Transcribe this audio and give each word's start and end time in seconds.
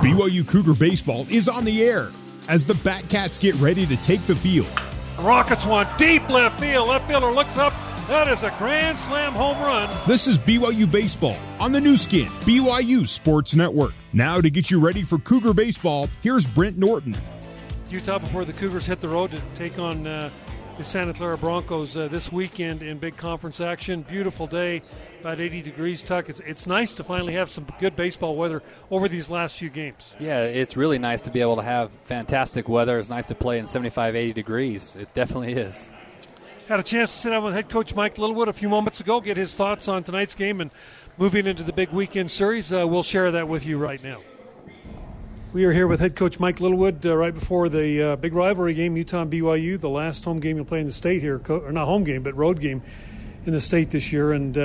BYU 0.00 0.48
Cougar 0.48 0.72
Baseball 0.72 1.26
is 1.28 1.46
on 1.46 1.62
the 1.62 1.82
air 1.82 2.10
as 2.48 2.64
the 2.64 2.72
Batcats 2.72 3.38
get 3.38 3.54
ready 3.56 3.84
to 3.84 3.98
take 3.98 4.22
the 4.22 4.34
field. 4.34 4.66
Rockets 5.20 5.66
want 5.66 5.98
deep 5.98 6.26
left 6.30 6.58
field. 6.58 6.88
Left 6.88 7.06
fielder 7.06 7.30
looks 7.30 7.58
up. 7.58 7.74
That 8.08 8.26
is 8.26 8.42
a 8.42 8.50
grand 8.56 8.98
slam 8.98 9.34
home 9.34 9.58
run. 9.60 9.94
This 10.06 10.26
is 10.26 10.38
BYU 10.38 10.90
Baseball 10.90 11.36
on 11.60 11.72
the 11.72 11.82
Nu 11.82 11.98
Skin, 11.98 12.28
BYU 12.46 13.06
Sports 13.06 13.54
Network. 13.54 13.92
Now 14.14 14.40
to 14.40 14.48
get 14.48 14.70
you 14.70 14.80
ready 14.80 15.02
for 15.02 15.18
Cougar 15.18 15.52
Baseball, 15.52 16.08
here's 16.22 16.46
Brent 16.46 16.78
Norton. 16.78 17.14
Utah 17.90 18.18
before 18.18 18.46
the 18.46 18.54
Cougars 18.54 18.86
hit 18.86 19.00
the 19.00 19.08
road 19.08 19.30
to 19.32 19.42
take 19.54 19.78
on 19.78 20.06
uh, 20.06 20.30
the 20.78 20.84
Santa 20.84 21.12
Clara 21.12 21.36
Broncos 21.36 21.94
uh, 21.98 22.08
this 22.08 22.32
weekend 22.32 22.82
in 22.82 22.96
big 22.96 23.18
conference 23.18 23.60
action. 23.60 24.00
Beautiful 24.00 24.46
day, 24.46 24.80
about 25.20 25.38
80 25.38 25.62
degrees, 25.62 26.02
Tuck. 26.02 26.28
It's, 26.28 26.40
it's 26.40 26.66
nice 26.66 26.92
to 26.94 27.04
finally 27.04 27.34
have 27.34 27.50
some 27.50 27.66
good 27.78 27.94
baseball 27.94 28.36
weather 28.36 28.62
over 28.90 29.06
these 29.06 29.28
last 29.28 29.56
few 29.56 29.68
games. 29.68 30.14
Yeah, 30.18 30.44
it's 30.44 30.76
really 30.76 30.98
nice 30.98 31.22
to 31.22 31.30
be 31.30 31.40
able 31.40 31.56
to 31.56 31.62
have 31.62 31.92
fantastic 32.04 32.68
weather. 32.68 32.98
It's 32.98 33.10
nice 33.10 33.26
to 33.26 33.34
play 33.34 33.58
in 33.58 33.68
75, 33.68 34.16
80 34.16 34.32
degrees. 34.32 34.96
It 34.96 35.12
definitely 35.14 35.52
is. 35.52 35.86
Had 36.68 36.80
a 36.80 36.82
chance 36.82 37.12
to 37.12 37.18
sit 37.18 37.30
down 37.30 37.44
with 37.44 37.54
head 37.54 37.68
coach 37.68 37.94
Mike 37.94 38.16
Littlewood 38.16 38.48
a 38.48 38.52
few 38.52 38.68
moments 38.68 39.00
ago, 39.00 39.20
get 39.20 39.36
his 39.36 39.54
thoughts 39.54 39.88
on 39.88 40.02
tonight's 40.04 40.34
game 40.34 40.60
and 40.60 40.70
moving 41.18 41.46
into 41.46 41.62
the 41.62 41.72
big 41.72 41.90
weekend 41.90 42.30
series. 42.30 42.72
Uh, 42.72 42.86
we'll 42.88 43.02
share 43.02 43.30
that 43.30 43.46
with 43.46 43.66
you 43.66 43.76
right 43.76 44.02
now. 44.02 44.20
We 45.52 45.64
are 45.64 45.72
here 45.72 45.86
with 45.88 46.00
head 46.00 46.16
coach 46.16 46.38
Mike 46.38 46.60
Littlewood 46.60 47.04
uh, 47.04 47.16
right 47.16 47.34
before 47.34 47.68
the 47.68 48.02
uh, 48.02 48.16
big 48.16 48.32
rivalry 48.32 48.72
game, 48.72 48.96
Utah 48.96 49.22
and 49.22 49.32
BYU, 49.32 49.78
the 49.78 49.88
last 49.88 50.24
home 50.24 50.40
game 50.40 50.56
you'll 50.56 50.64
play 50.64 50.80
in 50.80 50.86
the 50.86 50.92
state 50.92 51.20
here, 51.20 51.42
or 51.48 51.72
not 51.72 51.86
home 51.86 52.04
game, 52.04 52.22
but 52.22 52.36
road 52.36 52.60
game 52.60 52.82
in 53.44 53.52
the 53.52 53.60
state 53.60 53.90
this 53.90 54.12
year. 54.12 54.32
And 54.32 54.56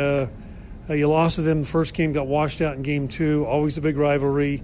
uh, 0.89 0.93
you 0.93 1.07
lost 1.07 1.35
to 1.35 1.41
them 1.41 1.61
the 1.61 1.67
first 1.67 1.93
game, 1.93 2.13
got 2.13 2.27
washed 2.27 2.61
out 2.61 2.75
in 2.75 2.83
game 2.83 3.07
two. 3.07 3.45
Always 3.45 3.77
a 3.77 3.81
big 3.81 3.97
rivalry. 3.97 4.61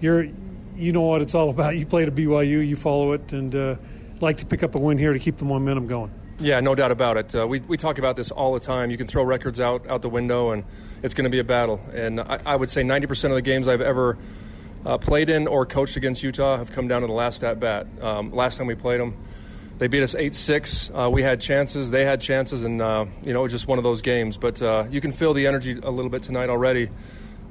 You're, 0.00 0.28
you 0.76 0.92
know 0.92 1.02
what 1.02 1.22
it's 1.22 1.34
all 1.34 1.50
about. 1.50 1.76
You 1.76 1.86
played 1.86 2.08
at 2.08 2.14
BYU, 2.14 2.66
you 2.66 2.76
follow 2.76 3.12
it, 3.12 3.32
and 3.32 3.54
uh, 3.54 3.76
like 4.20 4.38
to 4.38 4.46
pick 4.46 4.62
up 4.62 4.74
a 4.74 4.78
win 4.78 4.98
here 4.98 5.12
to 5.12 5.18
keep 5.18 5.36
the 5.36 5.44
momentum 5.44 5.86
going. 5.86 6.10
Yeah, 6.40 6.60
no 6.60 6.74
doubt 6.74 6.90
about 6.90 7.18
it. 7.18 7.34
Uh, 7.34 7.46
we, 7.46 7.60
we 7.60 7.76
talk 7.76 7.98
about 7.98 8.16
this 8.16 8.30
all 8.30 8.54
the 8.54 8.60
time. 8.60 8.90
You 8.90 8.96
can 8.96 9.06
throw 9.06 9.22
records 9.22 9.60
out, 9.60 9.86
out 9.88 10.00
the 10.00 10.08
window, 10.08 10.52
and 10.52 10.64
it's 11.02 11.12
going 11.12 11.24
to 11.24 11.30
be 11.30 11.38
a 11.38 11.44
battle. 11.44 11.80
And 11.92 12.18
I, 12.18 12.40
I 12.46 12.56
would 12.56 12.70
say 12.70 12.82
90% 12.82 13.26
of 13.26 13.32
the 13.32 13.42
games 13.42 13.68
I've 13.68 13.82
ever 13.82 14.16
uh, 14.86 14.96
played 14.96 15.28
in 15.28 15.46
or 15.46 15.66
coached 15.66 15.96
against 15.96 16.22
Utah 16.22 16.56
have 16.56 16.72
come 16.72 16.88
down 16.88 17.02
to 17.02 17.06
the 17.06 17.12
last 17.12 17.44
at 17.44 17.60
bat. 17.60 17.86
Um, 18.00 18.32
last 18.32 18.56
time 18.56 18.66
we 18.66 18.74
played 18.74 19.00
them, 19.00 19.16
they 19.80 19.88
beat 19.88 20.02
us 20.02 20.14
8 20.14 20.34
6. 20.34 20.90
Uh, 20.90 21.08
we 21.10 21.22
had 21.22 21.40
chances, 21.40 21.90
they 21.90 22.04
had 22.04 22.20
chances, 22.20 22.64
and, 22.64 22.82
uh, 22.82 23.06
you 23.24 23.32
know, 23.32 23.40
it 23.40 23.44
was 23.44 23.52
just 23.52 23.66
one 23.66 23.78
of 23.78 23.82
those 23.82 24.02
games. 24.02 24.36
But 24.36 24.60
uh, 24.60 24.84
you 24.90 25.00
can 25.00 25.10
feel 25.10 25.32
the 25.32 25.46
energy 25.46 25.72
a 25.72 25.90
little 25.90 26.10
bit 26.10 26.22
tonight 26.22 26.50
already, 26.50 26.90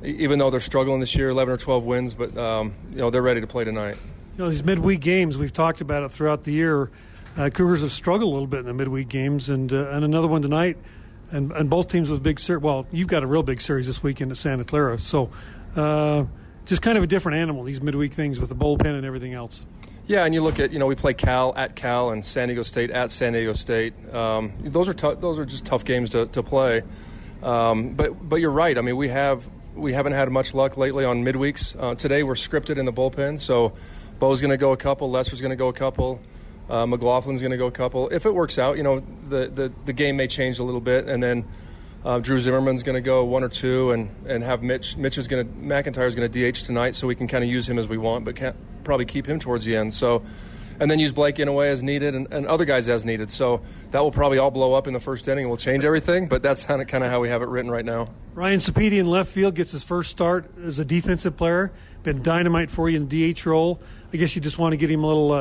even 0.04 0.38
though 0.38 0.52
they're 0.52 0.60
struggling 0.60 1.00
this 1.00 1.16
year 1.16 1.30
11 1.30 1.56
or 1.56 1.58
12 1.58 1.86
wins, 1.86 2.14
but, 2.14 2.38
um, 2.38 2.76
you 2.92 3.00
know, 3.00 3.10
they're 3.10 3.24
ready 3.24 3.42
to 3.42 3.48
play 3.48 3.64
tonight. 3.64 3.98
You 4.38 4.44
know, 4.44 4.50
these 4.52 4.64
midweek 4.64 5.00
games, 5.00 5.40
we've 5.40 5.52
talked 5.52 5.82
about 5.82 6.04
it 6.04 6.12
throughout 6.12 6.44
the 6.44 6.52
year. 6.52 6.92
Uh, 7.36 7.50
Cougars 7.50 7.82
have 7.82 7.92
struggled 7.92 8.30
a 8.30 8.32
little 8.32 8.48
bit 8.48 8.60
in 8.60 8.68
the 8.68 8.74
midweek 8.76 9.10
games, 9.10 9.50
and, 9.50 9.74
uh, 9.74 9.90
and 9.90 10.06
another 10.06 10.28
one 10.28 10.44
tonight. 10.44 10.78
And, 11.32 11.52
and 11.52 11.68
both 11.68 11.90
teams 11.90 12.12
with 12.12 12.22
big 12.22 12.40
series. 12.40 12.62
Well, 12.62 12.86
you've 12.92 13.08
got 13.08 13.24
a 13.24 13.28
real 13.28 13.44
big 13.44 13.62
series 13.62 13.88
this 13.88 14.04
weekend 14.04 14.30
at 14.32 14.38
Santa 14.38 14.64
Clara. 14.64 15.00
So, 15.00 15.32
just 16.66 16.82
kind 16.84 16.98
of 16.98 17.04
a 17.04 17.08
different 17.08 17.40
animal, 17.40 17.64
these 17.64 17.82
midweek 17.82 18.14
things 18.14 18.40
with 18.40 18.50
the 18.50 18.56
bullpen 18.56 18.96
and 18.96 19.06
everything 19.06 19.34
else. 19.34 19.66
Yeah, 20.10 20.26
and 20.26 20.34
you 20.34 20.42
look 20.42 20.60
at 20.60 20.74
you 20.74 20.80
know 20.80 20.88
we 20.88 20.96
play 20.96 21.14
Cal 21.14 21.54
at 21.56 21.76
Cal 21.76 22.10
and 22.10 22.26
San 22.26 22.48
Diego 22.48 22.64
State 22.64 22.90
at 22.90 23.12
San 23.12 23.34
Diego 23.34 23.54
State. 23.54 23.94
Um, 24.12 24.54
those 24.64 24.90
are 24.90 24.94
t- 24.96 25.14
those 25.20 25.38
are 25.38 25.46
just 25.46 25.66
tough 25.66 25.86
games 25.86 26.10
to, 26.10 26.26
to 26.26 26.42
play. 26.42 26.82
Um, 27.44 27.94
but 27.94 28.28
but 28.28 28.38
you're 28.38 28.50
right. 28.50 28.76
I 28.76 28.82
mean 28.82 28.98
we 28.98 29.10
have 29.10 29.48
we 29.76 29.94
haven't 29.94 30.14
had 30.14 30.32
much 30.32 30.56
luck 30.56 30.78
lately 30.78 31.06
on 31.06 31.24
midweeks. 31.24 31.76
Uh, 31.80 31.94
today 31.94 32.24
we're 32.24 32.34
scripted 32.34 32.80
in 32.80 32.86
the 32.86 32.92
bullpen, 32.92 33.40
so 33.40 33.72
Bo's 34.18 34.42
going 34.42 34.50
to 34.50 34.58
go 34.58 34.72
a 34.72 34.78
couple, 34.78 35.12
Lester's 35.12 35.42
going 35.42 35.52
to 35.52 35.56
go 35.56 35.68
a 35.68 35.74
couple, 35.74 36.20
uh, 36.72 36.86
McLaughlin's 36.86 37.42
going 37.42 37.52
to 37.52 37.58
go 37.58 37.68
a 37.68 37.72
couple. 37.72 38.10
If 38.10 38.26
it 38.26 38.34
works 38.34 38.58
out, 38.58 38.78
you 38.78 38.83
know 38.83 39.04
the, 39.30 39.48
the 39.48 39.72
the 39.86 39.94
game 39.94 40.17
may 40.17 40.26
change 40.26 40.58
a 40.58 40.64
little 40.64 40.82
bit, 40.82 41.08
and 41.08 41.22
then 41.22 41.48
uh, 42.04 42.17
Drew 42.17 42.39
Zimmerman's 42.39 42.82
going 42.82 42.95
to 42.95 43.02
go 43.02 43.26
one 43.26 43.44
or 43.44 43.50
two, 43.50 43.92
and, 43.92 44.10
and 44.26 44.44
have 44.44 44.64
Mitch. 44.64 44.98
Mitch 44.98 45.20
is 45.20 45.28
going 45.28 45.45
to 45.45 45.54
McIntyre's 45.54 46.16
going 46.16 46.32
to 46.32 46.52
DH 46.52 46.66
tonight, 46.66 46.95
so 46.95 47.06
we 47.06 47.14
can 47.14 47.28
kind 47.28 47.44
of 47.44 47.50
use 47.52 47.70
him 47.70 47.78
as 47.78 47.88
we 47.88 48.00
want, 48.00 48.26
but 48.26 48.36
probably 48.89 49.05
keep 49.05 49.27
him 49.27 49.39
towards 49.39 49.66
the 49.66 49.76
end. 49.76 49.94
So, 49.94 50.23
and 50.80 50.89
then 50.89 50.98
use 50.98 51.11
Blake 51.11 51.39
in 51.39 51.48
a 51.48 51.54
way 51.54 51.70
as 51.70 51.83
needed, 51.83 52.16
and, 52.16 52.26
and 52.32 52.48
other 52.48 52.66
guys 52.66 52.89
as 52.89 53.05
needed. 53.05 53.30
So 53.30 53.61
that 53.92 54.00
will 54.00 54.11
probably 54.11 54.39
all 54.39 54.50
blow 54.50 54.73
up 54.73 54.88
in 54.88 54.94
the 54.94 55.00
first 55.00 55.27
inning. 55.27 55.44
and 55.44 55.50
will 55.52 55.58
change 55.58 55.86
everything, 55.86 56.27
but 56.27 56.42
that's 56.42 56.64
kind 56.64 56.82
of 56.82 56.88
kind 56.88 57.04
of 57.04 57.11
how 57.11 57.20
we 57.20 57.30
have 57.30 57.44
it 57.44 57.50
written 57.50 57.70
right 57.70 57.86
now. 57.86 58.08
Ryan 58.33 58.60
Sapedi 58.60 58.98
in 59.00 59.05
left 59.05 59.32
field 59.32 59.54
gets 59.54 59.73
his 59.73 59.83
first 59.83 60.10
start 60.10 60.50
as 60.66 60.80
a 60.80 60.86
defensive 60.86 61.38
player. 61.38 61.72
Been 62.02 62.23
dynamite 62.23 62.72
for 62.72 62.89
you 62.89 62.98
in 62.98 63.08
the 63.08 63.32
DH 63.32 63.45
role. 63.45 63.80
I 64.11 64.17
guess 64.17 64.36
you 64.36 64.42
just 64.42 64.58
want 64.58 64.73
to 64.73 64.77
get 64.77 64.89
him 64.89 65.04
a 65.04 65.08
little 65.08 65.33
uh, 65.33 65.38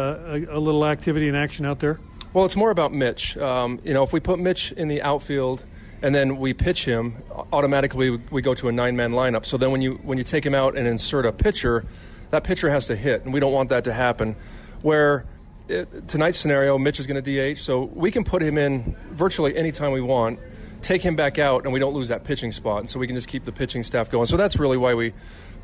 a, 0.53 0.59
a, 0.59 0.60
little 0.60 0.84
activity 0.84 1.28
and 1.28 1.36
action 1.36 1.65
out 1.65 1.78
there. 1.78 1.98
Well, 2.34 2.44
it's 2.44 2.56
more 2.56 2.70
about 2.70 2.92
Mitch. 2.92 3.38
Um, 3.38 3.80
you 3.82 3.94
know, 3.94 4.03
if 4.03 4.12
we 4.12 4.20
put 4.20 4.38
Mitch 4.38 4.72
in 4.72 4.88
the 4.88 5.00
outfield 5.00 5.65
and 6.03 6.15
then 6.15 6.36
we 6.36 6.53
pitch 6.53 6.84
him, 6.84 7.22
automatically 7.50 8.10
we 8.10 8.42
go 8.42 8.53
to 8.54 8.69
a 8.69 8.72
nine-man 8.72 9.12
lineup. 9.12 9.47
So 9.47 9.56
then 9.56 9.70
when 9.70 9.80
you 9.80 9.94
when 10.03 10.19
you 10.19 10.25
take 10.25 10.44
him 10.44 10.54
out 10.54 10.76
and 10.76 10.86
insert 10.86 11.25
a 11.25 11.32
pitcher, 11.32 11.86
that 12.31 12.44
pitcher 12.44 12.71
has 12.71 12.87
to 12.87 12.97
hit, 12.97 13.25
and 13.25 13.33
we 13.33 13.41
don't 13.41 13.53
want 13.53 13.71
that 13.71 13.84
to 13.84 13.93
happen. 13.93 14.37
Where 14.83 15.25
it, 15.69 16.09
tonight's 16.09 16.39
scenario, 16.39 16.78
Mitch 16.78 17.00
is 17.00 17.06
going 17.06 17.22
to 17.22 17.55
DH, 17.55 17.59
so 17.61 17.84
we 17.94 18.11
can 18.11 18.25
put 18.25 18.43
him 18.43 18.59
in 18.59 18.97
virtually 19.11 19.56
any 19.56 19.72
time 19.72 19.93
we 19.93 20.00
want, 20.00 20.39
take 20.83 21.03
him 21.03 21.16
back 21.16 21.39
out, 21.39 21.65
and 21.65 21.72
we 21.72 21.81
don't 21.81 21.94
lose 21.94 22.09
that 22.09 22.25
pitching 22.25 22.53
spot. 22.53 22.81
And 22.81 22.91
so 22.91 22.99
we 22.99 23.06
can 23.06 23.16
just 23.16 23.28
keep 23.28 23.44
the 23.44 23.53
pitching 23.53 23.83
staff 23.83 24.11
going. 24.11 24.27
So 24.27 24.37
that's 24.37 24.59
really 24.59 24.77
why 24.77 24.94
we 24.94 25.12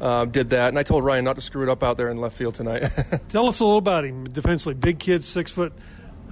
uh, 0.00 0.24
did 0.24 0.50
that. 0.50 0.68
And 0.68 0.78
I 0.78 0.82
told 0.82 1.04
Ryan 1.04 1.24
not 1.24 1.36
to 1.36 1.42
screw 1.42 1.62
it 1.62 1.68
up 1.68 1.82
out 1.82 1.96
there 1.96 2.08
in 2.08 2.20
left 2.20 2.36
field 2.36 2.54
tonight. 2.54 2.90
Tell 3.28 3.46
us 3.46 3.60
a 3.60 3.64
little 3.64 3.78
about 3.78 4.04
him 4.04 4.24
defensively. 4.24 4.74
Big 4.74 4.98
kid, 4.98 5.24
six 5.24 5.50
foot 5.52 5.72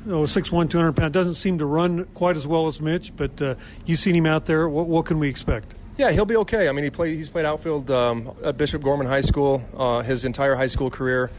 you 0.05 0.13
know, 0.13 0.23
6'1", 0.23 0.69
200 0.69 0.93
pounds. 0.97 1.13
Doesn't 1.13 1.37
seem 1.37 1.59
to 1.59 1.67
run 1.67 2.05
quite 2.15 2.37
as 2.37 2.47
well 2.47 2.67
as 2.67 2.81
Mitch, 2.81 3.15
but 3.15 3.41
uh, 3.41 3.55
you've 3.87 3.99
seen 3.99 4.17
him 4.17 4.27
out 4.27 4.47
there. 4.47 4.69
What, 4.69 4.87
what, 4.87 5.07
can 5.07 5.19
we 5.19 5.29
expect? 5.29 5.73
Yeah, 5.97 6.11
he'll 6.11 6.25
be 6.25 6.37
okay. 6.37 6.69
I 6.69 6.73
mean, 6.73 6.85
he 6.85 6.91
played. 6.91 7.17
He's 7.17 7.29
played 7.29 7.45
outfield 7.45 7.91
um, 7.91 8.33
at 8.43 8.57
Bishop 8.57 8.83
Gorman 8.83 9.07
High 9.07 9.21
School 9.21 9.63
uh, 9.77 10.01
his 10.03 10.25
entire 10.25 10.55
high 10.55 10.67
school 10.67 10.91
career. 10.91 11.31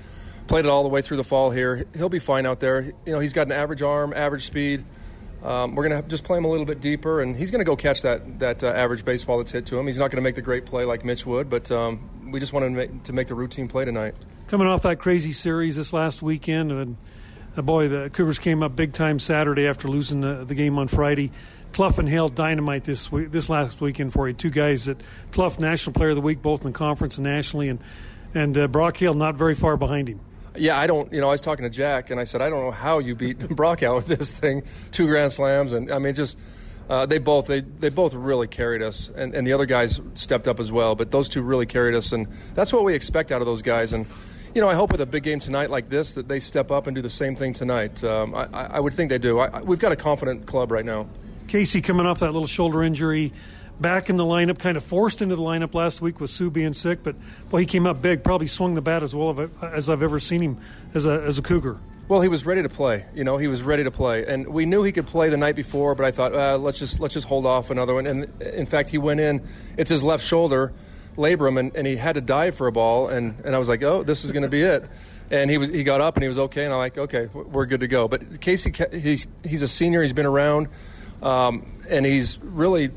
Played 0.48 0.66
it 0.66 0.70
all 0.70 0.84
the 0.84 0.90
way 0.90 1.02
through 1.02 1.18
the 1.18 1.24
fall 1.24 1.50
here. 1.52 1.86
He'll 1.96 2.10
be 2.10 2.20
fine 2.20 2.46
out 2.46 2.60
there. 2.60 2.82
You 3.06 3.14
know, 3.14 3.20
he's 3.20 3.34
got 3.34 3.48
an 3.48 3.54
average 3.54 3.82
arm, 3.82 4.14
average 4.14 4.46
speed. 4.46 4.84
Um, 5.44 5.76
we're 5.76 5.88
going 5.90 6.02
to 6.02 6.08
just 6.08 6.24
play 6.24 6.38
him 6.38 6.46
a 6.46 6.50
little 6.50 6.66
bit 6.66 6.80
deeper, 6.80 7.22
and 7.22 7.36
he's 7.36 7.52
going 7.52 7.60
to 7.60 7.66
go 7.66 7.76
catch 7.76 8.04
that 8.04 8.40
that 8.40 8.64
uh, 8.64 8.68
average 8.68 9.04
baseball 9.04 9.40
that's 9.40 9.52
hit 9.52 9.66
to 9.68 9.78
him. 9.78 9.88
He's 9.88 9.98
not 9.98 10.12
going 10.12 10.18
to 10.18 10.22
make 10.22 10.36
the 10.36 10.42
great 10.42 10.66
play 10.66 10.86
like 10.86 11.04
Mitch 11.04 11.26
would, 11.26 11.50
but 11.50 11.70
um, 11.72 12.32
we 12.32 12.40
just 12.40 12.54
wanted 12.54 12.70
to 12.70 12.76
make, 12.76 13.04
to 13.04 13.14
make 13.14 13.28
the 13.28 13.36
routine 13.36 13.68
play 13.68 13.86
tonight. 13.86 14.16
Coming 14.48 14.68
off 14.68 14.84
that 14.84 15.00
crazy 15.00 15.34
series 15.34 15.76
this 15.76 15.92
last 15.92 16.22
weekend, 16.22 16.72
and 16.72 16.98
uh, 17.58 17.62
boy, 17.62 17.90
the 17.90 18.10
Cougars 18.10 18.40
came 18.40 18.64
up 18.64 18.76
big 18.76 18.94
time 18.94 19.20
Saturday 19.20 19.68
after 19.68 19.88
losing 19.88 20.22
the, 20.22 20.46
the 20.46 20.56
game 20.56 20.78
on 20.78 20.88
Friday. 20.88 21.32
Cluff 21.74 21.98
and 21.98 22.08
Hale 22.08 22.30
dynamite 22.30 22.84
this 22.84 23.12
week, 23.12 23.32
this 23.32 23.50
last 23.50 23.82
weekend 23.82 24.14
for 24.14 24.28
you. 24.28 24.34
Two 24.34 24.52
guys 24.52 24.86
that 24.86 25.02
Cluff 25.32 25.60
National 25.60 25.94
Player 25.94 26.10
of 26.10 26.16
the 26.16 26.22
Week 26.22 26.42
both 26.42 26.62
in 26.62 26.72
the 26.72 26.78
conference 26.78 27.18
and 27.18 27.26
nationally, 27.26 27.70
and 27.70 27.80
and 28.34 28.58
uh, 28.58 28.68
Brock 28.68 28.98
Hale 28.98 29.14
not 29.14 29.36
very 29.36 29.56
far 29.56 29.76
behind 29.76 30.08
him. 30.08 30.20
Yeah, 30.56 30.80
I 30.80 30.88
don't. 30.88 31.12
You 31.12 31.20
know, 31.20 31.28
I 31.28 31.32
was 31.32 31.42
talking 31.42 31.64
to 31.64 31.70
Jack, 31.70 32.12
and 32.12 32.20
I 32.20 32.26
said, 32.26 32.42
I 32.42 32.50
don't 32.50 32.64
know 32.64 32.72
how 32.72 33.00
you 33.00 33.16
beat 33.16 33.40
Brock 33.50 33.84
out 33.84 33.96
with 33.96 34.06
this 34.06 34.32
thing, 34.32 34.64
two 34.92 35.08
grand 35.08 35.32
slams, 35.32 35.74
and 35.74 35.92
I 35.92 35.98
mean, 35.98 36.14
just 36.14 36.38
uh, 36.90 37.06
they 37.06 37.18
both 37.18 37.48
they, 37.48 37.62
they 37.62 37.90
both 37.90 38.14
really 38.14 38.48
carried 38.48 38.82
us, 38.82 39.10
and, 39.16 39.34
and 39.34 39.48
the 39.48 39.54
other 39.54 39.66
guys 39.66 40.00
stepped 40.14 40.48
up 40.48 40.60
as 40.60 40.72
well. 40.72 40.96
But 40.96 41.12
those 41.12 41.28
two 41.28 41.42
really 41.42 41.66
carried 41.66 41.96
us, 41.96 42.12
and 42.12 42.28
that's 42.54 42.72
what 42.72 42.84
we 42.84 42.94
expect 42.94 43.32
out 43.32 43.42
of 43.42 43.48
those 43.48 43.62
guys. 43.62 43.94
And 43.94 44.06
you 44.54 44.62
know, 44.62 44.70
I 44.70 44.76
hope 44.76 44.92
with 44.92 45.02
a 45.02 45.06
big 45.08 45.24
game 45.24 45.40
tonight 45.40 45.72
like 45.72 45.90
this 45.90 46.14
that 46.14 46.28
they 46.28 46.40
step 46.40 46.70
up 46.70 46.86
and 46.86 46.94
do 46.94 47.02
the 47.02 47.10
same 47.10 47.36
thing 47.36 47.54
tonight. 47.54 48.04
Um, 48.04 48.36
I, 48.36 48.46
I, 48.46 48.80
would 48.80 48.94
think 48.94 49.10
they 49.10 49.18
do. 49.18 49.40
I, 49.40 49.62
we've 49.62 49.80
got 49.80 49.92
a 49.92 49.96
confident 49.96 50.46
club 50.46 50.72
right 50.72 50.86
now. 50.86 51.08
Casey 51.54 51.82
coming 51.82 52.08
off 52.08 52.22
that 52.22 52.32
little 52.32 52.48
shoulder 52.48 52.82
injury, 52.82 53.32
back 53.80 54.10
in 54.10 54.18
the 54.18 54.24
lineup, 54.24 54.58
kind 54.58 54.76
of 54.76 54.84
forced 54.84 55.22
into 55.22 55.36
the 55.36 55.42
lineup 55.44 55.76
last 55.76 56.02
week 56.02 56.20
with 56.20 56.32
Sue 56.32 56.50
being 56.50 56.74
sick, 56.74 57.04
but 57.04 57.16
boy, 57.50 57.60
he 57.60 57.68
came 57.68 57.86
up 57.86 58.02
big. 58.02 58.24
Probably 58.24 58.48
swung 58.48 58.74
the 58.74 58.82
bat 58.82 59.04
as 59.04 59.14
well 59.14 59.52
as 59.62 59.88
I've 59.88 60.02
ever 60.02 60.20
seen 60.20 60.42
him 60.42 60.58
as 60.96 61.06
a 61.06 61.22
as 61.22 61.38
a 61.38 61.44
Cougar. 61.44 61.78
Well, 62.08 62.22
he 62.22 62.28
was 62.28 62.44
ready 62.44 62.64
to 62.64 62.70
play. 62.70 63.06
You 63.14 63.24
know, 63.24 63.38
he 63.38 63.46
was 63.46 63.62
ready 63.62 63.84
to 63.84 63.92
play, 63.92 64.26
and 64.26 64.48
we 64.48 64.66
knew 64.66 64.82
he 64.82 64.92
could 64.92 65.06
play 65.06 65.30
the 65.30 65.38
night 65.38 65.56
before. 65.56 65.94
But 65.94 66.08
I 66.08 66.12
thought, 66.12 66.34
uh, 66.34 66.58
let's 66.58 66.80
just 66.80 67.00
let's 67.00 67.14
just 67.14 67.28
hold 67.28 67.46
off 67.46 67.70
another 67.70 67.94
one. 67.94 68.08
And 68.08 68.42
in 68.42 68.66
fact, 68.66 68.90
he 68.90 68.98
went 68.98 69.20
in. 69.20 69.48
It's 69.78 69.92
his 69.92 70.04
left 70.04 70.26
shoulder 70.26 70.74
labrum, 71.18 71.60
and, 71.60 71.76
and 71.76 71.86
he 71.86 71.98
had 71.98 72.16
to 72.16 72.22
dive 72.22 72.56
for 72.56 72.66
a 72.66 72.72
ball, 72.72 73.10
and, 73.10 73.40
and 73.46 73.54
I 73.54 73.60
was 73.60 73.70
like, 73.70 73.84
oh, 73.84 74.02
this 74.02 74.26
is 74.26 74.32
going 74.32 74.42
to 74.42 74.50
be 74.50 74.64
it. 74.64 74.90
And 75.30 75.52
he 75.52 75.60
was 75.60 75.70
he 75.70 75.84
got 75.84 76.02
up 76.02 76.16
and 76.16 76.24
he 76.24 76.28
was 76.28 76.40
okay, 76.40 76.64
and 76.64 76.74
I'm 76.74 76.80
like, 76.80 76.98
okay, 76.98 77.30
we're 77.32 77.68
good 77.68 77.82
to 77.82 77.88
go. 77.88 78.08
But 78.08 78.42
Casey, 78.42 78.74
he's 78.92 79.28
he's 79.44 79.62
a 79.62 79.68
senior, 79.68 80.02
he's 80.02 80.14
been 80.14 80.26
around, 80.26 80.68
um, 81.24 81.82
and 81.90 82.06
he's 82.06 82.38
really 82.40 82.92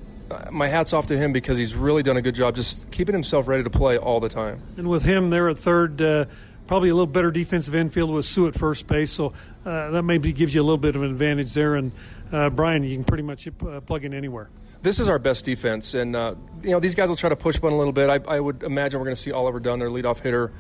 my 0.51 0.67
hat's 0.69 0.93
off 0.93 1.07
to 1.07 1.17
him 1.17 1.33
because 1.33 1.57
he's 1.57 1.75
really 1.75 2.03
done 2.03 2.17
a 2.17 2.23
good 2.23 2.35
job 2.35 2.57
just 2.57 2.91
keeping 2.91 3.15
himself 3.15 3.47
ready 3.47 3.63
to 3.63 3.71
play 3.71 3.97
all 3.97 4.19
the 4.19 4.29
time. 4.29 4.61
And 4.77 4.89
with 4.89 5.05
him 5.05 5.31
there 5.31 5.49
at 5.49 5.57
third, 5.57 6.03
uh, 6.03 6.25
probably 6.67 6.89
a 6.89 6.95
little 6.95 7.07
better 7.07 7.31
defensive 7.31 7.75
infield 7.75 8.11
with 8.11 8.27
Sue 8.27 8.49
at 8.49 8.59
first 8.59 8.89
base, 8.89 9.13
so 9.13 9.33
uh, 9.65 9.91
that 9.91 10.03
maybe 10.03 10.33
gives 10.33 10.55
you 10.55 10.61
a 10.61 10.65
little 10.65 10.79
bit 10.79 10.97
of 10.97 11.03
an 11.03 11.11
advantage 11.11 11.55
there. 11.55 11.77
And 11.77 11.93
uh, 12.33 12.51
Brian, 12.51 12.83
you 12.83 12.97
can 12.97 13.05
pretty 13.05 13.23
much 13.23 13.47
uh, 13.47 13.81
plug 13.81 14.05
in 14.05 14.13
anywhere 14.13 14.51
this 14.83 15.01
is 15.01 15.09
our 15.09 15.19
best 15.19 15.45
defense, 15.45 15.95
and 15.95 16.15
uh, 16.15 16.35
you 16.63 16.71
know 16.71 16.79
these 16.79 16.95
guys 16.95 17.09
will 17.09 17.17
try 17.17 17.31
to 17.31 17.35
push 17.35 17.61
one 17.61 17.73
a 17.73 17.77
little 17.77 17.95
bit. 17.95 18.09
I, 18.09 18.37
I 18.37 18.39
would 18.39 18.63
imagine 18.63 19.01
we're 19.01 19.07
going 19.07 19.17
to 19.17 19.21
see 19.21 19.33
Oliver 19.33 19.59
Dunn, 19.59 19.81
their 19.81 19.89
leadoff 19.89 20.21
hitter, 20.21 20.53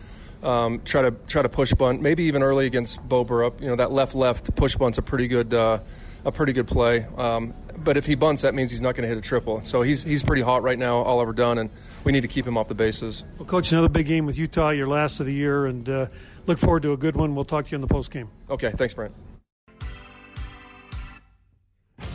Um, 0.42 0.80
try 0.84 1.02
to 1.02 1.12
try 1.28 1.42
to 1.42 1.48
push 1.48 1.72
bunt, 1.74 2.02
maybe 2.02 2.24
even 2.24 2.42
early 2.42 2.66
against 2.66 3.00
Bo 3.06 3.24
Burrup. 3.24 3.60
You 3.60 3.68
know 3.68 3.76
that 3.76 3.92
left 3.92 4.14
left 4.14 4.54
push 4.56 4.74
bunt's 4.74 4.98
a 4.98 5.02
pretty 5.02 5.28
good 5.28 5.54
uh, 5.54 5.78
a 6.26 6.32
pretty 6.32 6.52
good 6.52 6.66
play. 6.66 7.06
Um, 7.16 7.54
but 7.78 7.96
if 7.96 8.04
he 8.04 8.16
bunts, 8.16 8.42
that 8.42 8.52
means 8.52 8.70
he's 8.72 8.80
not 8.80 8.96
going 8.96 9.02
to 9.02 9.08
hit 9.08 9.16
a 9.16 9.26
triple. 9.26 9.62
So 9.62 9.82
he's 9.82 10.02
he's 10.02 10.22
pretty 10.22 10.42
hot 10.42 10.62
right 10.62 10.78
now, 10.78 10.96
all 10.96 11.22
ever 11.22 11.32
done, 11.32 11.56
and 11.56 11.70
we 12.04 12.12
need 12.12 12.22
to 12.22 12.28
keep 12.28 12.46
him 12.46 12.58
off 12.58 12.68
the 12.68 12.74
bases. 12.74 13.22
Well, 13.38 13.46
coach, 13.46 13.70
another 13.72 13.88
big 13.88 14.06
game 14.06 14.26
with 14.26 14.36
Utah, 14.36 14.70
your 14.70 14.88
last 14.88 15.20
of 15.20 15.26
the 15.26 15.32
year, 15.32 15.66
and 15.66 15.88
uh, 15.88 16.06
look 16.46 16.58
forward 16.58 16.82
to 16.82 16.92
a 16.92 16.96
good 16.96 17.16
one. 17.16 17.34
We'll 17.34 17.44
talk 17.44 17.66
to 17.66 17.70
you 17.70 17.76
in 17.76 17.80
the 17.80 17.86
post 17.86 18.10
game. 18.10 18.28
Okay, 18.50 18.72
thanks, 18.72 18.92
Brent. 18.92 19.14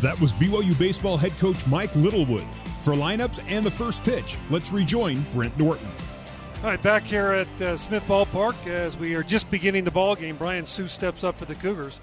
That 0.01 0.19
was 0.19 0.31
BYU 0.33 0.77
baseball 0.77 1.17
head 1.17 1.31
coach 1.39 1.65
Mike 1.65 1.95
Littlewood. 1.95 2.45
For 2.83 2.93
lineups 2.93 3.39
and 3.47 3.65
the 3.65 3.71
first 3.71 4.03
pitch, 4.03 4.37
let's 4.49 4.71
rejoin 4.71 5.21
Brent 5.33 5.57
Norton. 5.57 5.87
All 6.63 6.69
right, 6.69 6.81
back 6.81 7.03
here 7.03 7.31
at 7.31 7.61
uh, 7.61 7.77
Smith 7.77 8.03
Ballpark 8.07 8.67
as 8.67 8.97
we 8.97 9.15
are 9.15 9.23
just 9.23 9.49
beginning 9.49 9.83
the 9.83 9.91
ball 9.91 10.15
game. 10.15 10.35
Brian 10.35 10.65
Sue 10.65 10.87
steps 10.87 11.23
up 11.23 11.37
for 11.37 11.45
the 11.45 11.55
Cougars 11.55 11.99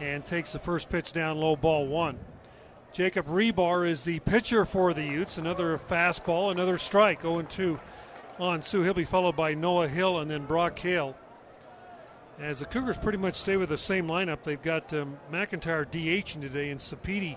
and 0.00 0.24
takes 0.24 0.52
the 0.52 0.58
first 0.58 0.88
pitch 0.88 1.12
down 1.12 1.38
low, 1.38 1.56
ball 1.56 1.86
one. 1.86 2.18
Jacob 2.92 3.28
Rebar 3.28 3.88
is 3.88 4.02
the 4.02 4.18
pitcher 4.20 4.64
for 4.64 4.92
the 4.92 5.04
Utes. 5.04 5.38
Another 5.38 5.78
fastball, 5.78 6.50
another 6.50 6.78
strike, 6.78 7.22
0 7.22 7.42
2 7.42 7.78
on 8.40 8.62
Sue. 8.62 8.82
He'll 8.82 8.94
be 8.94 9.04
followed 9.04 9.36
by 9.36 9.54
Noah 9.54 9.86
Hill 9.88 10.18
and 10.18 10.30
then 10.30 10.46
Brock 10.46 10.78
Hale. 10.78 11.14
As 12.40 12.58
the 12.58 12.64
Cougars 12.64 12.96
pretty 12.98 13.18
much 13.18 13.36
stay 13.36 13.56
with 13.56 13.68
the 13.68 13.78
same 13.78 14.06
lineup, 14.06 14.42
they've 14.42 14.60
got 14.60 14.92
um, 14.94 15.18
McIntyre 15.30 15.86
DHing 15.86 16.40
today 16.40 16.70
and 16.70 16.80
Sapiti 16.80 17.36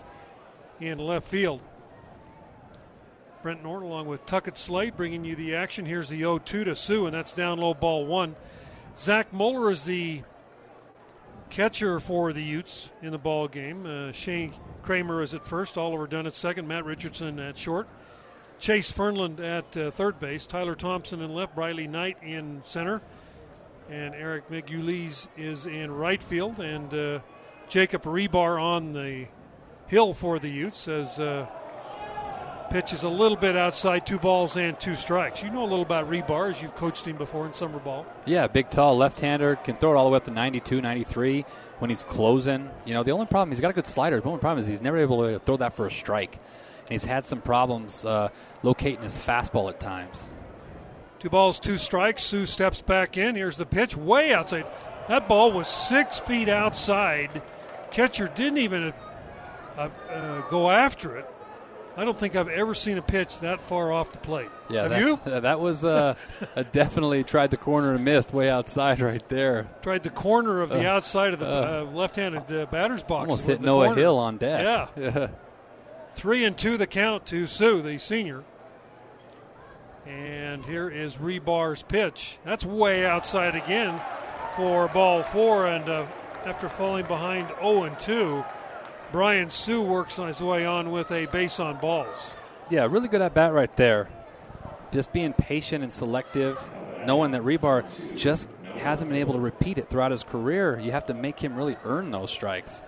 in 0.80 0.98
left 0.98 1.28
field. 1.28 1.62
Brent 3.44 3.62
Norton 3.62 3.90
along 3.90 4.08
with 4.08 4.26
Tuckett 4.26 4.58
Slade 4.58 4.96
bringing 4.96 5.26
you 5.26 5.36
the 5.36 5.56
action. 5.56 5.86
Here's 5.86 6.08
the 6.08 6.20
0 6.20 6.40
2 6.40 6.64
to 6.64 6.76
Sue, 6.76 7.06
and 7.06 7.14
that's 7.14 7.34
down 7.34 7.60
low 7.60 7.74
ball 7.74 8.06
one. 8.06 8.38
Zach 8.98 9.34
Muller 9.34 9.70
is 9.70 9.84
the 9.84 10.24
catcher 11.54 12.00
for 12.00 12.34
the 12.34 12.42
Utes 12.42 12.90
in 13.04 13.12
the 13.12 13.18
ball 13.18 13.48
game. 13.48 13.86
Uh, 13.86 14.12
Shane 14.12 14.56
Kramer 14.82 15.22
is 15.22 15.36
at 15.36 15.46
first, 15.46 15.78
Oliver 15.78 16.08
Dunn 16.08 16.26
at 16.26 16.34
second, 16.34 16.68
Matt 16.68 16.84
Richardson 16.84 17.40
at 17.40 17.60
short, 17.60 17.88
Chase 18.58 18.92
Fernland 18.92 19.40
at 19.40 19.78
uh, 19.78 19.92
third 19.92 20.20
base, 20.20 20.48
Tyler 20.48 20.74
Thompson 20.74 21.22
in 21.22 21.32
left, 21.32 21.54
Briley 21.54 21.88
Knight 21.88 22.18
in 22.24 22.64
center, 22.66 23.02
and 23.88 24.16
Eric 24.16 24.50
Migueliz 24.50 25.28
is 25.38 25.68
in 25.68 25.92
right 25.92 26.24
field, 26.24 26.60
and 26.60 26.92
uh, 26.92 27.20
Jacob 27.70 28.02
Rebar 28.02 28.60
on 28.60 28.94
the 28.94 29.28
hill 29.86 30.16
for 30.16 30.40
the 30.40 30.50
Utes 30.50 30.88
as 30.88 31.20
uh, 31.20 31.46
pitch 32.74 32.92
is 32.92 33.04
a 33.04 33.10
little 33.10 33.38
bit 33.38 33.56
outside, 33.56 34.04
two 34.04 34.18
balls 34.18 34.58
and 34.58 34.80
two 34.80 34.96
strikes. 34.96 35.44
You 35.44 35.52
know 35.52 35.62
a 35.62 35.70
little 35.70 35.84
about 35.84 36.10
Rebar 36.10 36.50
as 36.50 36.60
you've 36.60 36.76
coached 36.76 37.06
him 37.06 37.18
before 37.18 37.46
in 37.46 37.54
summer 37.54 37.78
ball. 37.78 38.04
Yeah, 38.26 38.48
big, 38.48 38.72
tall, 38.72 38.98
left-hander, 38.98 39.58
can 39.58 39.76
throw 39.76 39.92
it 39.92 39.96
all 39.96 40.06
the 40.06 40.10
way 40.10 40.18
up 40.18 40.24
to 40.24 40.32
92, 40.32 40.82
93 40.82 41.46
when 41.78 41.92
he's 41.92 42.02
closing. 42.02 42.72
You 42.84 42.96
know, 42.96 43.04
the 43.04 43.12
only 43.12 43.28
problem 43.28 43.50
he's 43.50 43.62
got 43.62 43.70
a 43.70 43.74
good 43.74 43.86
slider. 43.86 44.20
The 44.20 44.28
only 44.28 44.40
problem 44.40 44.60
is 44.60 44.66
he's 44.66 44.82
never 44.82 44.98
able 44.98 45.22
to 45.22 45.38
throw 45.38 45.56
that 45.58 45.74
for 45.76 45.86
a 45.86 45.92
strike, 45.92 46.40
and 46.80 46.90
he's 46.90 47.04
had 47.04 47.28
some 47.28 47.42
problems 47.42 48.04
uh, 48.06 48.30
locating 48.64 49.04
his 49.04 49.24
fastball 49.24 49.70
at 49.70 49.80
times. 49.80 50.28
Two 51.20 51.30
balls, 51.30 51.60
two 51.60 51.78
strikes. 51.78 52.24
Sue 52.24 52.48
steps 52.48 52.82
back 52.82 53.18
in. 53.18 53.36
Here's 53.36 53.58
the 53.58 53.68
pitch, 53.68 53.96
way 53.96 54.34
outside. 54.34 54.66
That 55.10 55.28
ball 55.28 55.52
was 55.52 55.68
six 55.68 56.18
feet 56.18 56.50
outside. 56.50 57.44
Catcher 57.92 58.32
didn't 58.34 58.58
even 58.58 58.94
uh, 59.78 59.90
uh, 60.10 60.42
go 60.50 60.72
after 60.72 61.18
it. 61.18 61.30
I 61.96 62.06
don't 62.06 62.18
think 62.18 62.36
I've 62.36 62.50
ever 62.50 62.74
seen 62.74 62.98
a 62.98 63.02
pitch 63.02 63.40
that 63.42 63.62
far 63.62 63.92
off 63.92 64.12
the 64.12 64.18
plate. 64.18 64.50
Yeah, 64.70 64.84
Have 64.84 64.92
that, 64.92 65.00
you? 65.00 65.20
That 65.42 65.60
was 65.60 65.84
uh, 65.84 66.16
definitely 66.72 67.24
tried 67.24 67.52
the 67.52 67.58
corner 67.58 67.94
and 67.94 68.04
missed 68.04 68.34
way 68.34 68.50
outside 68.50 69.00
right 69.00 69.28
there. 69.30 69.68
Tried 69.84 70.04
the 70.04 70.10
corner 70.10 70.62
of 70.62 70.70
the 70.70 70.88
outside 70.88 71.34
of 71.34 71.40
the 71.40 71.46
uh, 71.82 71.84
left-handed 71.86 72.52
uh, 72.52 72.66
batter's 72.66 73.04
box. 73.04 73.30
Almost 73.30 73.46
hit 73.46 73.62
Noah 73.62 73.88
corner. 73.88 74.02
Hill 74.02 74.18
on 74.18 74.38
deck. 74.38 74.90
Yeah. 74.98 75.28
Three 76.16 76.46
and 76.46 76.56
two 76.56 76.78
the 76.78 76.86
count 76.86 77.26
to 77.28 77.48
Sue, 77.48 77.82
the 77.82 77.98
senior. 77.98 78.44
And 80.06 80.64
here 80.66 80.90
is 80.90 81.18
Rebar's 81.18 81.82
pitch. 81.82 82.38
That's 82.44 82.64
way 82.66 83.06
outside 83.06 83.56
again 83.56 84.00
for 84.56 84.88
ball 84.90 85.24
four. 85.24 85.66
And 85.66 85.88
uh, 85.90 86.06
after 86.46 86.70
falling 86.70 87.06
behind 87.06 87.48
0 87.62 87.84
and 87.84 88.00
2, 88.00 88.44
Brian 89.14 89.52
Sue 89.52 89.80
works 89.80 90.18
on 90.18 90.28
his 90.28 90.42
way 90.42 90.66
on 90.66 90.90
with 90.90 91.12
a 91.12 91.28
base 91.28 91.60
on 91.60 91.80
balls. 91.80 92.34
Yeah, 92.72 92.88
really 92.90 93.08
good 93.08 93.22
at 93.22 93.36
bat 93.36 93.54
right 93.54 93.74
there. 93.78 94.10
Just 94.92 95.14
being 95.14 95.34
patient 95.34 95.84
and 95.84 95.94
selective, 95.94 96.60
knowing 97.06 97.30
that 97.32 97.44
Rebar 97.44 97.86
just 98.18 98.50
hasn't 98.78 99.12
been 99.12 99.20
able 99.20 99.36
to 99.36 99.40
repeat 99.40 99.78
it 99.78 99.88
throughout 99.88 100.10
his 100.10 100.24
career. 100.24 100.80
You 100.80 100.94
have 100.94 101.06
to 101.06 101.14
make 101.14 101.40
him 101.40 101.56
really 101.56 101.78
earn 101.84 102.10
those 102.10 102.32
strikes. 102.32 102.82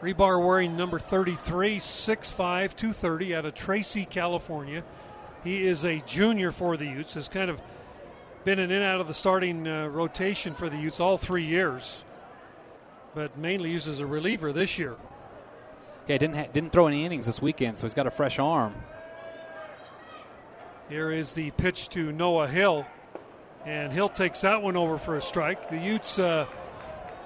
Rebar 0.00 0.42
wearing 0.42 0.78
number 0.78 0.98
33, 0.98 1.78
6'5, 1.78 2.36
230 2.36 3.34
out 3.34 3.44
of 3.44 3.54
Tracy, 3.54 4.06
California. 4.06 4.82
He 5.44 5.66
is 5.66 5.84
a 5.84 6.02
junior 6.06 6.52
for 6.52 6.78
the 6.78 6.86
Utes, 6.86 7.12
has 7.12 7.28
kind 7.28 7.50
of 7.50 7.60
been 8.44 8.58
an 8.58 8.70
in 8.70 8.80
and 8.80 8.84
out 8.84 9.02
of 9.02 9.08
the 9.08 9.14
starting 9.14 9.68
uh, 9.68 9.88
rotation 9.88 10.54
for 10.54 10.70
the 10.70 10.78
Utes 10.78 11.00
all 11.00 11.18
three 11.18 11.44
years, 11.44 12.02
but 13.14 13.36
mainly 13.36 13.72
used 13.72 13.86
as 13.86 14.00
a 14.00 14.06
reliever 14.06 14.54
this 14.54 14.78
year. 14.78 14.96
Yeah, 16.08 16.18
didn't 16.18 16.36
ha- 16.36 16.46
didn't 16.52 16.70
throw 16.70 16.86
any 16.86 17.04
innings 17.04 17.26
this 17.26 17.42
weekend, 17.42 17.78
so 17.78 17.86
he's 17.86 17.94
got 17.94 18.06
a 18.06 18.10
fresh 18.10 18.38
arm. 18.38 18.74
Here 20.88 21.10
is 21.10 21.32
the 21.32 21.50
pitch 21.52 21.88
to 21.90 22.12
Noah 22.12 22.46
Hill, 22.46 22.86
and 23.64 23.92
Hill 23.92 24.08
takes 24.08 24.42
that 24.42 24.62
one 24.62 24.76
over 24.76 24.98
for 24.98 25.16
a 25.16 25.22
strike. 25.22 25.68
The 25.68 25.78
Utes 25.78 26.16
uh, 26.20 26.46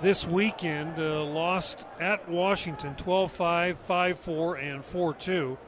this 0.01 0.27
weekend 0.27 0.99
uh, 0.99 1.23
lost 1.25 1.85
at 2.01 2.27
Washington 2.27 2.95
12 2.95 3.31
5, 3.31 3.79
5 3.81 4.19
4, 4.19 4.57
and 4.57 4.83
4 4.83 5.15
2. 5.15 5.59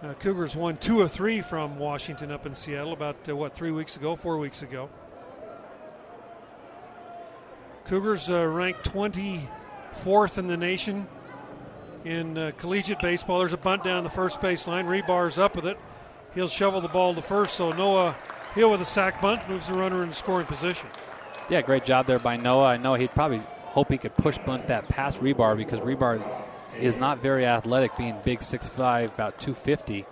Uh, 0.00 0.14
Cougars 0.14 0.54
won 0.54 0.76
two 0.76 1.02
of 1.02 1.10
three 1.10 1.40
from 1.40 1.80
Washington 1.80 2.30
up 2.30 2.46
in 2.46 2.54
Seattle 2.54 2.92
about, 2.92 3.16
uh, 3.28 3.34
what, 3.34 3.52
three 3.56 3.72
weeks 3.72 3.96
ago, 3.96 4.14
four 4.14 4.38
weeks 4.38 4.62
ago. 4.62 4.88
Cougars 7.86 8.30
uh, 8.30 8.46
ranked 8.46 8.84
24th 8.84 10.38
in 10.38 10.46
the 10.46 10.56
nation 10.56 11.08
in 12.08 12.38
uh, 12.38 12.52
collegiate 12.56 13.00
baseball. 13.00 13.40
There's 13.40 13.52
a 13.52 13.58
bunt 13.58 13.84
down 13.84 14.02
the 14.02 14.10
first 14.10 14.40
base 14.40 14.66
line. 14.66 14.86
Rebar's 14.86 15.36
up 15.36 15.54
with 15.54 15.66
it. 15.66 15.78
He'll 16.34 16.48
shovel 16.48 16.80
the 16.80 16.88
ball 16.88 17.14
to 17.14 17.22
first, 17.22 17.54
so 17.54 17.72
Noah 17.72 18.16
Hill 18.54 18.70
with 18.70 18.80
a 18.80 18.86
sack 18.86 19.20
bunt 19.20 19.46
moves 19.48 19.68
the 19.68 19.74
runner 19.74 20.02
in 20.02 20.12
scoring 20.12 20.46
position. 20.46 20.88
Yeah, 21.50 21.60
great 21.60 21.84
job 21.84 22.06
there 22.06 22.18
by 22.18 22.36
Noah. 22.36 22.66
I 22.66 22.76
know 22.78 22.94
he'd 22.94 23.12
probably 23.12 23.42
hope 23.66 23.90
he 23.90 23.98
could 23.98 24.16
push 24.16 24.38
bunt 24.38 24.68
that 24.68 24.88
past 24.88 25.20
Rebar 25.20 25.56
because 25.56 25.80
Rebar 25.80 26.22
is 26.78 26.96
not 26.96 27.18
very 27.18 27.44
athletic, 27.44 27.96
being 27.96 28.16
big 28.24 28.40
6'5", 28.40 29.06
about 29.06 29.38
250. 29.38 30.06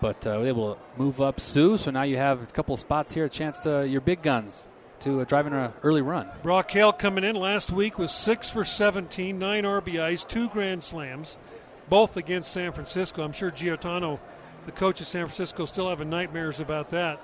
But 0.00 0.26
uh, 0.26 0.42
able 0.42 0.74
to 0.74 0.80
move 0.96 1.20
up 1.20 1.40
Sue, 1.40 1.76
so 1.76 1.90
now 1.90 2.02
you 2.02 2.18
have 2.18 2.42
a 2.42 2.46
couple 2.46 2.76
spots 2.76 3.12
here, 3.12 3.24
a 3.24 3.28
chance 3.28 3.58
to 3.60 3.86
your 3.88 4.00
big 4.00 4.22
guns 4.22 4.67
to 5.00 5.20
uh, 5.20 5.24
drive 5.24 5.46
in 5.46 5.52
an 5.52 5.72
early 5.82 6.02
run. 6.02 6.28
Brock 6.42 6.70
Hale 6.70 6.92
coming 6.92 7.24
in 7.24 7.36
last 7.36 7.70
week 7.70 7.98
was 7.98 8.12
six 8.12 8.48
for 8.48 8.64
17, 8.64 9.38
nine 9.38 9.64
RBIs, 9.64 10.26
two 10.26 10.48
grand 10.48 10.82
slams, 10.82 11.36
both 11.88 12.16
against 12.16 12.52
San 12.52 12.72
Francisco. 12.72 13.22
I'm 13.22 13.32
sure 13.32 13.50
Giarratano, 13.50 14.18
the 14.66 14.72
coach 14.72 15.00
of 15.00 15.06
San 15.06 15.26
Francisco, 15.26 15.64
still 15.64 15.88
having 15.88 16.10
nightmares 16.10 16.60
about 16.60 16.90
that. 16.90 17.20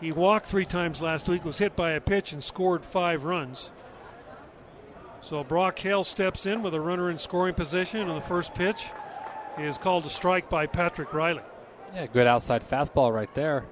He 0.00 0.12
walked 0.12 0.46
three 0.46 0.64
times 0.64 1.02
last 1.02 1.28
week, 1.28 1.44
was 1.44 1.58
hit 1.58 1.74
by 1.74 1.92
a 1.92 2.00
pitch, 2.00 2.32
and 2.32 2.42
scored 2.42 2.84
five 2.84 3.24
runs. 3.24 3.70
So 5.20 5.42
Brock 5.42 5.78
Hale 5.80 6.04
steps 6.04 6.46
in 6.46 6.62
with 6.62 6.74
a 6.74 6.80
runner 6.80 7.10
in 7.10 7.18
scoring 7.18 7.54
position, 7.54 8.00
and 8.00 8.16
the 8.16 8.24
first 8.24 8.54
pitch 8.54 8.86
is 9.58 9.76
called 9.76 10.06
a 10.06 10.10
strike 10.10 10.48
by 10.48 10.66
Patrick 10.66 11.12
Riley. 11.12 11.42
Yeah, 11.94 12.06
good 12.06 12.26
outside 12.26 12.62
fastball 12.62 13.12
right 13.12 13.32
there. 13.34 13.64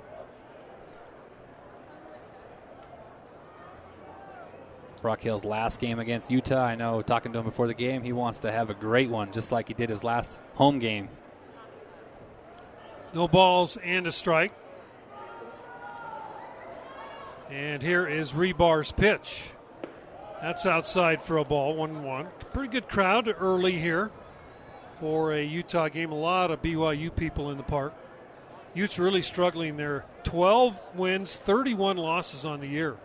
Brock 5.06 5.20
Hale's 5.20 5.44
last 5.44 5.78
game 5.78 6.00
against 6.00 6.32
Utah. 6.32 6.64
I 6.64 6.74
know, 6.74 7.00
talking 7.00 7.32
to 7.32 7.38
him 7.38 7.44
before 7.44 7.68
the 7.68 7.74
game, 7.74 8.02
he 8.02 8.12
wants 8.12 8.40
to 8.40 8.50
have 8.50 8.70
a 8.70 8.74
great 8.74 9.08
one, 9.08 9.30
just 9.30 9.52
like 9.52 9.68
he 9.68 9.74
did 9.74 9.88
his 9.88 10.02
last 10.02 10.42
home 10.54 10.80
game. 10.80 11.08
No 13.14 13.28
balls 13.28 13.78
and 13.84 14.08
a 14.08 14.10
strike. 14.10 14.52
And 17.50 17.84
here 17.84 18.04
is 18.08 18.32
Rebar's 18.32 18.90
pitch. 18.90 19.52
That's 20.42 20.66
outside 20.66 21.22
for 21.22 21.36
a 21.36 21.44
ball, 21.44 21.76
1 21.76 22.02
1. 22.02 22.26
Pretty 22.52 22.72
good 22.72 22.88
crowd 22.88 23.32
early 23.38 23.78
here 23.78 24.10
for 24.98 25.32
a 25.32 25.40
Utah 25.40 25.86
game. 25.86 26.10
A 26.10 26.18
lot 26.18 26.50
of 26.50 26.62
BYU 26.62 27.14
people 27.14 27.52
in 27.52 27.58
the 27.58 27.62
park. 27.62 27.94
Utes 28.74 28.98
really 28.98 29.22
struggling. 29.22 29.76
They're 29.76 30.04
12 30.24 30.76
wins, 30.96 31.36
31 31.36 31.96
losses 31.96 32.44
on 32.44 32.58
the 32.58 32.66
year. 32.66 32.96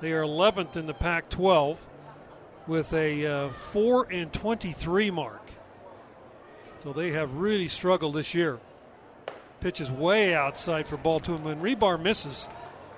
They 0.00 0.12
are 0.12 0.22
11th 0.22 0.76
in 0.76 0.86
the 0.86 0.94
Pac 0.94 1.28
12 1.28 1.78
with 2.66 2.92
a 2.92 3.26
uh, 3.26 3.48
4 3.72 4.08
and 4.10 4.32
23 4.32 5.10
mark. 5.10 5.50
So 6.82 6.92
they 6.92 7.10
have 7.12 7.34
really 7.34 7.68
struggled 7.68 8.14
this 8.14 8.34
year. 8.34 8.58
Pitch 9.60 9.80
is 9.80 9.90
way 9.90 10.34
outside 10.34 10.86
for 10.86 10.96
ball 10.96 11.20
two. 11.20 11.34
And 11.34 11.44
when 11.44 11.60
Rebar 11.60 12.00
misses, 12.00 12.48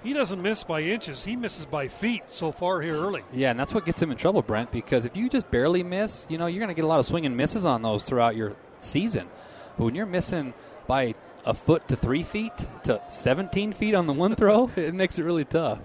he 0.05 0.13
doesn't 0.13 0.41
miss 0.41 0.63
by 0.63 0.83
inches. 0.83 1.25
He 1.25 1.35
misses 1.35 1.67
by 1.67 1.89
feet 1.89 2.23
so 2.29 2.53
far 2.53 2.81
here 2.81 2.95
early. 2.95 3.23
Yeah, 3.33 3.51
and 3.51 3.59
that's 3.59 3.75
what 3.75 3.85
gets 3.85 4.01
him 4.01 4.13
in 4.13 4.17
trouble, 4.17 4.43
Brent, 4.43 4.71
because 4.71 5.05
if 5.05 5.17
you 5.17 5.29
just 5.29 5.51
barely 5.51 5.83
miss, 5.83 6.27
you 6.29 6.39
know, 6.39 6.47
you're 6.47 6.61
going 6.61 6.69
to 6.69 6.75
get 6.75 6.85
a 6.85 6.89
lot 6.89 7.01
of 7.01 7.07
swing 7.07 7.27
and 7.27 7.37
misses 7.37 7.65
on 7.65 7.83
those 7.83 8.05
throughout 8.05 8.37
your 8.37 8.55
season. 8.79 9.29
But 9.77 9.87
when 9.87 9.97
you're 9.97 10.07
missing 10.07 10.55
by 10.87 11.17
a 11.45 11.55
foot 11.55 11.89
to 11.89 11.97
three 11.97 12.23
feet 12.23 12.53
to 12.85 13.03
17 13.09 13.73
feet 13.73 13.95
on 13.97 14.07
the 14.07 14.13
one 14.13 14.37
throw, 14.37 14.71
it 14.77 14.95
makes 14.95 15.19
it 15.19 15.25
really 15.25 15.45
tough. 15.45 15.81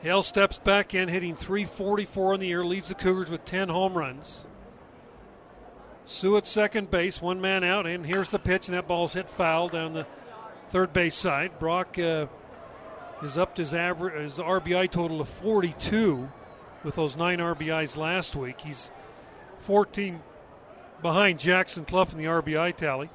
Hale 0.00 0.22
steps 0.22 0.58
back 0.58 0.94
in, 0.94 1.08
hitting 1.08 1.34
344 1.34 2.34
in 2.34 2.40
the 2.40 2.46
year, 2.46 2.64
leads 2.64 2.88
the 2.88 2.94
Cougars 2.94 3.30
with 3.30 3.44
10 3.44 3.68
home 3.68 3.94
runs. 3.94 4.40
Sue 6.04 6.36
at 6.36 6.46
second 6.46 6.90
base, 6.90 7.20
one 7.20 7.40
man 7.40 7.64
out, 7.64 7.86
and 7.86 8.06
here's 8.06 8.30
the 8.30 8.38
pitch, 8.38 8.68
and 8.68 8.76
that 8.76 8.86
ball's 8.86 9.12
hit 9.12 9.28
foul 9.28 9.68
down 9.68 9.92
the 9.92 10.06
third 10.70 10.92
base 10.92 11.14
side. 11.14 11.58
Brock 11.58 11.98
uh, 11.98 12.26
is 13.22 13.36
up 13.36 13.56
to 13.56 13.62
his 13.62 13.74
average, 13.74 14.14
his 14.14 14.38
RBI 14.38 14.90
total 14.90 15.20
of 15.20 15.28
42 15.28 16.28
with 16.84 16.94
those 16.94 17.16
nine 17.16 17.40
RBIs 17.40 17.96
last 17.96 18.36
week. 18.36 18.60
He's 18.60 18.90
14 19.60 20.22
behind 21.02 21.38
Jackson 21.38 21.84
Cluff 21.84 22.12
in 22.12 22.18
the 22.18 22.24
RBI 22.24 22.76
tally. 22.76 23.10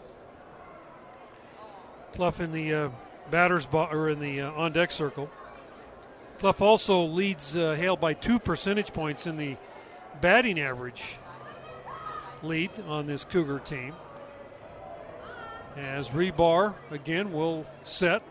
Cluff 2.14 2.40
in 2.40 2.52
the 2.52 2.74
uh, 2.74 2.90
batters 3.32 3.66
bo- 3.66 3.88
or 3.88 4.10
in 4.10 4.20
the 4.20 4.42
uh, 4.42 4.52
on 4.52 4.74
deck 4.74 4.92
circle. 4.92 5.30
Cluff 6.44 6.62
also 6.62 7.06
leads 7.06 7.56
uh, 7.56 7.72
Hale 7.72 7.96
by 7.96 8.14
two 8.14 8.38
percentage 8.38 8.92
points 8.92 9.28
in 9.28 9.38
the 9.38 9.56
batting 10.20 10.60
average 10.60 11.02
lead 12.42 12.70
on 12.86 13.08
this 13.08 13.24
Cougar 13.24 13.60
team. 13.60 13.94
As 15.78 16.10
Rebar 16.10 16.74
again 16.92 17.32
will 17.32 17.66
set. 17.84 18.24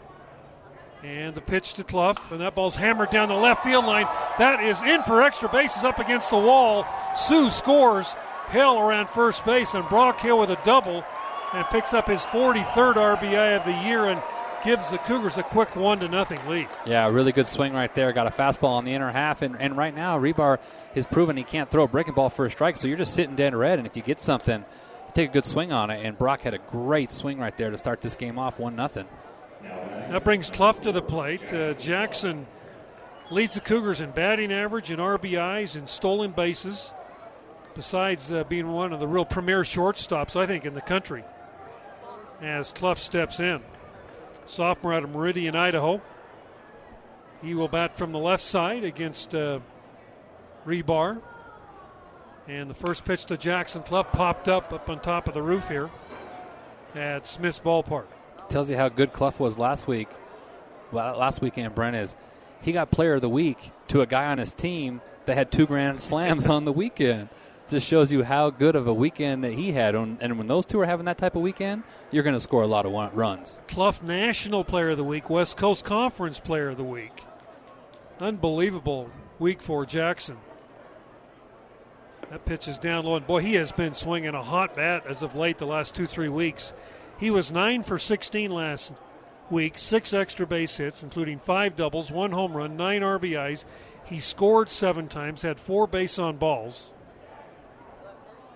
And 1.02 1.34
the 1.34 1.40
pitch 1.40 1.72
to 1.72 1.84
Cluff, 1.84 2.30
and 2.30 2.42
that 2.42 2.54
ball's 2.54 2.76
hammered 2.76 3.08
down 3.08 3.30
the 3.30 3.34
left 3.34 3.64
field 3.64 3.86
line. 3.86 4.06
That 4.38 4.62
is 4.62 4.82
in 4.82 5.02
for 5.04 5.22
extra 5.22 5.48
bases 5.48 5.82
up 5.82 5.98
against 5.98 6.28
the 6.28 6.36
wall. 6.36 6.86
Sue 7.16 7.48
scores. 7.48 8.14
Hale 8.48 8.78
around 8.78 9.08
first 9.08 9.42
base, 9.46 9.72
and 9.72 9.88
Brock 9.88 10.20
Hale 10.20 10.38
with 10.38 10.50
a 10.50 10.60
double 10.66 11.02
and 11.54 11.64
picks 11.68 11.94
up 11.94 12.08
his 12.08 12.20
43rd 12.20 12.94
RBI 12.94 13.56
of 13.56 13.64
the 13.64 13.88
year 13.88 14.04
and 14.04 14.22
gives 14.64 14.90
the 14.90 14.98
Cougars 14.98 15.36
a 15.38 15.42
quick 15.42 15.74
one 15.76 16.00
to 16.00 16.08
nothing 16.08 16.44
lead. 16.48 16.68
Yeah, 16.86 17.08
really 17.10 17.32
good 17.32 17.46
swing 17.46 17.72
right 17.72 17.92
there. 17.94 18.12
Got 18.12 18.26
a 18.26 18.30
fastball 18.30 18.70
on 18.70 18.84
the 18.84 18.92
inner 18.92 19.10
half, 19.10 19.42
and, 19.42 19.56
and 19.60 19.76
right 19.76 19.94
now 19.94 20.18
Rebar 20.18 20.58
has 20.94 21.06
proven 21.06 21.36
he 21.36 21.42
can't 21.42 21.70
throw 21.70 21.84
a 21.84 21.88
breaking 21.88 22.14
ball 22.14 22.30
for 22.30 22.46
a 22.46 22.50
strike. 22.50 22.76
So 22.76 22.88
you're 22.88 22.96
just 22.96 23.14
sitting 23.14 23.36
dead 23.36 23.54
red, 23.54 23.78
and 23.78 23.86
if 23.86 23.96
you 23.96 24.02
get 24.02 24.20
something, 24.20 24.64
take 25.14 25.30
a 25.30 25.32
good 25.32 25.44
swing 25.44 25.72
on 25.72 25.90
it. 25.90 26.04
And 26.04 26.16
Brock 26.16 26.42
had 26.42 26.54
a 26.54 26.58
great 26.58 27.12
swing 27.12 27.38
right 27.38 27.56
there 27.56 27.70
to 27.70 27.78
start 27.78 28.00
this 28.00 28.16
game 28.16 28.38
off, 28.38 28.58
one 28.58 28.76
nothing. 28.76 29.06
That 29.62 30.24
brings 30.24 30.50
Cluff 30.50 30.80
to 30.82 30.92
the 30.92 31.02
plate. 31.02 31.52
Uh, 31.52 31.74
Jackson 31.74 32.46
leads 33.30 33.54
the 33.54 33.60
Cougars 33.60 34.00
in 34.00 34.10
batting 34.10 34.52
average, 34.52 34.90
in 34.90 34.98
RBIs, 34.98 35.76
in 35.76 35.86
stolen 35.86 36.32
bases. 36.32 36.92
Besides 37.74 38.30
uh, 38.30 38.44
being 38.44 38.70
one 38.70 38.92
of 38.92 39.00
the 39.00 39.08
real 39.08 39.24
premier 39.24 39.62
shortstops, 39.62 40.36
I 40.36 40.46
think, 40.46 40.66
in 40.66 40.74
the 40.74 40.82
country. 40.82 41.24
As 42.42 42.72
Cluff 42.72 42.98
steps 42.98 43.40
in 43.40 43.62
sophomore 44.44 44.94
out 44.94 45.04
of 45.04 45.10
Meridian, 45.10 45.56
Idaho. 45.56 46.00
He 47.42 47.54
will 47.54 47.68
bat 47.68 47.96
from 47.96 48.12
the 48.12 48.18
left 48.18 48.42
side 48.42 48.84
against 48.84 49.34
uh, 49.34 49.60
Rebar. 50.66 51.20
And 52.48 52.68
the 52.68 52.74
first 52.74 53.04
pitch 53.04 53.24
to 53.26 53.36
Jackson 53.36 53.82
Cluff 53.82 54.10
popped 54.12 54.48
up 54.48 54.72
up 54.72 54.88
on 54.88 55.00
top 55.00 55.28
of 55.28 55.34
the 55.34 55.42
roof 55.42 55.68
here 55.68 55.90
at 56.94 57.26
Smith's 57.26 57.60
Ballpark. 57.60 58.06
Tells 58.48 58.68
you 58.68 58.76
how 58.76 58.88
good 58.88 59.12
Cluff 59.12 59.40
was 59.40 59.56
last 59.58 59.86
week. 59.86 60.08
Well, 60.90 61.16
last 61.16 61.40
weekend, 61.40 61.74
Brent 61.74 61.96
is 61.96 62.14
he 62.60 62.72
got 62.72 62.90
Player 62.90 63.14
of 63.14 63.22
the 63.22 63.28
Week 63.28 63.72
to 63.88 64.02
a 64.02 64.06
guy 64.06 64.26
on 64.26 64.38
his 64.38 64.52
team 64.52 65.00
that 65.26 65.36
had 65.36 65.50
two 65.50 65.66
grand 65.66 66.00
slams 66.00 66.46
on 66.46 66.64
the 66.64 66.72
weekend. 66.72 67.28
Just 67.72 67.86
shows 67.86 68.12
you 68.12 68.22
how 68.22 68.50
good 68.50 68.76
of 68.76 68.86
a 68.86 68.92
weekend 68.92 69.42
that 69.44 69.54
he 69.54 69.72
had. 69.72 69.94
And 69.94 70.36
when 70.36 70.46
those 70.46 70.66
two 70.66 70.78
are 70.80 70.84
having 70.84 71.06
that 71.06 71.16
type 71.16 71.36
of 71.36 71.40
weekend, 71.40 71.84
you're 72.10 72.22
going 72.22 72.36
to 72.36 72.40
score 72.40 72.62
a 72.62 72.66
lot 72.66 72.84
of 72.84 72.92
runs. 73.16 73.60
Cluff 73.66 74.02
National 74.02 74.62
Player 74.62 74.90
of 74.90 74.98
the 74.98 75.04
Week, 75.04 75.30
West 75.30 75.56
Coast 75.56 75.82
Conference 75.82 76.38
Player 76.38 76.68
of 76.68 76.76
the 76.76 76.84
Week. 76.84 77.24
Unbelievable 78.20 79.08
week 79.38 79.62
for 79.62 79.86
Jackson. 79.86 80.36
That 82.28 82.44
pitch 82.44 82.68
is 82.68 82.76
down 82.76 83.06
low, 83.06 83.16
and 83.16 83.26
boy, 83.26 83.40
he 83.40 83.54
has 83.54 83.72
been 83.72 83.94
swinging 83.94 84.34
a 84.34 84.42
hot 84.42 84.76
bat 84.76 85.04
as 85.08 85.22
of 85.22 85.34
late 85.34 85.56
the 85.56 85.64
last 85.66 85.94
two, 85.94 86.06
three 86.06 86.28
weeks. 86.28 86.74
He 87.18 87.30
was 87.30 87.50
9 87.50 87.84
for 87.84 87.98
16 87.98 88.50
last 88.50 88.92
week, 89.48 89.78
six 89.78 90.12
extra 90.12 90.46
base 90.46 90.76
hits, 90.76 91.02
including 91.02 91.38
five 91.38 91.74
doubles, 91.74 92.12
one 92.12 92.32
home 92.32 92.52
run, 92.52 92.76
nine 92.76 93.00
RBIs. 93.00 93.64
He 94.04 94.20
scored 94.20 94.68
seven 94.68 95.08
times, 95.08 95.40
had 95.40 95.58
four 95.58 95.86
base 95.86 96.18
on 96.18 96.36
balls. 96.36 96.90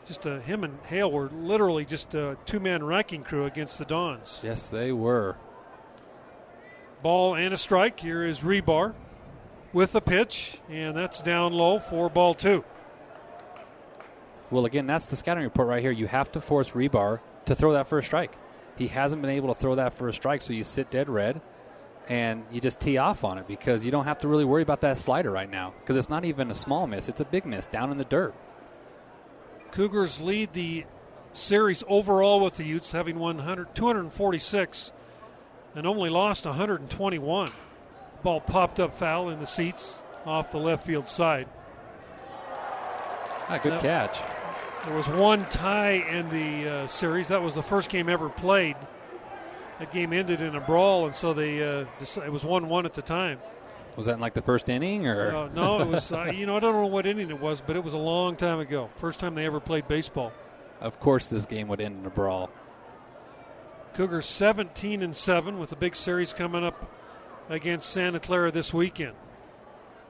Just 0.07 0.27
uh, 0.27 0.39
him 0.41 0.63
and 0.63 0.79
Hale 0.85 1.11
were 1.11 1.29
literally 1.29 1.85
just 1.85 2.15
a 2.15 2.37
two 2.47 2.61
man 2.61 2.85
wrecking 2.85 3.25
crew 3.25 3.45
against 3.45 3.79
the 3.79 3.85
Dons. 3.85 4.41
Yes, 4.43 4.69
they 4.69 4.93
were. 4.93 5.37
Ball 7.03 7.35
and 7.35 7.53
a 7.53 7.59
strike. 7.59 8.01
Here 8.01 8.25
is 8.25 8.41
Rebar 8.41 8.95
with 9.73 9.95
a 9.95 10.01
pitch, 10.01 10.59
and 10.71 10.97
that's 10.97 11.21
down 11.21 11.53
low 11.53 11.79
for 11.79 12.09
ball 12.09 12.35
two. 12.35 12.65
Well, 14.51 14.65
again, 14.65 14.87
that's 14.87 15.07
the 15.07 15.17
scouting 15.17 15.43
report 15.43 15.67
right 15.67 15.83
here. 15.83 15.91
You 15.91 16.07
have 16.07 16.31
to 16.33 16.41
force 16.41 16.71
Rebar 16.71 17.21
to 17.47 17.55
throw 17.55 17.73
that 17.73 17.89
first 17.89 18.07
strike. 18.07 18.33
He 18.77 18.87
hasn't 18.87 19.23
been 19.23 19.31
able 19.31 19.53
to 19.53 19.61
throw 19.61 19.75
that 19.75 19.95
first 19.95 20.19
strike, 20.19 20.43
so 20.43 20.53
you 20.53 20.63
sit 20.63 20.91
dead 20.91 21.09
red 21.09 21.41
and 22.09 22.45
you 22.53 22.61
just 22.61 22.79
tee 22.79 22.99
off 22.99 23.25
on 23.25 23.39
it 23.39 23.49
because 23.49 23.85
you 23.85 23.91
don't 23.91 24.05
have 24.05 24.21
to 24.21 24.29
really 24.29 24.45
worry 24.45 24.63
about 24.63 24.83
that 24.83 24.97
slider 24.99 25.31
right 25.31 25.51
now 25.51 25.75
because 25.81 25.97
it's 25.97 26.09
not 26.09 26.25
even 26.25 26.51
a 26.51 26.55
small 26.55 26.87
miss, 26.87 27.09
it's 27.09 27.21
a 27.21 27.25
big 27.25 27.45
miss 27.45 27.67
down 27.67 27.91
in 27.91 27.99
the 27.99 28.05
dirt. 28.05 28.35
Cougars 29.77 30.23
lead 30.23 30.55
the 30.55 30.87
series 31.35 31.85
overall 31.87 32.41
with 32.41 32.57
the 32.57 32.65
Utes, 32.65 32.93
having 32.93 33.19
won 33.19 33.37
246 33.75 34.93
and 35.75 35.87
only 35.87 36.09
lost 36.09 36.47
121. 36.47 37.53
Ball 38.23 38.41
popped 38.41 38.81
up 38.81 38.99
foul 38.99 39.29
in 39.29 39.39
the 39.39 39.47
seats 39.47 39.99
off 40.25 40.51
the 40.51 40.57
left 40.57 40.87
field 40.87 41.07
side. 41.07 41.47
Ah, 43.51 43.61
good 43.63 43.75
now, 43.75 43.81
catch. 43.81 44.19
There 44.87 44.97
was 44.97 45.09
one 45.09 45.45
tie 45.51 46.07
in 46.11 46.31
the 46.31 46.71
uh, 46.71 46.87
series. 46.87 47.29
That 47.29 47.43
was 47.43 47.55
the 47.55 47.63
first 47.63 47.91
game 47.91 48.09
ever 48.09 48.31
played. 48.31 48.77
That 49.79 49.93
game 49.93 50.15
ended 50.15 50.41
in 50.41 50.55
a 50.55 50.61
brawl, 50.61 51.05
and 51.05 51.15
so 51.15 51.35
they 51.35 51.63
uh, 51.63 51.85
it 52.01 52.33
was 52.33 52.47
one-one 52.47 52.87
at 52.87 52.95
the 52.95 53.03
time. 53.03 53.41
Was 53.97 54.07
that 54.07 54.15
in 54.15 54.21
like 54.21 54.35
the 54.35 54.43
first 54.43 54.69
inning, 54.69 55.07
or 55.07 55.35
uh, 55.35 55.49
no? 55.49 55.81
It 55.81 55.89
was. 55.89 56.13
Uh, 56.13 56.25
you 56.25 56.47
know, 56.47 56.57
I 56.57 56.61
don't 56.61 56.75
know 56.75 56.87
what 56.87 57.07
inning 57.07 57.31
it 57.31 57.41
was, 57.41 57.61
but 57.61 57.77
it 57.77 57.85
was 57.85 57.95
a 57.95 57.99
long 57.99 58.37
time 58.37 58.61
ago. 58.61 58.91
First 58.97 59.19
time 59.19 59.35
they 59.35 59.47
ever 59.47 59.59
played 59.59 59.89
baseball. 59.89 60.33
Of 60.81 61.01
course, 61.01 61.27
this 61.27 61.47
game 61.47 61.69
would 61.69 61.81
end 61.81 62.01
in 62.01 62.07
a 62.07 62.11
brawl. 62.11 62.51
Cougars 63.95 64.27
17 64.27 65.03
and 65.03 65.17
seven 65.17 65.59
with 65.59 65.73
a 65.73 65.77
big 65.77 65.97
series 65.97 66.35
coming 66.35 66.63
up 66.63 66.93
against 67.49 67.89
Santa 67.89 68.21
Clara 68.21 68.51
this 68.53 68.75
weekend. 68.75 69.15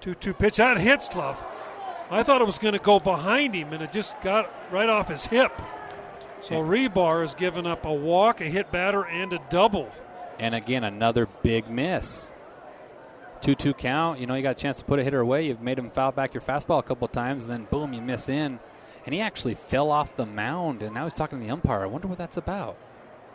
Two-two 0.00 0.34
pitch 0.34 0.58
out 0.58 0.80
hits 0.80 1.08
Cluff. 1.08 1.42
I 2.10 2.22
thought 2.22 2.40
it 2.40 2.46
was 2.46 2.58
going 2.58 2.74
to 2.74 2.80
go 2.80 2.98
behind 2.98 3.54
him, 3.54 3.72
and 3.72 3.82
it 3.82 3.92
just 3.92 4.20
got 4.20 4.50
right 4.72 4.88
off 4.88 5.08
his 5.08 5.26
hip. 5.26 5.52
So 6.42 6.56
Rebar 6.56 7.22
has 7.22 7.34
given 7.34 7.66
up 7.66 7.86
a 7.86 7.92
walk, 7.92 8.40
a 8.40 8.44
hit 8.44 8.70
batter, 8.70 9.04
and 9.04 9.32
a 9.32 9.40
double. 9.50 9.90
And 10.38 10.54
again, 10.54 10.84
another 10.84 11.26
big 11.42 11.68
miss. 11.70 12.32
2 13.42 13.54
2 13.54 13.74
count. 13.74 14.18
You 14.20 14.26
know, 14.26 14.34
you 14.34 14.42
got 14.42 14.56
a 14.56 14.60
chance 14.60 14.78
to 14.78 14.84
put 14.84 14.98
a 14.98 15.04
hitter 15.04 15.20
away. 15.20 15.46
You've 15.46 15.60
made 15.60 15.78
him 15.78 15.90
foul 15.90 16.12
back 16.12 16.34
your 16.34 16.40
fastball 16.40 16.78
a 16.78 16.82
couple 16.82 17.08
times, 17.08 17.44
and 17.44 17.52
then 17.52 17.64
boom, 17.70 17.92
you 17.92 18.00
miss 18.00 18.28
in. 18.28 18.58
And 19.04 19.14
he 19.14 19.20
actually 19.20 19.54
fell 19.54 19.90
off 19.90 20.16
the 20.16 20.26
mound, 20.26 20.82
and 20.82 20.94
now 20.94 21.04
he's 21.04 21.14
talking 21.14 21.38
to 21.38 21.44
the 21.44 21.52
umpire. 21.52 21.82
I 21.82 21.86
wonder 21.86 22.08
what 22.08 22.18
that's 22.18 22.36
about. 22.36 22.76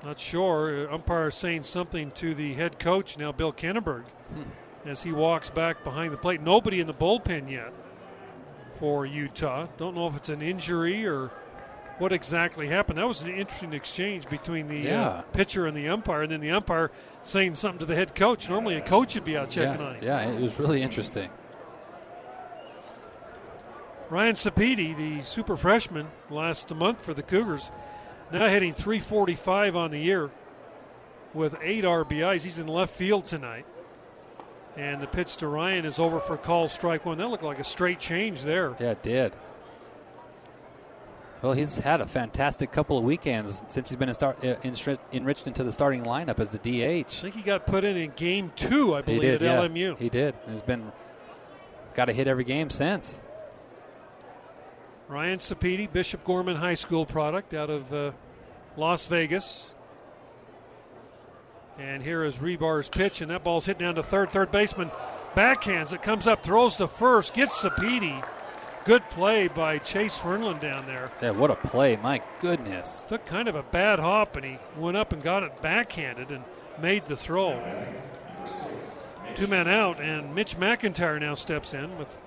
Not 0.03 0.19
sure. 0.19 0.91
Umpire 0.91 1.31
saying 1.31 1.63
something 1.63 2.11
to 2.11 2.33
the 2.33 2.53
head 2.53 2.79
coach 2.79 3.17
now, 3.17 3.31
Bill 3.31 3.53
Kinneberg, 3.53 4.03
hmm. 4.33 4.89
as 4.89 5.03
he 5.03 5.11
walks 5.11 5.49
back 5.49 5.83
behind 5.83 6.11
the 6.11 6.17
plate. 6.17 6.41
Nobody 6.41 6.79
in 6.79 6.87
the 6.87 6.93
bullpen 6.93 7.49
yet 7.49 7.71
for 8.79 9.05
Utah. 9.05 9.67
Don't 9.77 9.95
know 9.95 10.07
if 10.07 10.15
it's 10.15 10.29
an 10.29 10.41
injury 10.41 11.05
or 11.05 11.31
what 12.01 12.11
exactly 12.11 12.67
happened. 12.67 12.97
That 12.97 13.07
was 13.07 13.21
an 13.21 13.29
interesting 13.29 13.73
exchange 13.73 14.27
between 14.27 14.67
the 14.67 14.79
uh, 14.79 14.91
yeah. 14.91 15.07
uh, 15.07 15.21
pitcher 15.33 15.67
and 15.67 15.77
the 15.77 15.87
umpire, 15.87 16.23
and 16.23 16.31
then 16.31 16.41
the 16.41 16.49
umpire 16.49 16.89
saying 17.21 17.53
something 17.53 17.77
to 17.77 17.85
the 17.85 17.95
head 17.95 18.15
coach. 18.15 18.49
Normally, 18.49 18.75
a 18.75 18.81
coach 18.81 19.13
would 19.13 19.23
be 19.23 19.37
out 19.37 19.51
checking 19.51 19.79
yeah, 19.79 19.87
on 19.87 19.95
him. 19.95 20.03
Yeah, 20.03 20.27
it 20.27 20.41
was 20.41 20.59
really 20.59 20.81
interesting. 20.81 21.29
Ryan 24.09 24.33
Sapedi, 24.33 24.97
the 24.97 25.23
super 25.25 25.55
freshman 25.55 26.07
last 26.31 26.73
month 26.73 27.05
for 27.05 27.13
the 27.13 27.21
Cougars, 27.21 27.69
now 28.31 28.47
hitting 28.47 28.73
345 28.73 29.75
on 29.75 29.91
the 29.91 29.99
year 29.99 30.31
with 31.35 31.55
eight 31.61 31.83
RBIs. 31.83 32.41
He's 32.41 32.57
in 32.57 32.67
left 32.67 32.95
field 32.95 33.27
tonight. 33.27 33.65
And 34.75 35.01
the 35.01 35.07
pitch 35.07 35.37
to 35.37 35.47
Ryan 35.47 35.85
is 35.85 35.99
over 35.99 36.19
for 36.19 36.35
call 36.35 36.67
strike 36.67 37.05
one. 37.05 37.19
That 37.19 37.27
looked 37.27 37.43
like 37.43 37.59
a 37.59 37.63
straight 37.63 37.99
change 37.99 38.41
there. 38.41 38.75
Yeah, 38.79 38.91
it 38.91 39.03
did. 39.03 39.33
Well, 41.41 41.53
he's 41.53 41.79
had 41.79 42.01
a 42.01 42.05
fantastic 42.05 42.71
couple 42.71 42.99
of 42.99 43.03
weekends 43.03 43.63
since 43.67 43.89
he's 43.89 43.97
been 43.97 44.09
in 44.09 44.13
start, 44.13 44.43
uh, 44.45 44.55
enriched 45.11 45.47
into 45.47 45.63
the 45.63 45.73
starting 45.73 46.03
lineup 46.03 46.39
as 46.39 46.49
the 46.51 46.59
DH. 46.59 47.07
I 47.07 47.21
think 47.21 47.35
he 47.35 47.41
got 47.41 47.65
put 47.65 47.83
in 47.83 47.97
in 47.97 48.11
game 48.15 48.51
two, 48.55 48.95
I 48.95 49.01
believe, 49.01 49.21
did, 49.21 49.41
at 49.41 49.41
yeah. 49.41 49.67
LMU. 49.67 49.97
He 49.97 50.09
did. 50.09 50.35
He's 50.47 50.61
been 50.61 50.91
got 51.95 52.09
a 52.09 52.13
hit 52.13 52.27
every 52.27 52.43
game 52.43 52.69
since. 52.69 53.19
Ryan 55.07 55.39
Sapedi, 55.39 55.91
Bishop 55.91 56.23
Gorman 56.23 56.55
High 56.55 56.75
School 56.75 57.05
product 57.05 57.53
out 57.53 57.69
of 57.69 57.91
uh, 57.91 58.11
Las 58.77 59.05
Vegas. 59.07 59.71
And 61.79 62.03
here 62.03 62.23
is 62.23 62.35
Rebar's 62.37 62.87
pitch, 62.87 63.21
and 63.21 63.31
that 63.31 63.43
ball's 63.43 63.65
hit 63.65 63.79
down 63.79 63.95
to 63.95 64.03
third. 64.03 64.29
Third 64.29 64.51
baseman 64.51 64.91
backhands 65.35 65.91
it, 65.91 66.03
comes 66.03 66.27
up, 66.27 66.43
throws 66.43 66.75
to 66.75 66.87
first, 66.87 67.33
gets 67.33 67.61
Sapedi. 67.61 68.23
Good 68.83 69.07
play 69.09 69.47
by 69.47 69.77
Chase 69.77 70.17
Fernland 70.17 70.59
down 70.59 70.87
there. 70.87 71.11
Yeah, 71.21 71.31
what 71.31 71.51
a 71.51 71.55
play. 71.55 71.97
My 71.97 72.21
goodness. 72.39 73.05
Took 73.07 73.25
kind 73.25 73.47
of 73.47 73.55
a 73.55 73.61
bad 73.61 73.99
hop, 73.99 74.35
and 74.35 74.45
he 74.45 74.57
went 74.75 74.97
up 74.97 75.13
and 75.13 75.21
got 75.21 75.43
it 75.43 75.61
backhanded 75.61 76.31
and 76.31 76.43
made 76.81 77.05
the 77.05 77.15
throw. 77.15 77.61
Two 79.35 79.47
men 79.47 79.67
out, 79.67 80.01
and 80.01 80.33
Mitch 80.33 80.57
McIntyre 80.57 81.19
now 81.19 81.35
steps 81.35 81.73
in 81.73 81.97
with 81.97 82.17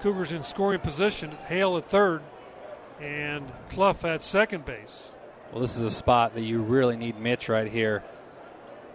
Cougars 0.00 0.32
in 0.32 0.44
scoring 0.44 0.80
position. 0.80 1.32
Hale 1.48 1.76
at 1.76 1.84
third, 1.84 2.22
and 3.00 3.50
Cluff 3.68 4.04
at 4.04 4.22
second 4.22 4.64
base. 4.64 5.10
Well, 5.50 5.60
this 5.60 5.76
is 5.76 5.82
a 5.82 5.90
spot 5.90 6.34
that 6.34 6.42
you 6.42 6.62
really 6.62 6.96
need 6.96 7.18
Mitch 7.18 7.48
right 7.48 7.70
here 7.70 8.04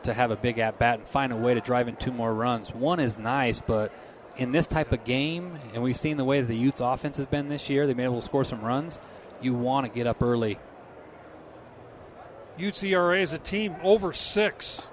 to 0.04 0.14
have 0.14 0.32
a 0.32 0.38
big 0.38 0.58
at 0.58 0.80
bat 0.80 1.00
and 1.00 1.08
find 1.08 1.34
a 1.34 1.36
way 1.36 1.54
to 1.54 1.60
drive 1.60 1.88
in 1.88 1.98
two 1.98 2.12
more 2.12 2.34
runs. 2.34 2.74
One 2.74 3.00
is 3.00 3.18
nice, 3.18 3.60
but 3.60 3.92
in 4.38 4.52
this 4.52 4.68
type 4.68 4.92
of 4.92 5.04
game, 5.04 5.60
and 5.74 5.82
we've 5.82 5.98
seen 5.98 6.18
the 6.18 6.24
way 6.24 6.42
that 6.42 6.48
the 6.48 6.58
Utes 6.58 6.82
offense 6.82 7.18
has 7.18 7.28
been 7.28 7.50
this 7.50 7.70
year, 7.70 7.88
they've 7.88 7.96
been 7.96 8.06
able 8.06 8.20
to 8.20 8.26
score 8.26 8.44
some 8.44 8.62
runs. 8.62 9.02
You 9.42 9.54
want 9.54 9.86
to 9.86 9.92
get 9.92 10.08
up 10.08 10.22
early. 10.22 10.60
Utes 12.58 12.82
ERA 12.84 13.20
is 13.20 13.34
a 13.34 13.40
team 13.40 13.76
over 13.84 14.14
six, 14.14 14.88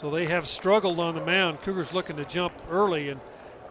so 0.00 0.10
they 0.10 0.26
have 0.26 0.46
struggled 0.46 1.00
on 1.00 1.14
the 1.14 1.24
mound. 1.24 1.62
Cougars 1.62 1.92
looking 1.92 2.16
to 2.16 2.24
jump 2.24 2.52
early, 2.70 3.08
and 3.08 3.20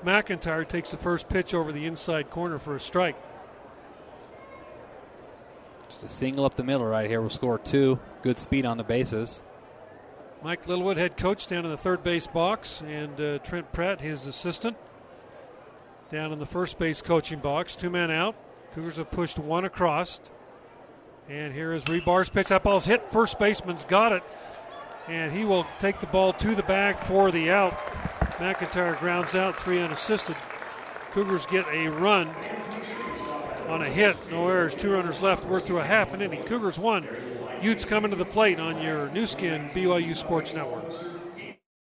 McIntyre 0.03 0.67
takes 0.67 0.91
the 0.91 0.97
first 0.97 1.29
pitch 1.29 1.53
over 1.53 1.71
the 1.71 1.85
inside 1.85 2.29
corner 2.29 2.59
for 2.59 2.75
a 2.75 2.79
strike. 2.79 3.15
Just 5.87 6.03
a 6.03 6.09
single 6.09 6.45
up 6.45 6.55
the 6.55 6.63
middle 6.63 6.85
right 6.85 7.09
here 7.09 7.21
will 7.21 7.29
score 7.29 7.57
two. 7.57 7.99
Good 8.21 8.39
speed 8.39 8.65
on 8.65 8.77
the 8.77 8.83
bases. 8.83 9.43
Mike 10.43 10.67
Littlewood, 10.67 10.97
head 10.97 11.17
coach, 11.17 11.47
down 11.47 11.65
in 11.65 11.71
the 11.71 11.77
third 11.77 12.03
base 12.03 12.25
box, 12.25 12.81
and 12.87 13.19
uh, 13.21 13.37
Trent 13.39 13.71
Pratt, 13.71 14.01
his 14.01 14.25
assistant, 14.25 14.75
down 16.11 16.33
in 16.33 16.39
the 16.39 16.45
first 16.45 16.77
base 16.77 17.01
coaching 17.01 17.39
box. 17.39 17.75
Two 17.75 17.89
men 17.89 18.11
out. 18.11 18.35
Cougars 18.75 18.97
have 18.97 19.09
pushed 19.11 19.39
one 19.39 19.65
across. 19.65 20.19
And 21.29 21.53
here 21.53 21.73
is 21.73 21.85
Rebar's 21.85 22.29
pitch. 22.29 22.47
That 22.47 22.63
ball's 22.63 22.85
hit. 22.85 23.11
First 23.11 23.39
baseman's 23.39 23.85
got 23.85 24.11
it. 24.11 24.23
And 25.07 25.31
he 25.31 25.45
will 25.45 25.65
take 25.79 25.99
the 25.99 26.07
ball 26.07 26.33
to 26.33 26.53
the 26.53 26.63
bag 26.63 26.97
for 26.99 27.31
the 27.31 27.49
out. 27.49 27.77
McIntyre 28.37 28.99
grounds 28.99 29.35
out, 29.35 29.55
three 29.59 29.79
unassisted. 29.79 30.35
Cougars 31.11 31.45
get 31.45 31.65
a 31.71 31.87
run 31.87 32.27
on 33.67 33.81
a 33.81 33.89
hit. 33.89 34.17
No 34.31 34.47
errors, 34.47 34.75
two 34.75 34.91
runners 34.91 35.21
left. 35.21 35.45
We're 35.45 35.59
through 35.59 35.79
a 35.79 35.83
half 35.83 36.13
an 36.13 36.21
inning. 36.21 36.43
Cougars 36.43 36.77
won. 36.79 37.07
Utes 37.61 37.85
coming 37.85 38.11
to 38.11 38.17
the 38.17 38.25
plate 38.25 38.59
on 38.59 38.81
your 38.81 39.09
Nu 39.11 39.25
Skin 39.25 39.67
BYU 39.69 40.15
Sports 40.15 40.53
Network. 40.53 40.91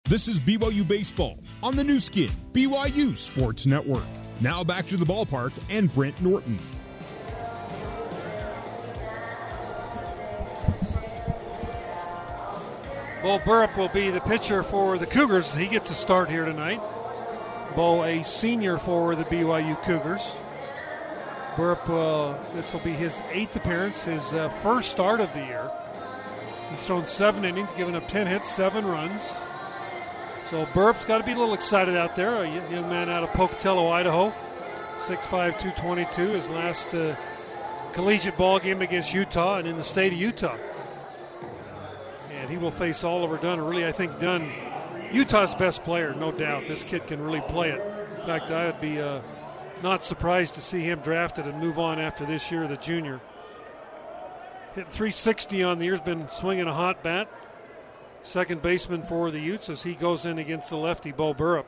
This 0.04 0.28
is 0.28 0.40
BYU 0.40 0.86
Baseball 0.86 1.38
on 1.62 1.76
the 1.76 1.84
Nu 1.84 1.98
Skin 1.98 2.30
BYU 2.52 3.16
Sports 3.16 3.66
Network. 3.66 4.02
Now 4.40 4.64
back 4.64 4.86
to 4.86 4.96
the 4.96 5.04
ballpark 5.04 5.52
and 5.68 5.92
Brent 5.92 6.20
Norton. 6.22 6.58
Bo 13.22 13.38
Burrup 13.40 13.76
will 13.76 13.90
be 13.90 14.10
the 14.10 14.20
pitcher 14.22 14.62
for 14.62 14.96
the 14.96 15.06
Cougars. 15.06 15.54
He 15.54 15.66
gets 15.66 15.90
a 15.90 15.94
start 15.94 16.30
here 16.30 16.46
tonight. 16.46 16.80
Bo, 17.76 18.02
a 18.02 18.24
senior 18.24 18.78
for 18.78 19.14
the 19.14 19.24
BYU 19.24 19.80
Cougars. 19.82 20.22
Burrup, 21.54 21.86
uh, 21.90 22.54
this 22.54 22.72
will 22.72 22.80
be 22.80 22.92
his 22.92 23.20
eighth 23.30 23.54
appearance, 23.56 24.04
his 24.04 24.32
uh, 24.32 24.48
first 24.62 24.90
start 24.90 25.20
of 25.20 25.30
the 25.34 25.40
year. 25.40 25.70
He's 26.70 26.82
thrown 26.84 27.06
seven 27.06 27.44
innings, 27.44 27.70
given 27.72 27.94
up 27.94 28.08
10 28.08 28.26
hits, 28.26 28.50
seven 28.50 28.86
runs. 28.86 29.32
So 30.50 30.66
Burrup's 30.74 31.04
got 31.04 31.18
to 31.18 31.24
be 31.24 31.30
a 31.30 31.38
little 31.38 31.54
excited 31.54 31.96
out 31.96 32.16
there. 32.16 32.42
A 32.42 32.48
young 32.72 32.88
man 32.88 33.08
out 33.08 33.22
of 33.22 33.30
Pocatello, 33.34 33.86
Idaho, 33.86 34.30
6'5", 35.06 35.28
222, 35.60 36.22
his 36.22 36.48
last 36.48 36.92
uh, 36.92 37.14
collegiate 37.92 38.36
ball 38.36 38.58
game 38.58 38.82
against 38.82 39.14
Utah 39.14 39.58
and 39.58 39.68
in 39.68 39.76
the 39.76 39.84
state 39.84 40.12
of 40.12 40.18
Utah 40.18 40.56
And 42.32 42.50
he 42.50 42.56
will 42.58 42.72
face 42.72 43.04
Oliver 43.04 43.36
Dunn. 43.36 43.60
Really, 43.60 43.86
I 43.86 43.92
think 43.92 44.18
Dunn, 44.18 44.50
Utah's 45.12 45.54
best 45.54 45.84
player, 45.84 46.14
no 46.14 46.32
doubt. 46.32 46.66
This 46.66 46.82
kid 46.82 47.06
can 47.06 47.22
really 47.22 47.42
play 47.42 47.70
it. 47.70 47.80
In 48.18 48.26
fact, 48.26 48.50
I 48.50 48.66
would 48.66 48.80
be 48.80 49.00
uh, 49.00 49.20
not 49.84 50.02
surprised 50.02 50.54
to 50.54 50.60
see 50.60 50.80
him 50.80 50.98
drafted 50.98 51.46
and 51.46 51.60
move 51.60 51.78
on 51.78 52.00
after 52.00 52.26
this 52.26 52.50
year, 52.50 52.66
the 52.66 52.76
junior. 52.76 53.20
Hitting 54.74 54.90
360 54.90 55.62
on 55.62 55.78
the 55.78 55.84
year, 55.84 55.94
has 55.94 56.00
been 56.00 56.28
swinging 56.28 56.66
a 56.66 56.74
hot 56.74 57.04
bat. 57.04 57.28
Second 58.22 58.60
baseman 58.62 59.02
for 59.02 59.30
the 59.30 59.40
Utes 59.40 59.68
as 59.68 59.82
he 59.82 59.94
goes 59.94 60.26
in 60.26 60.38
against 60.38 60.70
the 60.70 60.76
lefty, 60.76 61.10
Bo 61.10 61.32
Burrup. 61.32 61.64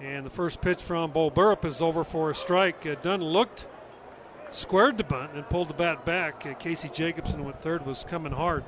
And 0.00 0.24
the 0.24 0.30
first 0.30 0.60
pitch 0.60 0.82
from 0.82 1.12
Bo 1.12 1.30
Burrup 1.30 1.64
is 1.64 1.80
over 1.80 2.04
for 2.04 2.30
a 2.30 2.34
strike. 2.34 2.86
Uh, 2.86 2.96
Dunn 3.02 3.22
looked, 3.22 3.66
squared 4.50 4.98
the 4.98 5.04
bunt, 5.04 5.32
and 5.34 5.48
pulled 5.48 5.68
the 5.68 5.74
bat 5.74 6.04
back. 6.04 6.44
Uh, 6.44 6.54
Casey 6.54 6.88
Jacobson 6.88 7.44
went 7.44 7.58
third, 7.58 7.86
was 7.86 8.04
coming 8.04 8.32
hard. 8.32 8.64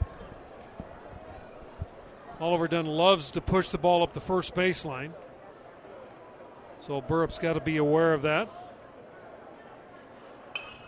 Oliver 2.40 2.68
Dunn 2.68 2.86
loves 2.86 3.30
to 3.32 3.40
push 3.40 3.68
the 3.68 3.78
ball 3.78 4.02
up 4.02 4.12
the 4.12 4.20
first 4.20 4.54
baseline. 4.54 5.12
So 6.80 7.00
Burrup's 7.00 7.38
got 7.38 7.54
to 7.54 7.60
be 7.60 7.76
aware 7.78 8.12
of 8.12 8.22
that. 8.22 8.48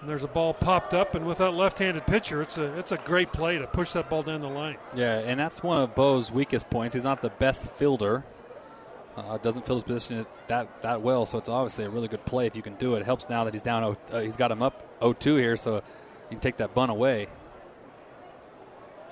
And 0.05 0.11
there's 0.11 0.23
a 0.23 0.29
ball 0.29 0.53
popped 0.53 0.93
up, 0.93 1.15
and 1.15 1.25
with 1.25 1.39
that 1.39 1.53
left-handed 1.53 2.07
pitcher, 2.07 2.43
it's 2.43 2.59
a 2.59 2.79
it's 2.79 2.93
a 2.93 2.99
great 2.99 3.33
play 3.33 3.57
to 3.57 3.67
push 3.67 3.93
that 3.93 4.11
ball 4.11 4.23
down 4.23 4.43
the 4.43 4.51
line. 4.51 4.77
Yeah, 4.95 5.21
and 5.21 5.41
that's 5.41 5.63
one 5.63 5.79
of 5.79 5.95
Bo's 5.95 6.31
weakest 6.31 6.69
points. 6.69 6.93
He's 6.93 7.05
not 7.05 7.23
the 7.23 7.31
best 7.31 7.71
fielder. 7.71 8.23
Uh, 9.17 9.39
doesn't 9.39 9.65
fill 9.65 9.77
his 9.77 9.83
position 9.83 10.27
that 10.49 10.83
that 10.83 11.01
well, 11.01 11.25
so 11.25 11.39
it's 11.39 11.49
obviously 11.49 11.87
a 11.87 11.89
really 11.89 12.09
good 12.09 12.23
play 12.27 12.47
if 12.47 12.55
you 12.55 12.61
can 12.61 12.75
do 12.75 12.97
it. 12.97 12.99
It 12.99 13.07
helps 13.07 13.31
now 13.31 13.45
that 13.45 13.55
he's 13.55 13.63
down. 13.63 13.97
Uh, 14.13 14.21
he's 14.21 14.37
got 14.37 14.53
him 14.53 14.61
up 14.61 15.01
0-2 15.01 15.39
here, 15.39 15.57
so 15.57 15.77
you 15.77 15.83
can 16.29 16.41
take 16.41 16.59
that 16.59 16.75
bunt 16.75 16.91
away. 16.91 17.29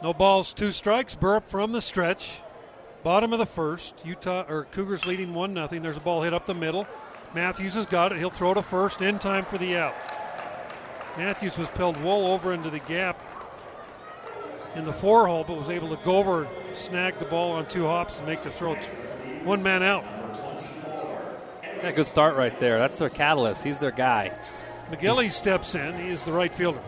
No 0.02 0.12
balls, 0.12 0.52
two 0.52 0.72
strikes. 0.72 1.14
Burrup 1.14 1.46
from 1.46 1.72
the 1.72 1.80
stretch. 1.80 2.42
Bottom 3.02 3.32
of 3.32 3.38
the 3.38 3.46
first. 3.46 3.94
Utah 4.04 4.44
or 4.46 4.66
Cougars 4.72 5.06
leading 5.06 5.32
one 5.32 5.54
nothing. 5.54 5.80
There's 5.80 5.96
a 5.96 6.00
ball 6.00 6.20
hit 6.20 6.34
up 6.34 6.44
the 6.44 6.52
middle. 6.52 6.86
Matthews 7.34 7.72
has 7.72 7.86
got 7.86 8.12
it. 8.12 8.18
He'll 8.18 8.28
throw 8.28 8.52
to 8.52 8.60
first 8.60 9.00
in 9.00 9.18
time 9.18 9.46
for 9.46 9.56
the 9.56 9.78
out. 9.78 9.94
Matthews 11.16 11.58
was 11.58 11.68
pulled 11.68 12.02
well 12.02 12.26
over 12.26 12.52
into 12.52 12.70
the 12.70 12.78
gap 12.78 13.20
in 14.74 14.84
the 14.84 14.92
four 14.92 15.26
hole, 15.26 15.44
but 15.44 15.58
was 15.58 15.68
able 15.68 15.94
to 15.94 16.02
go 16.04 16.16
over, 16.16 16.48
snag 16.74 17.18
the 17.18 17.26
ball 17.26 17.52
on 17.52 17.66
two 17.66 17.84
hops, 17.84 18.18
and 18.18 18.26
make 18.26 18.42
the 18.42 18.50
throw. 18.50 18.74
One 19.44 19.62
man 19.62 19.82
out. 19.82 20.04
Yeah, 21.82 21.92
good 21.92 22.06
start 22.06 22.36
right 22.36 22.58
there. 22.58 22.78
That's 22.78 22.98
their 22.98 23.10
catalyst. 23.10 23.64
He's 23.64 23.78
their 23.78 23.90
guy. 23.90 24.32
McGilly 24.86 25.30
steps 25.30 25.74
in. 25.74 25.94
He 25.98 26.08
is 26.08 26.24
the 26.24 26.32
right 26.32 26.50
fielder 26.50 26.80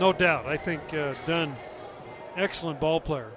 no 0.00 0.12
doubt. 0.12 0.46
I 0.46 0.56
think 0.56 0.94
uh, 0.94 1.14
Dunn, 1.26 1.54
excellent 2.36 2.80
ball 2.80 3.00
player. 3.00 3.30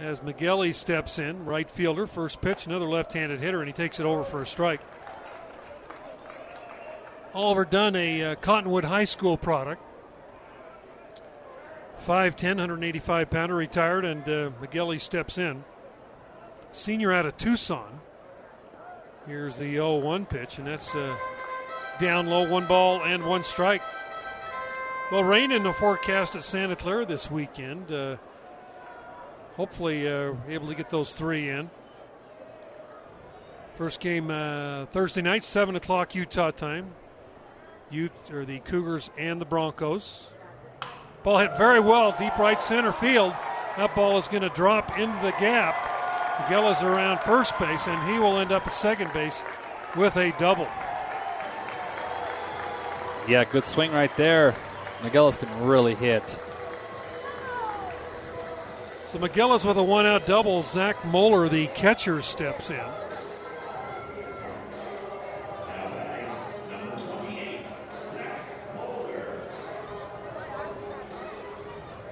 As 0.00 0.20
McGilly 0.20 0.74
steps 0.74 1.18
in, 1.18 1.44
right 1.44 1.70
fielder, 1.70 2.06
first 2.06 2.40
pitch, 2.40 2.64
another 2.64 2.86
left 2.86 3.12
handed 3.12 3.38
hitter, 3.38 3.60
and 3.60 3.68
he 3.68 3.72
takes 3.74 4.00
it 4.00 4.06
over 4.06 4.24
for 4.24 4.40
a 4.40 4.46
strike. 4.46 4.80
Oliver 7.34 7.66
Dunn, 7.66 7.94
a 7.94 8.22
uh, 8.22 8.34
Cottonwood 8.36 8.84
High 8.84 9.04
School 9.04 9.36
product. 9.36 9.82
5'10, 12.06 12.42
185 12.42 13.28
pounder, 13.28 13.54
retired, 13.54 14.06
and 14.06 14.22
uh, 14.22 14.50
McGilly 14.62 14.98
steps 14.98 15.36
in 15.36 15.64
senior 16.72 17.12
out 17.12 17.26
of 17.26 17.36
Tucson. 17.36 18.00
Here's 19.26 19.58
the 19.58 19.74
0 19.74 19.96
1 19.96 20.24
pitch, 20.24 20.56
and 20.56 20.66
that's 20.66 20.94
uh, 20.94 21.14
down 22.00 22.26
low, 22.26 22.48
one 22.48 22.66
ball 22.66 23.02
and 23.02 23.24
one 23.24 23.44
strike. 23.44 23.82
Well, 25.12 25.24
rain 25.24 25.52
in 25.52 25.62
the 25.62 25.74
forecast 25.74 26.36
at 26.36 26.44
Santa 26.44 26.74
Clara 26.74 27.04
this 27.04 27.30
weekend. 27.30 27.92
Uh, 27.92 28.16
hopefully, 29.60 30.08
uh, 30.08 30.32
able 30.48 30.66
to 30.68 30.74
get 30.74 30.88
those 30.88 31.12
three 31.12 31.50
in. 31.50 31.68
First 33.76 34.00
game 34.00 34.30
uh, 34.30 34.86
Thursday 34.86 35.22
night, 35.22 35.44
7 35.44 35.76
o'clock 35.76 36.14
Utah 36.14 36.50
time. 36.50 36.90
You 37.90 38.08
or 38.32 38.44
the 38.44 38.60
Cougars 38.60 39.10
and 39.18 39.40
the 39.40 39.44
Broncos. 39.44 40.28
Ball 41.22 41.40
hit 41.40 41.58
very 41.58 41.80
well, 41.80 42.14
deep 42.18 42.38
right 42.38 42.60
center 42.60 42.92
field. 42.92 43.34
That 43.76 43.94
ball 43.94 44.16
is 44.18 44.28
going 44.28 44.42
to 44.42 44.48
drop 44.48 44.98
into 44.98 45.18
the 45.22 45.32
gap 45.32 45.90
Miguel 46.42 46.70
is 46.70 46.82
around 46.82 47.20
first 47.20 47.58
base, 47.58 47.86
and 47.86 48.10
he 48.10 48.18
will 48.18 48.38
end 48.38 48.50
up 48.50 48.66
at 48.66 48.74
second 48.74 49.12
base 49.12 49.42
with 49.94 50.16
a 50.16 50.32
double. 50.38 50.66
Yeah, 53.28 53.44
good 53.44 53.64
swing 53.64 53.92
right 53.92 54.14
there. 54.16 54.54
Magella's 55.02 55.36
can 55.36 55.48
really 55.62 55.94
hit. 55.94 56.22
So 59.10 59.18
Magella's 59.18 59.64
with 59.64 59.76
a 59.76 59.82
one 59.82 60.06
out 60.06 60.24
double. 60.24 60.62
Zach 60.62 61.04
Moeller, 61.06 61.48
the 61.48 61.66
catcher, 61.68 62.22
steps 62.22 62.70
in. 62.70 62.76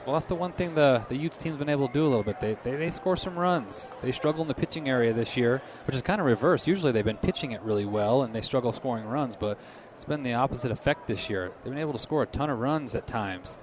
Well, 0.04 0.14
that's 0.14 0.24
the 0.24 0.34
one 0.34 0.50
thing 0.52 0.74
the, 0.74 1.04
the 1.08 1.14
Utes 1.14 1.38
team's 1.38 1.58
been 1.58 1.68
able 1.68 1.86
to 1.86 1.92
do 1.92 2.04
a 2.04 2.08
little 2.08 2.24
bit. 2.24 2.40
They, 2.40 2.56
they, 2.64 2.74
they 2.74 2.90
score 2.90 3.16
some 3.16 3.38
runs. 3.38 3.92
They 4.00 4.10
struggle 4.10 4.42
in 4.42 4.48
the 4.48 4.54
pitching 4.54 4.88
area 4.88 5.12
this 5.12 5.36
year, 5.36 5.62
which 5.86 5.94
is 5.94 6.02
kind 6.02 6.20
of 6.20 6.26
reverse. 6.26 6.66
Usually 6.66 6.90
they've 6.90 7.04
been 7.04 7.18
pitching 7.18 7.52
it 7.52 7.60
really 7.62 7.84
well 7.84 8.22
and 8.22 8.34
they 8.34 8.40
struggle 8.40 8.72
scoring 8.72 9.04
runs, 9.04 9.36
but 9.36 9.56
it's 9.94 10.04
been 10.04 10.24
the 10.24 10.34
opposite 10.34 10.72
effect 10.72 11.06
this 11.06 11.30
year. 11.30 11.52
They've 11.62 11.72
been 11.72 11.80
able 11.80 11.92
to 11.92 11.98
score 12.00 12.24
a 12.24 12.26
ton 12.26 12.50
of 12.50 12.58
runs 12.58 12.96
at 12.96 13.06
times. 13.06 13.56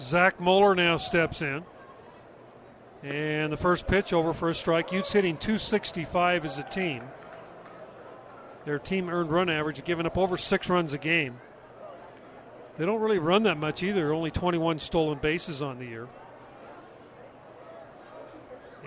Zach 0.00 0.40
Moeller 0.40 0.74
now 0.74 0.96
steps 0.96 1.42
in. 1.42 1.64
And 3.02 3.52
the 3.52 3.56
first 3.56 3.86
pitch 3.86 4.12
over 4.12 4.32
for 4.32 4.48
a 4.50 4.54
strike. 4.54 4.92
Utes 4.92 5.12
hitting 5.12 5.36
265 5.36 6.44
as 6.44 6.58
a 6.58 6.62
team. 6.62 7.02
Their 8.64 8.78
team 8.78 9.10
earned 9.10 9.30
run 9.30 9.50
average, 9.50 9.82
giving 9.84 10.06
up 10.06 10.16
over 10.16 10.38
six 10.38 10.68
runs 10.68 10.92
a 10.92 10.98
game. 10.98 11.40
They 12.78 12.86
don't 12.86 13.00
really 13.00 13.18
run 13.18 13.42
that 13.42 13.58
much 13.58 13.82
either. 13.82 14.12
Only 14.12 14.30
21 14.30 14.78
stolen 14.78 15.18
bases 15.18 15.62
on 15.62 15.78
the 15.78 15.86
year. 15.86 16.08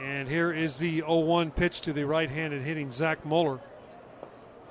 And 0.02 0.28
here 0.28 0.52
is 0.52 0.78
the 0.78 1.02
0 1.02 1.20
1 1.20 1.52
pitch 1.52 1.82
to 1.82 1.94
the 1.94 2.06
right 2.06 2.30
handed 2.30 2.62
hitting 2.62 2.92
Zach 2.92 3.26
Moeller. 3.26 3.60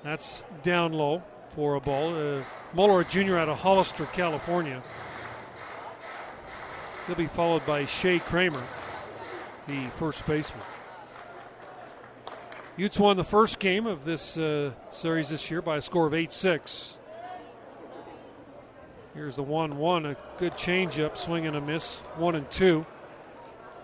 That's 0.02 0.42
down 0.62 0.92
low 0.92 1.22
for 1.54 1.76
a 1.76 1.80
ball. 1.80 2.14
Uh, 2.14 2.40
Moeller, 2.74 3.00
a 3.00 3.04
junior 3.04 3.38
out 3.38 3.48
of 3.48 3.58
Hollister, 3.58 4.04
California. 4.06 4.82
He'll 7.06 7.16
be 7.16 7.26
followed 7.26 7.64
by 7.66 7.84
Shea 7.86 8.18
Kramer, 8.18 8.62
the 9.66 9.86
first 9.98 10.26
baseman. 10.26 10.62
Utes 12.76 12.98
won 12.98 13.16
the 13.16 13.24
first 13.24 13.58
game 13.58 13.86
of 13.86 14.04
this 14.04 14.36
uh, 14.36 14.72
series 14.90 15.28
this 15.28 15.48
year 15.50 15.62
by 15.62 15.76
a 15.76 15.80
score 15.80 16.06
of 16.06 16.14
8 16.14 16.32
6. 16.32 16.96
Here's 19.14 19.36
the 19.36 19.44
1 19.44 19.78
1. 19.78 20.06
A 20.06 20.16
good 20.38 20.54
changeup, 20.54 21.16
swing 21.16 21.46
and 21.46 21.56
a 21.56 21.60
miss. 21.60 22.00
1 22.16 22.34
and 22.34 22.50
2. 22.50 22.84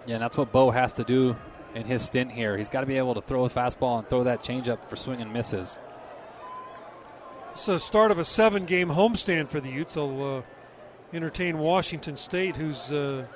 Yeah, 0.07 0.15
and 0.15 0.23
that's 0.23 0.37
what 0.37 0.51
Bo 0.51 0.71
has 0.71 0.93
to 0.95 1.05
do 1.05 1.37
in 1.75 1.87
his 1.87 2.03
stint 2.03 2.33
here. 2.33 2.57
He's 2.57 2.69
got 2.69 2.81
to 2.81 2.87
be 2.87 2.97
able 2.97 3.15
to 3.15 3.21
throw 3.21 3.45
a 3.45 3.49
fastball 3.49 3.99
and 3.99 4.09
throw 4.09 4.25
that 4.25 4.43
changeup 4.43 4.85
for 4.87 4.97
swing 4.97 5.21
and 5.21 5.33
misses. 5.33 5.79
It's 7.53 7.67
the 7.67 7.79
start 7.79 8.11
of 8.11 8.19
a 8.19 8.25
seven 8.25 8.65
game 8.65 8.89
homestand 8.89 9.51
for 9.51 9.61
the 9.61 9.71
Utes. 9.71 9.95
They'll 9.95 10.39
uh, 10.39 11.17
entertain 11.17 11.59
Washington 11.59 12.17
State, 12.17 12.57
who's 12.57 12.91
uh, 12.91 13.27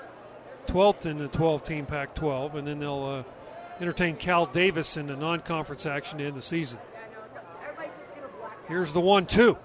12th 0.67 1.07
in 1.07 1.19
the 1.19 1.29
12 1.29 1.65
team 1.65 1.87
Pac 1.87 2.15
12, 2.15 2.57
and 2.57 2.67
then 2.67 2.79
they'll 2.79 3.25
uh, 3.27 3.81
entertain 3.81 4.17
Cal 4.17 4.47
Davis 4.47 4.97
in 4.97 5.07
the 5.07 5.17
non 5.17 5.41
conference 5.41 5.87
action 5.87 6.19
to 6.19 6.25
end 6.25 6.37
the 6.37 6.43
season. 6.43 6.79
Here's 8.69 8.93
the 8.93 9.01
1 9.01 9.27
2. 9.27 9.57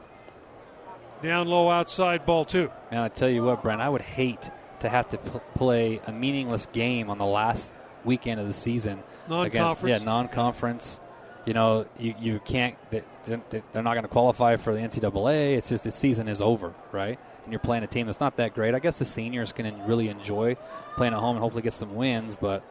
Down 1.21 1.47
low 1.47 1.69
outside 1.69 2.25
ball 2.25 2.45
two. 2.45 2.71
Man, 2.91 3.01
I 3.01 3.09
tell 3.09 3.29
you 3.29 3.43
what, 3.43 3.61
Brent, 3.61 3.81
I 3.81 3.89
would 3.89 4.01
hate 4.01 4.49
to 4.79 4.87
have 4.87 5.09
to 5.09 5.17
p- 5.17 5.39
play 5.55 5.99
a 6.07 6.13
meaningless 6.13 6.65
game 6.71 7.09
on 7.09 7.17
the 7.17 7.25
last 7.25 7.73
weekend 8.05 8.39
of 8.39 8.47
the 8.47 8.53
season 8.53 9.03
non-conference. 9.27 9.83
Against, 9.83 10.05
yeah, 10.05 10.11
non-conference. 10.11 11.01
You 11.45 11.53
know, 11.53 11.85
you, 11.97 12.15
you 12.19 12.39
can't. 12.45 12.77
They're 12.89 13.83
not 13.83 13.93
going 13.93 14.03
to 14.03 14.07
qualify 14.07 14.55
for 14.55 14.73
the 14.73 14.79
NCAA. 14.79 15.57
It's 15.57 15.67
just 15.67 15.83
the 15.83 15.91
season 15.91 16.29
is 16.29 16.39
over, 16.39 16.73
right? 16.93 17.19
And 17.43 17.53
you're 17.53 17.59
playing 17.59 17.83
a 17.83 17.87
team 17.87 18.05
that's 18.05 18.19
not 18.19 18.37
that 18.37 18.53
great. 18.53 18.75
I 18.75 18.79
guess 18.79 18.99
the 18.99 19.05
seniors 19.05 19.51
can 19.51 19.85
really 19.85 20.09
enjoy 20.09 20.55
playing 20.95 21.13
at 21.13 21.19
home 21.19 21.35
and 21.35 21.43
hopefully 21.43 21.63
get 21.63 21.73
some 21.73 21.95
wins, 21.95 22.35
but 22.35 22.63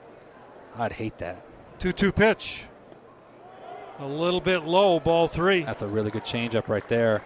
I'd 0.76 0.92
hate 0.92 1.18
that. 1.18 1.44
Two-two 1.78 2.12
pitch. 2.12 2.64
A 3.98 4.06
little 4.06 4.40
bit 4.40 4.64
low, 4.64 5.00
ball 5.00 5.26
three. 5.26 5.64
That's 5.64 5.82
a 5.82 5.88
really 5.88 6.10
good 6.10 6.22
changeup 6.22 6.68
right 6.68 6.86
there. 6.88 7.22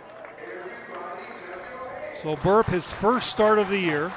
So 2.22 2.36
Burrup, 2.36 2.66
his 2.66 2.90
first 2.90 3.28
start 3.28 3.58
of 3.58 3.68
the 3.68 3.78
year. 3.78 4.12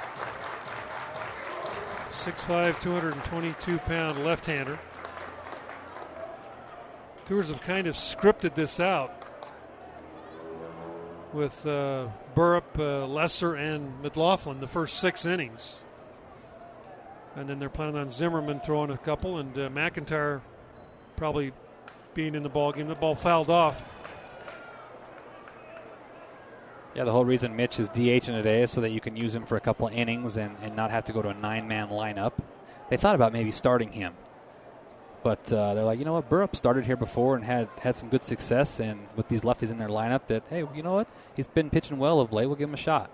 6'5", 2.24 2.80
222 2.80 3.78
pound 3.80 4.24
left-hander. 4.24 4.80
Cougars 7.28 7.50
have 7.50 7.62
kind 7.62 7.88
of 7.88 7.96
scripted 7.96 8.56
this 8.56 8.80
out 8.80 9.25
with 11.36 11.66
uh, 11.68 12.08
Burrup, 12.36 12.80
uh, 12.80 13.06
Lesser, 13.06 13.56
and 13.56 14.02
McLaughlin 14.02 14.60
the 14.62 14.68
first 14.68 14.98
six 15.00 15.26
innings. 15.26 15.80
And 17.36 17.50
then 17.50 17.60
they're 17.60 17.70
planning 17.70 17.98
on 17.98 18.10
Zimmerman 18.10 18.62
throwing 18.62 18.90
a 18.90 18.98
couple, 18.98 19.38
and 19.38 19.56
uh, 19.58 19.70
McIntyre 19.70 20.42
probably 21.18 21.52
being 22.14 22.34
in 22.34 22.44
the 22.44 22.50
ball 22.50 22.72
game. 22.72 22.88
The 22.88 22.96
ball 22.96 23.14
fouled 23.14 23.50
off. 23.50 23.84
Yeah, 26.96 27.04
the 27.04 27.12
whole 27.12 27.26
reason 27.26 27.58
Mitch 27.58 27.78
is 27.78 27.90
DH 27.90 27.98
in 27.98 28.36
today 28.36 28.62
is 28.62 28.72
so 28.72 28.80
that 28.80 28.92
you 28.92 29.02
can 29.02 29.18
use 29.18 29.36
him 29.36 29.46
for 29.46 29.58
a 29.58 29.60
couple 29.60 29.88
innings 29.90 30.38
and, 30.38 30.56
and 30.62 30.78
not 30.78 30.92
have 30.92 31.04
to 31.06 31.14
go 31.14 31.22
to 31.22 31.30
a 31.30 31.34
nine 31.34 31.68
man 31.68 31.90
lineup. 31.90 32.32
They 32.90 32.96
thought 32.96 33.16
about 33.16 33.34
maybe 33.34 33.52
starting 33.52 33.92
him. 33.92 34.14
But 35.26 35.52
uh, 35.52 35.74
they're 35.74 35.84
like, 35.84 35.98
you 35.98 36.06
know 36.06 36.14
what? 36.14 36.30
Burrup 36.30 36.56
started 36.56 36.86
here 36.86 36.96
before 36.96 37.36
and 37.36 37.44
had, 37.44 37.68
had 37.82 37.96
some 37.96 38.10
good 38.10 38.22
success. 38.22 38.80
And 38.80 39.08
with 39.16 39.28
these 39.28 39.42
lefties 39.42 39.72
in 39.72 39.78
their 39.80 39.88
lineup, 39.88 40.28
that, 40.28 40.44
hey, 40.52 40.64
you 40.76 40.84
know 40.84 40.94
what? 40.94 41.08
He's 41.36 41.48
been 41.48 41.72
pitching 41.72 41.98
well 41.98 42.20
of 42.20 42.32
late. 42.32 42.46
We'll 42.46 42.56
give 42.56 42.70
him 42.70 42.76
a 42.76 42.78
shot. 42.78 43.10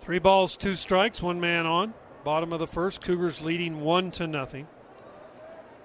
Three 0.00 0.18
balls, 0.18 0.56
two 0.56 0.74
strikes, 0.74 1.22
one 1.22 1.40
man 1.40 1.66
on. 1.66 1.94
Bottom 2.24 2.52
of 2.52 2.58
the 2.58 2.66
first, 2.66 3.00
Cougars 3.00 3.40
leading 3.40 3.82
one 3.82 4.10
to 4.10 4.26
nothing. 4.26 4.66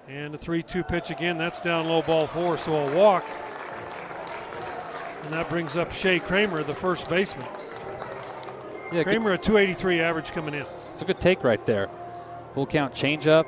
And 0.08 0.34
a 0.34 0.38
3 0.38 0.64
2 0.64 0.82
pitch 0.82 1.12
again. 1.12 1.38
That's 1.38 1.60
down 1.60 1.86
low 1.86 2.02
ball 2.02 2.26
four. 2.26 2.58
So 2.58 2.74
a 2.74 2.96
walk 2.96 3.24
and 5.22 5.32
that 5.32 5.48
brings 5.48 5.76
up 5.76 5.92
Shea 5.92 6.18
Kramer, 6.18 6.64
the 6.64 6.74
first 6.74 7.08
baseman. 7.08 7.46
Yeah, 8.92 9.04
Kramer, 9.04 9.36
good. 9.36 9.40
a 9.40 9.42
283 9.44 10.00
average 10.00 10.32
coming 10.32 10.54
in. 10.54 10.66
It's 10.94 11.02
a 11.02 11.04
good 11.04 11.20
take 11.20 11.44
right 11.44 11.64
there. 11.66 11.88
Full 12.54 12.66
count 12.66 12.94
changeup. 12.94 13.44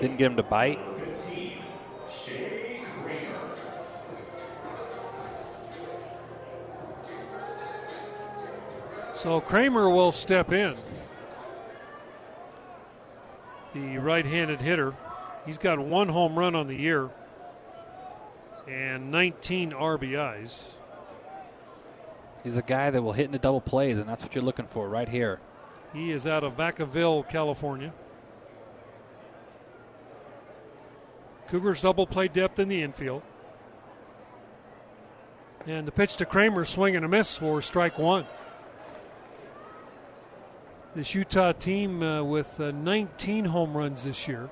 Didn't 0.00 0.16
get 0.16 0.26
him 0.30 0.36
to 0.36 0.42
bite. 0.42 0.78
So 9.16 9.40
Kramer 9.40 9.88
will 9.88 10.10
step 10.10 10.50
in. 10.52 10.74
The 13.74 13.98
right 13.98 14.26
handed 14.26 14.60
hitter. 14.60 14.94
He's 15.46 15.58
got 15.58 15.78
one 15.78 16.08
home 16.08 16.36
run 16.36 16.54
on 16.54 16.66
the 16.66 16.74
year 16.74 17.10
and 18.66 19.10
19 19.10 19.70
RBIs. 19.70 20.60
He's 22.44 22.56
a 22.56 22.62
guy 22.62 22.90
that 22.90 23.02
will 23.02 23.12
hit 23.12 23.26
into 23.26 23.38
double 23.38 23.60
plays, 23.60 23.98
and 23.98 24.08
that's 24.08 24.24
what 24.24 24.34
you're 24.34 24.44
looking 24.44 24.66
for 24.66 24.88
right 24.88 25.08
here. 25.08 25.40
He 25.92 26.10
is 26.10 26.26
out 26.26 26.42
of 26.42 26.56
Vacaville, 26.56 27.28
California. 27.28 27.92
Cougars 31.52 31.82
double 31.82 32.06
play 32.06 32.28
depth 32.28 32.58
in 32.58 32.68
the 32.68 32.80
infield. 32.80 33.20
And 35.66 35.86
the 35.86 35.92
pitch 35.92 36.16
to 36.16 36.24
Kramer, 36.24 36.64
swing 36.64 36.96
and 36.96 37.04
a 37.04 37.08
miss 37.08 37.36
for 37.36 37.60
strike 37.60 37.98
one. 37.98 38.26
This 40.94 41.14
Utah 41.14 41.52
team 41.52 42.02
uh, 42.02 42.22
with 42.24 42.58
uh, 42.58 42.70
19 42.70 43.44
home 43.44 43.76
runs 43.76 44.04
this 44.04 44.26
year. 44.26 44.48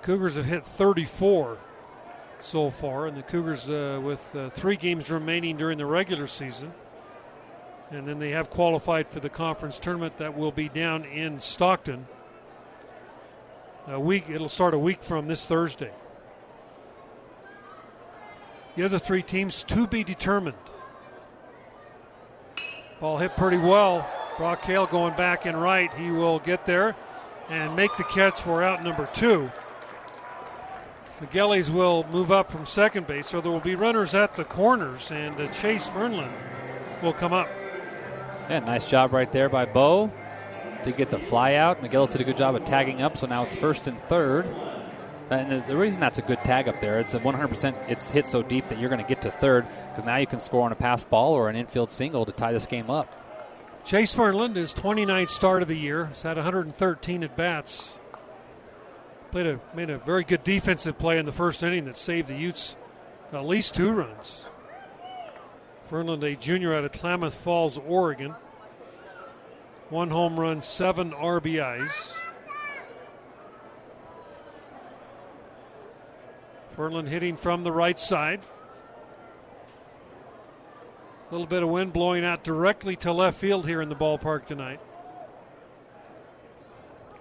Cougars 0.00 0.36
have 0.36 0.46
hit 0.46 0.64
34 0.64 1.58
so 2.40 2.70
far, 2.70 3.06
and 3.06 3.18
the 3.18 3.22
Cougars 3.22 3.68
uh, 3.68 4.00
with 4.02 4.34
uh, 4.34 4.48
three 4.48 4.76
games 4.76 5.10
remaining 5.10 5.58
during 5.58 5.76
the 5.76 5.84
regular 5.84 6.26
season. 6.26 6.72
And 7.90 8.08
then 8.08 8.18
they 8.18 8.30
have 8.30 8.48
qualified 8.48 9.08
for 9.10 9.20
the 9.20 9.28
conference 9.28 9.78
tournament 9.78 10.16
that 10.16 10.38
will 10.38 10.52
be 10.52 10.70
down 10.70 11.04
in 11.04 11.38
Stockton. 11.38 12.06
A 13.88 14.00
week, 14.00 14.28
it'll 14.28 14.48
start 14.48 14.74
a 14.74 14.78
week 14.78 15.02
from 15.02 15.28
this 15.28 15.46
Thursday. 15.46 15.92
The 18.74 18.82
other 18.82 18.98
three 18.98 19.22
teams 19.22 19.62
to 19.64 19.86
be 19.86 20.02
determined. 20.02 20.56
Ball 23.00 23.18
hit 23.18 23.36
pretty 23.36 23.58
well. 23.58 24.08
Brock 24.38 24.62
Hale 24.64 24.86
going 24.86 25.14
back 25.14 25.46
and 25.46 25.60
right. 25.60 25.92
He 25.94 26.10
will 26.10 26.40
get 26.40 26.66
there 26.66 26.96
and 27.48 27.76
make 27.76 27.96
the 27.96 28.04
catch 28.04 28.40
for 28.40 28.62
out 28.62 28.82
number 28.82 29.06
two. 29.14 29.50
The 31.20 31.26
Gellies 31.28 31.70
will 31.70 32.04
move 32.10 32.32
up 32.32 32.50
from 32.50 32.66
second 32.66 33.06
base, 33.06 33.28
so 33.28 33.40
there 33.40 33.52
will 33.52 33.60
be 33.60 33.74
runners 33.74 34.14
at 34.14 34.36
the 34.36 34.44
corners, 34.44 35.10
and 35.10 35.40
uh, 35.40 35.46
Chase 35.52 35.86
Fernland 35.86 36.32
will 37.02 37.14
come 37.14 37.32
up. 37.32 37.48
Yeah, 38.50 38.58
nice 38.58 38.84
job 38.84 39.12
right 39.12 39.30
there 39.30 39.48
by 39.48 39.64
Bo 39.64 40.10
to 40.86 40.92
get 40.92 41.10
the 41.10 41.18
fly 41.18 41.54
out. 41.54 41.82
Miguelos 41.82 42.12
did 42.12 42.20
a 42.20 42.24
good 42.24 42.36
job 42.36 42.54
of 42.54 42.64
tagging 42.64 43.02
up, 43.02 43.16
so 43.16 43.26
now 43.26 43.44
it's 43.44 43.54
first 43.54 43.86
and 43.86 43.98
third. 44.04 44.46
And 45.28 45.64
the, 45.64 45.76
reason 45.76 46.00
that's 46.00 46.18
a 46.18 46.22
good 46.22 46.38
tag 46.44 46.68
up 46.68 46.80
there, 46.80 47.00
it's 47.00 47.14
a 47.14 47.18
100%. 47.18 47.74
It's 47.88 48.10
hit 48.10 48.26
so 48.26 48.42
deep 48.42 48.68
that 48.68 48.78
you're 48.78 48.88
going 48.88 49.02
to 49.02 49.08
get 49.08 49.22
to 49.22 49.30
third 49.30 49.66
because 49.90 50.04
now 50.04 50.16
you 50.16 50.26
can 50.26 50.40
score 50.40 50.62
on 50.62 50.70
a 50.70 50.76
pass 50.76 51.04
ball 51.04 51.34
or 51.34 51.48
an 51.48 51.56
infield 51.56 51.90
single 51.90 52.24
to 52.24 52.32
tie 52.32 52.52
this 52.52 52.66
game 52.66 52.90
up. 52.90 53.12
Chase 53.84 54.14
Fernland, 54.14 54.56
his 54.56 54.72
29th 54.72 55.30
start 55.30 55.62
of 55.62 55.68
the 55.68 55.76
year, 55.76 56.06
has 56.06 56.22
had 56.22 56.36
113 56.36 57.24
at 57.24 57.36
bats. 57.36 57.98
Played 59.32 59.46
a 59.46 59.60
made 59.74 59.90
a 59.90 59.98
very 59.98 60.22
good 60.22 60.44
defensive 60.44 60.96
play 60.96 61.18
in 61.18 61.26
the 61.26 61.32
first 61.32 61.62
inning 61.62 61.84
that 61.86 61.96
saved 61.96 62.28
the 62.28 62.36
Utes 62.36 62.76
at 63.32 63.44
least 63.44 63.74
two 63.74 63.92
runs. 63.92 64.44
Fernland, 65.90 66.22
a 66.22 66.36
junior 66.36 66.74
out 66.74 66.84
of 66.84 66.92
Klamath 66.92 67.34
Falls, 67.34 67.78
Oregon. 67.78 68.34
One 69.88 70.10
home 70.10 70.38
run, 70.38 70.60
seven 70.60 71.12
RBIs. 71.12 72.12
Ferland 76.74 77.08
hitting 77.08 77.36
from 77.36 77.62
the 77.62 77.72
right 77.72 77.98
side. 77.98 78.40
A 81.28 81.32
little 81.32 81.46
bit 81.46 81.62
of 81.62 81.68
wind 81.68 81.92
blowing 81.92 82.24
out 82.24 82.44
directly 82.44 82.96
to 82.96 83.12
left 83.12 83.38
field 83.38 83.66
here 83.66 83.80
in 83.80 83.88
the 83.88 83.94
ballpark 83.94 84.46
tonight. 84.46 84.80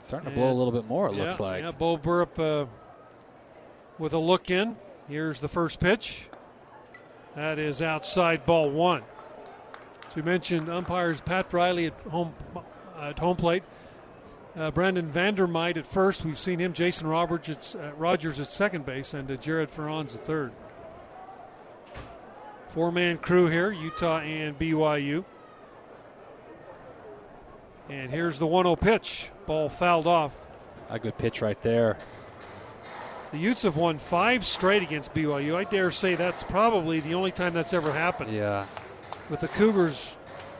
Starting 0.01 0.29
to 0.29 0.35
blow 0.35 0.51
a 0.51 0.53
little 0.53 0.71
bit 0.71 0.85
more, 0.85 1.07
it 1.09 1.15
yeah, 1.15 1.23
looks 1.23 1.39
like. 1.39 1.63
Yeah, 1.63 1.71
Bo 1.71 1.97
Burrup 1.97 2.37
uh, 2.37 2.67
with 3.97 4.13
a 4.13 4.19
look 4.19 4.51
in. 4.51 4.75
Here's 5.07 5.39
the 5.39 5.47
first 5.47 5.79
pitch. 5.79 6.27
That 7.35 7.57
is 7.57 7.81
outside 7.81 8.45
ball 8.45 8.69
one. 8.69 9.03
We 10.15 10.21
mentioned 10.21 10.69
umpires 10.69 11.19
Pat 11.21 11.51
Riley 11.51 11.87
at 11.87 11.99
home 12.09 12.33
at 12.99 13.19
home 13.19 13.35
plate. 13.35 13.63
Uh, 14.55 14.71
Brandon 14.71 15.11
Vandermite 15.11 15.75
at 15.75 15.85
first. 15.85 16.23
We've 16.23 16.39
seen 16.39 16.59
him. 16.59 16.71
Jason 16.71 17.07
Roberts 17.07 17.49
at, 17.49 17.75
uh, 17.75 17.91
Rogers 17.97 18.39
at 18.39 18.49
second 18.49 18.85
base, 18.85 19.13
and 19.13 19.29
uh, 19.29 19.35
Jared 19.35 19.69
Ferran's 19.69 20.15
at 20.15 20.21
third. 20.21 20.53
Four 22.69 22.91
man 22.91 23.17
crew 23.17 23.47
here, 23.47 23.71
Utah 23.71 24.19
and 24.19 24.57
BYU. 24.57 25.25
And 27.89 28.09
here's 28.09 28.39
the 28.39 28.47
1 28.47 28.65
0 28.65 28.75
pitch. 28.77 29.29
Ball 29.45 29.69
fouled 29.69 30.07
off. 30.07 30.31
A 30.89 30.97
good 30.97 31.17
pitch 31.17 31.41
right 31.41 31.61
there. 31.61 31.97
The 33.31 33.37
Utes 33.37 33.63
have 33.63 33.75
won 33.75 33.99
five 33.99 34.45
straight 34.45 34.81
against 34.81 35.13
BYU. 35.13 35.55
I 35.55 35.65
dare 35.65 35.91
say 35.91 36.15
that's 36.15 36.43
probably 36.43 37.01
the 37.01 37.13
only 37.13 37.31
time 37.31 37.53
that's 37.53 37.73
ever 37.73 37.91
happened. 37.91 38.31
Yeah. 38.31 38.65
With 39.29 39.41
the 39.41 39.47
Cougars 39.47 40.15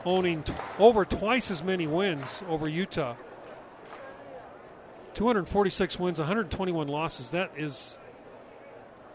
owning 0.06 0.44
t- 0.44 0.54
over 0.80 1.06
twice 1.06 1.52
as 1.52 1.64
many 1.64 1.88
wins 1.88 2.42
over 2.50 2.68
Utah. 2.68 3.16
246 5.14 6.00
wins, 6.00 6.20
121 6.20 6.88
losses. 6.88 7.32
That 7.32 7.52
is 7.58 7.98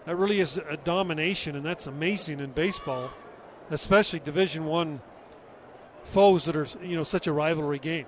that 0.07 0.17
really 0.17 0.41
is 0.41 0.57
a 0.57 0.77
domination, 0.79 1.57
and 1.57 1.65
that's 1.65 1.87
amazing 1.87 2.41
in 2.41 2.53
baseball, 2.53 3.11
especially 3.71 4.21
Division 4.21 4.65
One 4.65 5.01
foes 6.05 6.45
that 6.47 6.57
are 6.57 6.67
you 6.83 6.97
know 6.97 7.05
such 7.05 7.27
a 7.27 7.33
rivalry 7.33 7.79
game. 7.79 8.07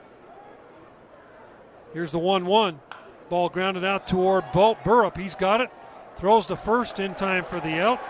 Here's 1.92 2.10
the 2.10 2.18
one-one, 2.18 2.80
ball 3.28 3.50
grounded 3.50 3.84
out 3.84 4.06
toward 4.06 4.44
Burrup. 4.44 5.16
He's 5.16 5.34
got 5.34 5.60
it, 5.60 5.70
throws 6.16 6.46
the 6.46 6.56
first 6.56 6.98
in 6.98 7.14
time 7.14 7.44
for 7.44 7.60
the 7.60 7.80
out. 7.80 8.00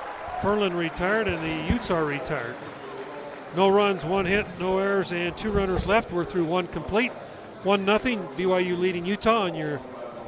Fernland 0.40 0.76
retired, 0.76 1.26
and 1.26 1.42
the 1.42 1.72
Utes 1.72 1.90
are 1.90 2.04
retired. 2.04 2.54
No 3.54 3.68
runs, 3.68 4.04
one 4.04 4.24
hit, 4.24 4.46
no 4.58 4.78
errors, 4.78 5.12
and 5.12 5.36
two 5.36 5.50
runners 5.50 5.86
left. 5.86 6.10
We're 6.10 6.24
through 6.24 6.44
one 6.44 6.66
complete. 6.68 7.12
One 7.64 7.84
nothing. 7.84 8.20
BYU 8.36 8.78
leading 8.78 9.04
Utah 9.04 9.42
on 9.42 9.54
your 9.54 9.80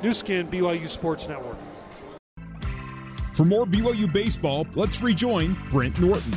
Nu 0.02 0.12
Skin 0.12 0.48
BYU 0.48 0.88
Sports 0.88 1.26
Network. 1.26 1.56
For 3.32 3.44
more 3.44 3.66
BYU 3.66 4.12
baseball, 4.12 4.66
let's 4.74 5.02
rejoin 5.02 5.56
Brent 5.70 5.98
Norton. 5.98 6.32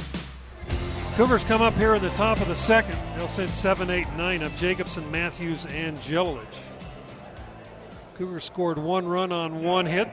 Cougars 1.16 1.44
come 1.44 1.62
up 1.62 1.74
here 1.74 1.96
in 1.96 2.02
the 2.02 2.10
top 2.12 2.40
of 2.40 2.48
the 2.48 2.56
second. 2.56 2.98
They'll 3.18 3.28
send 3.28 3.50
7, 3.50 3.90
8, 3.90 4.08
9 4.16 4.44
of 4.44 4.56
Jacobson, 4.56 5.10
Matthews, 5.12 5.66
and 5.66 5.98
Jelilich. 5.98 6.46
Cougars 8.16 8.46
scored 8.46 8.78
one 8.78 9.06
run 9.08 9.32
on 9.32 9.64
one 9.64 9.86
hit. 9.86 10.08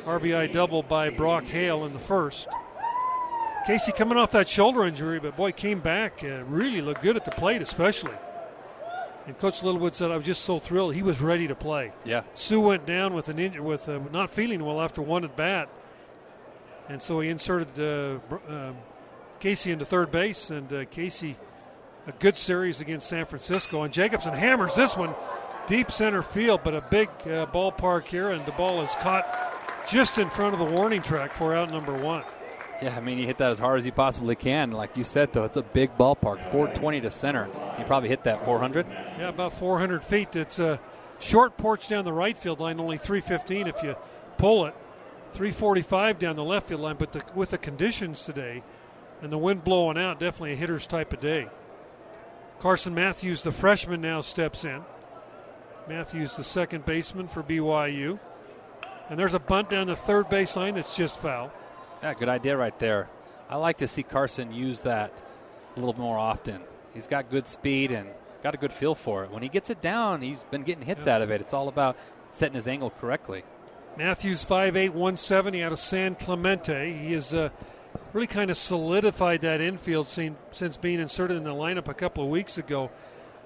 RBI 0.00 0.52
double 0.52 0.82
by 0.82 1.10
Brock 1.10 1.44
Hale 1.44 1.84
in 1.86 1.92
the 1.92 1.98
first. 1.98 2.48
Casey 3.66 3.92
coming 3.92 4.18
off 4.18 4.32
that 4.32 4.48
shoulder 4.48 4.84
injury, 4.84 5.20
but 5.20 5.36
boy, 5.36 5.52
came 5.52 5.80
back. 5.80 6.22
Uh, 6.24 6.44
really 6.44 6.80
looked 6.80 7.02
good 7.02 7.16
at 7.16 7.24
the 7.24 7.30
plate, 7.30 7.62
especially. 7.62 8.14
And 9.26 9.38
Coach 9.38 9.62
Littlewood 9.62 9.94
said, 9.94 10.10
"I 10.10 10.16
was 10.16 10.26
just 10.26 10.42
so 10.42 10.58
thrilled. 10.58 10.94
He 10.94 11.02
was 11.02 11.20
ready 11.20 11.46
to 11.46 11.54
play." 11.54 11.92
Yeah. 12.04 12.22
Sue 12.34 12.60
went 12.60 12.86
down 12.86 13.14
with 13.14 13.28
an 13.28 13.38
injury, 13.38 13.62
with 13.62 13.88
uh, 13.88 14.00
not 14.10 14.30
feeling 14.30 14.64
well 14.64 14.80
after 14.80 15.00
one 15.00 15.24
at 15.24 15.36
bat, 15.36 15.68
and 16.88 17.00
so 17.00 17.20
he 17.20 17.28
inserted 17.28 17.78
uh, 17.78 18.36
uh, 18.50 18.72
Casey 19.38 19.70
into 19.70 19.84
third 19.84 20.10
base, 20.10 20.50
and 20.50 20.72
uh, 20.72 20.84
Casey 20.86 21.36
a 22.06 22.12
good 22.12 22.36
series 22.36 22.80
against 22.80 23.08
San 23.08 23.26
Francisco. 23.26 23.82
And 23.82 23.92
Jacobson 23.92 24.34
hammers 24.34 24.74
this 24.74 24.96
one 24.96 25.14
deep 25.68 25.90
center 25.90 26.22
field, 26.22 26.62
but 26.64 26.74
a 26.74 26.80
big 26.80 27.08
uh, 27.22 27.46
ballpark 27.46 28.06
here, 28.06 28.30
and 28.30 28.44
the 28.44 28.52
ball 28.52 28.82
is 28.82 28.92
caught 28.96 29.86
just 29.88 30.18
in 30.18 30.28
front 30.30 30.52
of 30.52 30.58
the 30.58 30.64
warning 30.80 31.02
track 31.02 31.34
for 31.36 31.54
out 31.54 31.70
number 31.70 31.96
one. 31.96 32.24
Yeah, 32.82 32.96
I 32.96 33.00
mean, 33.00 33.18
you 33.18 33.26
hit 33.26 33.38
that 33.38 33.50
as 33.50 33.60
hard 33.60 33.78
as 33.78 33.86
you 33.86 33.92
possibly 33.92 34.34
can. 34.34 34.72
Like 34.72 34.96
you 34.96 35.04
said, 35.04 35.32
though, 35.32 35.44
it's 35.44 35.56
a 35.56 35.62
big 35.62 35.96
ballpark, 35.96 36.42
420 36.42 37.00
to 37.02 37.10
center. 37.10 37.48
You 37.78 37.84
probably 37.84 38.08
hit 38.08 38.24
that 38.24 38.44
400. 38.44 38.86
Yeah, 38.88 39.28
about 39.28 39.52
400 39.52 40.04
feet. 40.04 40.34
It's 40.34 40.58
a 40.58 40.80
short 41.20 41.56
porch 41.56 41.88
down 41.88 42.04
the 42.04 42.12
right 42.12 42.36
field 42.36 42.58
line, 42.58 42.80
only 42.80 42.98
315 42.98 43.68
if 43.68 43.82
you 43.82 43.94
pull 44.36 44.66
it. 44.66 44.74
345 45.32 46.18
down 46.18 46.36
the 46.36 46.44
left 46.44 46.68
field 46.68 46.80
line, 46.80 46.96
but 46.98 47.12
the, 47.12 47.22
with 47.34 47.50
the 47.50 47.58
conditions 47.58 48.24
today 48.24 48.62
and 49.22 49.30
the 49.30 49.38
wind 49.38 49.64
blowing 49.64 49.96
out, 49.96 50.18
definitely 50.18 50.52
a 50.52 50.56
hitter's 50.56 50.84
type 50.84 51.12
of 51.12 51.20
day. 51.20 51.48
Carson 52.60 52.94
Matthews, 52.94 53.42
the 53.42 53.52
freshman, 53.52 54.00
now 54.00 54.20
steps 54.20 54.64
in. 54.64 54.82
Matthews, 55.88 56.36
the 56.36 56.44
second 56.44 56.84
baseman 56.84 57.28
for 57.28 57.42
BYU. 57.42 58.18
And 59.08 59.18
there's 59.18 59.34
a 59.34 59.40
bunt 59.40 59.70
down 59.70 59.86
the 59.86 59.96
third 59.96 60.28
base 60.28 60.56
line 60.56 60.74
that's 60.74 60.96
just 60.96 61.18
foul. 61.20 61.52
Yeah, 62.02 62.14
good 62.14 62.28
idea 62.28 62.56
right 62.56 62.76
there. 62.80 63.08
I 63.48 63.56
like 63.56 63.78
to 63.78 63.86
see 63.86 64.02
Carson 64.02 64.52
use 64.52 64.80
that 64.80 65.12
a 65.76 65.80
little 65.80 65.94
more 65.94 66.18
often. 66.18 66.60
He's 66.94 67.06
got 67.06 67.30
good 67.30 67.46
speed 67.46 67.92
and 67.92 68.08
got 68.42 68.54
a 68.54 68.58
good 68.58 68.72
feel 68.72 68.96
for 68.96 69.22
it. 69.22 69.30
When 69.30 69.42
he 69.42 69.48
gets 69.48 69.70
it 69.70 69.80
down, 69.80 70.20
he's 70.20 70.42
been 70.50 70.64
getting 70.64 70.84
hits 70.84 71.06
out 71.06 71.22
of 71.22 71.30
it. 71.30 71.40
It's 71.40 71.54
all 71.54 71.68
about 71.68 71.96
setting 72.32 72.56
his 72.56 72.66
angle 72.66 72.90
correctly. 72.90 73.44
Matthews 73.96 74.44
5'8", 74.44 74.90
170 74.90 75.62
out 75.62 75.70
of 75.70 75.78
San 75.78 76.16
Clemente. 76.16 76.92
He 76.92 77.12
has 77.12 77.32
uh, 77.32 77.50
really 78.12 78.26
kind 78.26 78.50
of 78.50 78.56
solidified 78.56 79.42
that 79.42 79.60
infield 79.60 80.08
scene 80.08 80.34
since 80.50 80.76
being 80.76 80.98
inserted 80.98 81.36
in 81.36 81.44
the 81.44 81.50
lineup 81.50 81.86
a 81.86 81.94
couple 81.94 82.24
of 82.24 82.30
weeks 82.30 82.58
ago 82.58 82.90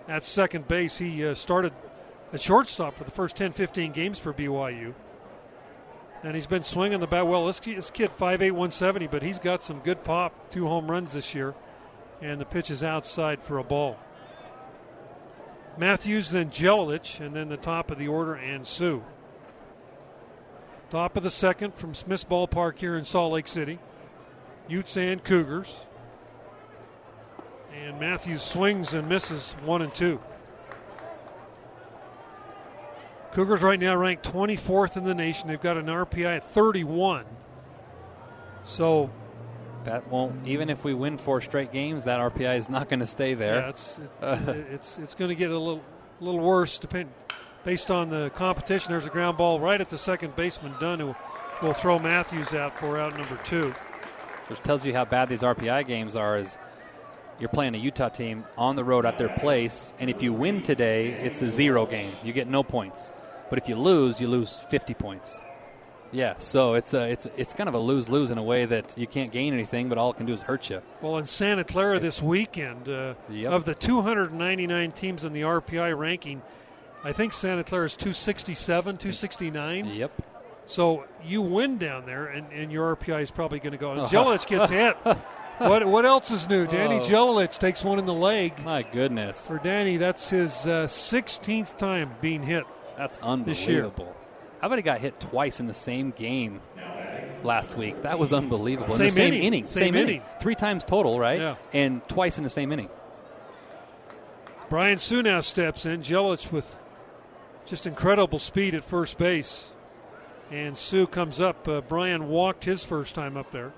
at 0.08 0.24
second 0.24 0.66
base. 0.66 0.96
He 0.96 1.26
uh, 1.26 1.34
started 1.34 1.74
at 2.32 2.40
shortstop 2.40 2.96
for 2.96 3.04
the 3.04 3.10
first 3.10 3.36
10, 3.36 3.52
15 3.52 3.92
games 3.92 4.18
for 4.18 4.32
BYU. 4.32 4.94
And 6.22 6.34
he's 6.34 6.46
been 6.46 6.62
swinging 6.62 7.00
the 7.00 7.06
bat 7.06 7.26
well. 7.26 7.46
This 7.46 7.60
kid, 7.60 7.78
this 7.78 7.90
kid 7.90 8.10
5'8", 8.16 8.52
170, 8.52 9.06
but 9.06 9.22
he's 9.22 9.38
got 9.38 9.62
some 9.62 9.80
good 9.80 10.02
pop. 10.02 10.50
Two 10.50 10.66
home 10.66 10.90
runs 10.90 11.12
this 11.12 11.34
year. 11.34 11.54
And 12.20 12.40
the 12.40 12.44
pitch 12.44 12.70
is 12.70 12.82
outside 12.82 13.42
for 13.42 13.58
a 13.58 13.64
ball. 13.64 13.98
Matthews, 15.78 16.30
then 16.30 16.50
Jelilich, 16.50 17.20
and 17.20 17.36
then 17.36 17.48
the 17.48 17.56
top 17.58 17.90
of 17.90 17.98
the 17.98 18.08
order, 18.08 18.34
and 18.34 18.66
Sue. 18.66 19.04
Top 20.90 21.16
of 21.16 21.22
the 21.22 21.30
second 21.30 21.74
from 21.74 21.94
Smith's 21.94 22.24
Ballpark 22.24 22.78
here 22.78 22.96
in 22.96 23.04
Salt 23.04 23.32
Lake 23.32 23.48
City. 23.48 23.78
Utes 24.68 24.96
and 24.96 25.22
Cougars. 25.22 25.84
And 27.74 28.00
Matthews 28.00 28.42
swings 28.42 28.94
and 28.94 29.08
misses 29.08 29.54
one 29.64 29.82
and 29.82 29.94
two. 29.94 30.20
Cougars 33.36 33.60
right 33.60 33.78
now 33.78 33.94
ranked 33.94 34.24
24th 34.24 34.96
in 34.96 35.04
the 35.04 35.14
nation. 35.14 35.48
They've 35.48 35.60
got 35.60 35.76
an 35.76 35.88
RPI 35.88 36.38
at 36.38 36.42
31. 36.42 37.26
So 38.64 39.10
that 39.84 40.08
won't 40.08 40.46
even 40.48 40.70
if 40.70 40.84
we 40.84 40.94
win 40.94 41.18
four 41.18 41.42
straight 41.42 41.70
games, 41.70 42.04
that 42.04 42.18
RPI 42.18 42.56
is 42.56 42.70
not 42.70 42.88
going 42.88 43.00
to 43.00 43.06
stay 43.06 43.34
there. 43.34 43.56
Yeah, 43.56 43.68
it's 43.68 43.98
it, 44.22 44.66
it's 44.72 44.96
it's 44.96 45.14
going 45.14 45.28
to 45.28 45.34
get 45.34 45.50
a 45.50 45.58
little 45.58 45.82
little 46.18 46.40
worse 46.40 46.78
depend, 46.78 47.10
based 47.62 47.90
on 47.90 48.08
the 48.08 48.30
competition. 48.30 48.90
There's 48.90 49.04
a 49.04 49.10
ground 49.10 49.36
ball 49.36 49.60
right 49.60 49.82
at 49.82 49.90
the 49.90 49.98
second 49.98 50.34
baseman 50.34 50.72
Dunn 50.80 51.00
who 51.00 51.14
will 51.60 51.74
throw 51.74 51.98
Matthews 51.98 52.54
out 52.54 52.78
for 52.80 52.98
out 52.98 53.18
number 53.18 53.36
two. 53.44 53.74
Which 54.46 54.62
tells 54.62 54.82
you 54.86 54.94
how 54.94 55.04
bad 55.04 55.28
these 55.28 55.42
RPI 55.42 55.86
games 55.86 56.16
are. 56.16 56.38
Is 56.38 56.56
you're 57.38 57.50
playing 57.50 57.74
a 57.74 57.78
Utah 57.78 58.08
team 58.08 58.46
on 58.56 58.76
the 58.76 58.84
road 58.84 59.04
at 59.04 59.18
their 59.18 59.28
place, 59.28 59.92
and 59.98 60.08
if 60.08 60.22
you 60.22 60.32
win 60.32 60.62
today, 60.62 61.08
it's 61.10 61.42
a 61.42 61.50
zero 61.50 61.84
game. 61.84 62.12
You 62.24 62.32
get 62.32 62.48
no 62.48 62.62
points. 62.62 63.12
But 63.50 63.58
if 63.58 63.68
you 63.68 63.76
lose, 63.76 64.20
you 64.20 64.26
lose 64.28 64.58
50 64.58 64.94
points. 64.94 65.40
Yeah, 66.12 66.34
so 66.38 66.74
it's 66.74 66.94
a, 66.94 67.10
it's 67.10 67.26
it's 67.36 67.52
kind 67.52 67.68
of 67.68 67.74
a 67.74 67.78
lose 67.78 68.08
lose 68.08 68.30
in 68.30 68.38
a 68.38 68.42
way 68.42 68.64
that 68.64 68.96
you 68.96 69.06
can't 69.08 69.32
gain 69.32 69.52
anything, 69.52 69.88
but 69.88 69.98
all 69.98 70.10
it 70.10 70.16
can 70.16 70.24
do 70.26 70.32
is 70.32 70.40
hurt 70.42 70.70
you. 70.70 70.80
Well, 71.02 71.18
in 71.18 71.26
Santa 71.26 71.64
Clara 71.64 71.98
this 71.98 72.22
weekend, 72.22 72.88
uh, 72.88 73.14
Yep. 73.28 73.52
of 73.52 73.64
the 73.64 73.74
299 73.74 74.92
teams 74.92 75.24
in 75.24 75.32
the 75.32 75.42
RPI 75.42 75.96
ranking, 75.98 76.42
I 77.02 77.12
think 77.12 77.32
Santa 77.32 77.64
Clara 77.64 77.86
is 77.86 77.94
267, 77.94 78.98
269. 78.98 79.86
Yep. 79.86 80.22
So 80.66 81.04
you 81.24 81.42
win 81.42 81.76
down 81.78 82.06
there, 82.06 82.26
and, 82.26 82.50
and 82.52 82.70
your 82.72 82.94
RPI 82.96 83.22
is 83.22 83.30
probably 83.30 83.58
going 83.58 83.72
to 83.72 83.78
go. 83.78 83.92
And 83.92 84.08
gets 84.46 84.70
hit. 84.70 84.96
what 85.58 85.86
what 85.86 86.06
else 86.06 86.30
is 86.30 86.48
new? 86.48 86.66
Danny 86.66 87.00
Oh. 87.00 87.46
Takes 87.46 87.82
one 87.82 87.98
in 87.98 88.06
the 88.06 88.14
leg. 88.14 88.64
My 88.64 88.82
goodness. 88.82 89.44
For 89.46 89.58
Danny, 89.58 89.96
that's 89.96 90.28
his 90.30 90.66
uh, 90.66 90.86
16th 90.86 91.76
time 91.76 92.12
being 92.20 92.42
hit. 92.42 92.64
That's 92.98 93.18
unbelievable. 93.18 94.14
How 94.60 94.68
about 94.68 94.78
he 94.78 94.82
got 94.82 95.00
hit 95.00 95.20
twice 95.20 95.60
in 95.60 95.66
the 95.66 95.74
same 95.74 96.10
game 96.12 96.60
last 97.44 97.76
week? 97.76 98.02
That 98.02 98.18
was 98.18 98.32
unbelievable. 98.32 98.92
in 98.94 98.98
Same 98.98 99.06
the 99.06 99.10
same 99.10 99.26
inning. 99.34 99.42
inning. 99.42 99.66
Same 99.66 99.94
inning. 99.94 100.22
Three 100.40 100.54
times 100.54 100.84
total, 100.84 101.18
right? 101.18 101.40
Yeah. 101.40 101.54
And 101.72 102.06
twice 102.08 102.38
in 102.38 102.44
the 102.44 102.50
same 102.50 102.72
inning. 102.72 102.88
Brian 104.70 104.98
Sue 104.98 105.22
now 105.22 105.40
steps 105.40 105.84
in. 105.86 106.02
Jelic 106.02 106.50
with 106.50 106.76
just 107.66 107.86
incredible 107.86 108.38
speed 108.38 108.74
at 108.74 108.84
first 108.84 109.18
base. 109.18 109.70
And 110.50 110.76
Sue 110.78 111.06
comes 111.06 111.40
up. 111.40 111.68
Uh, 111.68 111.80
Brian 111.82 112.28
walked 112.28 112.64
his 112.64 112.82
first 112.84 113.14
time 113.14 113.36
up 113.36 113.50
there. 113.50 113.72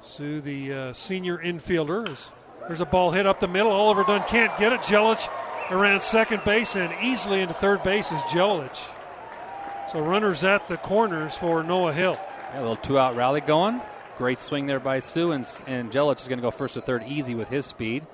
Sue, 0.00 0.40
the 0.40 0.72
uh, 0.72 0.92
senior 0.92 1.38
infielder, 1.38 2.08
is 2.10 2.28
there's 2.68 2.80
a 2.80 2.86
ball 2.86 3.10
hit 3.10 3.26
up 3.26 3.40
the 3.40 3.48
middle. 3.48 3.70
Oliver 3.72 4.04
Dunn 4.04 4.22
can't 4.28 4.56
get 4.58 4.72
it. 4.72 4.80
Jelic 4.80 5.28
around 5.70 6.02
second 6.02 6.44
base 6.44 6.76
and 6.76 6.94
easily 7.02 7.40
into 7.40 7.54
third 7.54 7.82
base 7.82 8.12
is 8.12 8.20
Jelic. 8.22 8.76
So 9.90 10.00
runners 10.00 10.44
at 10.44 10.68
the 10.68 10.76
corners 10.76 11.36
for 11.36 11.62
Noah 11.62 11.92
Hill. 11.92 12.18
Yeah, 12.52 12.58
a 12.58 12.60
little 12.60 12.76
two 12.76 12.98
out 12.98 13.16
rally 13.16 13.40
going. 13.40 13.80
Great 14.16 14.40
swing 14.40 14.66
there 14.66 14.80
by 14.80 15.00
Sue, 15.00 15.32
and, 15.32 15.48
and 15.66 15.90
Jelic 15.90 16.20
is 16.20 16.28
going 16.28 16.38
to 16.38 16.42
go 16.42 16.50
first 16.50 16.74
to 16.74 16.80
third 16.80 17.02
easy 17.06 17.34
with 17.34 17.48
his 17.48 17.66
speed. 17.66 18.06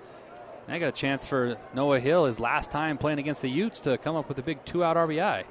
Now 0.67 0.79
got 0.79 0.89
a 0.89 0.93
chance 0.93 1.27
for 1.27 1.57
Noah 1.75 2.01
Hill, 2.01 2.27
his 2.27 2.39
last 2.41 2.71
time 2.71 2.97
playing 2.97 3.19
against 3.19 3.43
the 3.43 3.51
Utes, 3.51 3.81
to 3.81 3.99
come 3.99 4.17
up 4.17 4.29
with 4.29 4.39
a 4.39 4.43
big 4.43 4.65
two 4.65 4.85
out 4.85 4.97
RBI. 4.97 5.45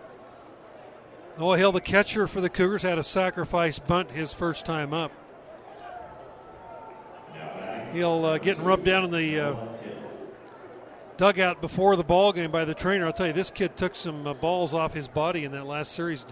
Noah 1.38 1.58
Hill, 1.58 1.72
the 1.72 1.82
catcher 1.82 2.26
for 2.26 2.42
the 2.42 2.50
Cougars, 2.50 2.82
had 2.82 2.98
a 2.98 3.04
sacrifice 3.04 3.80
bunt 3.80 4.12
his 4.12 4.34
first 4.34 4.66
time 4.66 4.94
up. 4.94 5.12
He'll 7.94 8.26
uh, 8.26 8.38
getting 8.38 8.64
rubbed 8.64 8.86
down 8.86 9.04
in 9.04 9.12
the 9.12 9.40
uh, 9.40 9.56
dugout 11.20 11.60
before 11.60 11.98
the 11.98 12.04
ball 12.04 12.32
game 12.32 12.50
by 12.50 12.64
the 12.64 12.74
trainer. 12.74 13.06
I'll 13.06 13.12
tell 13.14 13.28
you, 13.28 13.34
this 13.34 13.52
kid 13.52 13.76
took 13.76 13.94
some 13.94 14.26
uh, 14.26 14.34
balls 14.34 14.74
off 14.74 14.94
his 14.94 15.10
body 15.10 15.44
in 15.44 15.52
that 15.52 15.66
last 15.66 15.92
series 15.92 16.26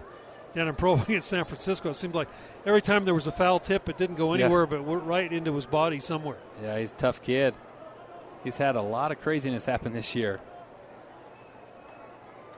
down 0.54 0.66
in 0.66 0.74
Provo 0.76 1.02
against 1.02 1.28
San 1.28 1.44
Francisco. 1.44 1.90
It 1.90 1.94
seemed 1.94 2.14
like 2.14 2.28
every 2.64 2.80
time 2.80 3.04
there 3.04 3.14
was 3.14 3.26
a 3.26 3.32
foul 3.32 3.60
tip, 3.60 3.88
it 3.90 3.98
didn't 3.98 4.16
go 4.16 4.32
Yeah. 4.34 4.46
anywhere, 4.46 4.66
but 4.66 4.82
went 4.82 5.02
right 5.04 5.30
into 5.30 5.54
his 5.54 5.66
body 5.66 6.00
somewhere. 6.00 6.38
Yeah, 6.62 6.78
he's 6.78 6.90
a 6.90 6.94
tough 6.96 7.22
kid. 7.22 7.54
He's 8.42 8.56
had 8.56 8.76
a 8.76 8.82
lot 8.82 9.12
of 9.12 9.20
craziness 9.20 9.64
happen 9.66 9.92
this 9.92 10.14
year. 10.14 10.40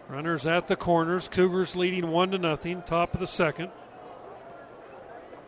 Runners 0.08 0.46
at 0.46 0.68
the 0.68 0.76
corners. 0.76 1.26
Cougars 1.28 1.74
leading 1.74 2.10
one 2.10 2.30
to 2.30 2.38
nothing. 2.38 2.82
Top 2.82 3.12
of 3.14 3.20
the 3.20 3.26
second. 3.26 3.70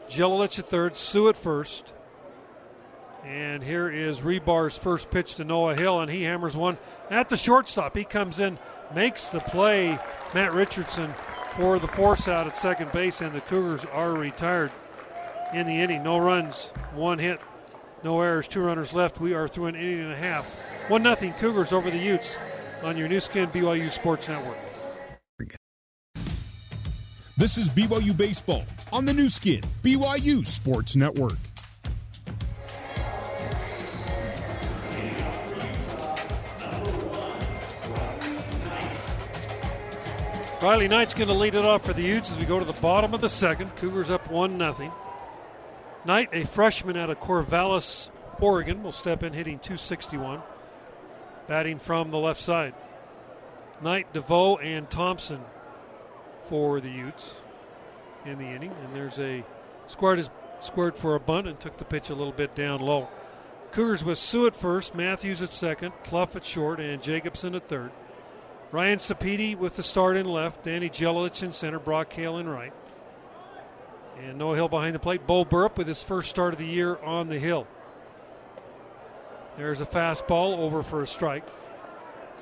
Gelalich 0.08 0.58
at 0.58 0.66
third. 0.66 0.96
Sue 0.96 1.28
at 1.28 1.36
first. 1.36 1.92
And 3.24 3.62
here 3.62 3.88
is 3.88 4.20
Rebar's 4.20 4.76
first 4.76 5.10
pitch 5.10 5.36
to 5.36 5.44
Noah 5.44 5.76
Hill, 5.76 6.00
and 6.00 6.10
he 6.10 6.24
hammers 6.24 6.56
one 6.56 6.76
at 7.08 7.28
the 7.28 7.36
shortstop. 7.36 7.96
He 7.96 8.04
comes 8.04 8.40
in, 8.40 8.58
makes 8.94 9.28
the 9.28 9.40
play. 9.40 9.98
Matt 10.34 10.52
Richardson 10.52 11.14
for 11.56 11.78
the 11.78 11.86
force 11.86 12.26
out 12.26 12.46
at 12.46 12.56
second 12.56 12.90
base, 12.90 13.20
and 13.20 13.34
the 13.34 13.40
Cougars 13.40 13.84
are 13.84 14.12
retired 14.12 14.72
in 15.52 15.66
the 15.66 15.80
inning. 15.80 16.02
No 16.02 16.18
runs, 16.18 16.72
one 16.94 17.18
hit, 17.18 17.40
no 18.02 18.20
errors, 18.20 18.48
two 18.48 18.60
runners 18.60 18.92
left. 18.92 19.20
We 19.20 19.34
are 19.34 19.46
through 19.46 19.66
an 19.66 19.76
inning 19.76 20.00
and 20.00 20.12
a 20.12 20.16
half. 20.16 20.90
One 20.90 21.02
nothing 21.02 21.32
Cougars 21.34 21.72
over 21.72 21.90
the 21.90 21.98
Utes 21.98 22.36
on 22.82 22.96
your 22.96 23.08
Nu 23.08 23.20
Skin 23.20 23.48
BYU 23.50 23.90
Sports 23.90 24.28
Network. 24.28 24.58
This 27.36 27.56
is 27.56 27.68
BYU 27.68 28.16
Baseball 28.16 28.64
on 28.92 29.04
the 29.04 29.12
Nu 29.12 29.28
Skin, 29.28 29.62
BYU 29.82 30.46
Sports 30.46 30.96
Network. 30.96 31.38
Riley 40.62 40.86
Knight's 40.86 41.12
going 41.12 41.26
to 41.26 41.34
lead 41.34 41.56
it 41.56 41.64
off 41.64 41.84
for 41.84 41.92
the 41.92 42.02
Utes 42.02 42.30
as 42.30 42.38
we 42.38 42.44
go 42.44 42.60
to 42.60 42.64
the 42.64 42.80
bottom 42.80 43.14
of 43.14 43.20
the 43.20 43.28
second. 43.28 43.74
Cougars 43.74 44.10
up 44.10 44.30
1 44.30 44.56
0. 44.56 44.94
Knight, 46.04 46.28
a 46.32 46.46
freshman 46.46 46.96
out 46.96 47.10
of 47.10 47.18
Corvallis, 47.18 48.10
Oregon, 48.40 48.84
will 48.84 48.92
step 48.92 49.24
in 49.24 49.32
hitting 49.32 49.58
261, 49.58 50.40
batting 51.48 51.80
from 51.80 52.12
the 52.12 52.16
left 52.16 52.40
side. 52.40 52.74
Knight, 53.82 54.12
DeVoe, 54.12 54.58
and 54.58 54.88
Thompson 54.88 55.40
for 56.48 56.80
the 56.80 56.90
Utes 56.90 57.34
in 58.24 58.38
the 58.38 58.46
inning. 58.46 58.70
And 58.84 58.94
there's 58.94 59.18
a 59.18 59.44
squared, 59.88 60.20
is, 60.20 60.30
squared 60.60 60.94
for 60.94 61.16
a 61.16 61.20
bunt 61.20 61.48
and 61.48 61.58
took 61.58 61.78
the 61.78 61.84
pitch 61.84 62.08
a 62.08 62.14
little 62.14 62.32
bit 62.32 62.54
down 62.54 62.78
low. 62.78 63.08
Cougars 63.72 64.04
with 64.04 64.16
Sue 64.16 64.46
at 64.46 64.54
first, 64.54 64.94
Matthews 64.94 65.42
at 65.42 65.52
second, 65.52 65.92
Cluff 66.04 66.36
at 66.36 66.46
short, 66.46 66.78
and 66.78 67.02
Jacobson 67.02 67.56
at 67.56 67.66
third. 67.66 67.90
Ryan 68.72 68.98
Sapedi 68.98 69.56
with 69.56 69.76
the 69.76 69.82
start 69.82 70.16
in 70.16 70.26
left, 70.26 70.64
Danny 70.64 70.88
Gelalich 70.88 71.42
in 71.42 71.52
center, 71.52 71.78
Brock 71.78 72.10
Hale 72.12 72.38
in 72.38 72.48
right. 72.48 72.72
And 74.22 74.38
Noah 74.38 74.56
Hill 74.56 74.68
behind 74.68 74.94
the 74.94 74.98
plate. 74.98 75.26
Bo 75.26 75.44
Burrup 75.44 75.76
with 75.76 75.86
his 75.86 76.02
first 76.02 76.30
start 76.30 76.54
of 76.54 76.58
the 76.58 76.66
year 76.66 76.96
on 77.02 77.28
the 77.28 77.38
hill. 77.38 77.66
There's 79.56 79.80
a 79.82 79.86
fastball 79.86 80.58
over 80.58 80.82
for 80.82 81.02
a 81.02 81.06
strike. 81.06 81.44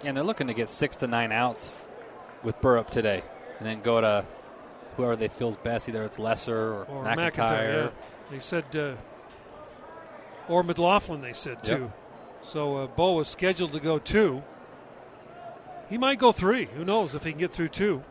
And 0.05 0.17
they're 0.17 0.25
looking 0.25 0.47
to 0.47 0.55
get 0.55 0.69
six 0.69 0.97
to 0.97 1.07
nine 1.09 1.33
outs 1.33 1.73
with 2.45 2.61
Burrup 2.61 2.91
today, 2.91 3.23
and 3.59 3.67
then 3.67 3.83
go 3.83 4.01
to 4.01 4.25
whoever 4.97 5.17
they 5.17 5.29
feels 5.29 5.57
best. 5.59 5.89
Either 5.89 6.05
it's 6.05 6.19
Lesser 6.19 6.57
or, 6.57 6.85
Or 6.85 7.05
McIntyre. 7.05 7.33
McIntyre. 7.33 7.85
yeah. 7.85 7.91
They 8.31 8.39
said, 8.39 8.77
uh, 8.77 8.95
or 10.49 10.63
McLaughlin, 10.63 11.21
they 11.23 11.33
said 11.33 11.63
too. 11.65 11.73
Yep. 11.73 11.97
So 12.43 12.77
uh, 12.77 12.87
Bo 12.87 13.13
was 13.15 13.29
scheduled 13.29 13.73
to 13.73 13.81
go 13.81 13.99
two. 13.99 14.43
He 15.91 15.99
might 15.99 16.21
go 16.21 16.31
three. 16.31 16.67
Who 16.67 16.85
knows 16.85 17.17
if 17.17 17.25
he 17.25 17.33
can 17.33 17.41
get 17.41 17.51
through 17.51 17.69
two? 17.69 18.05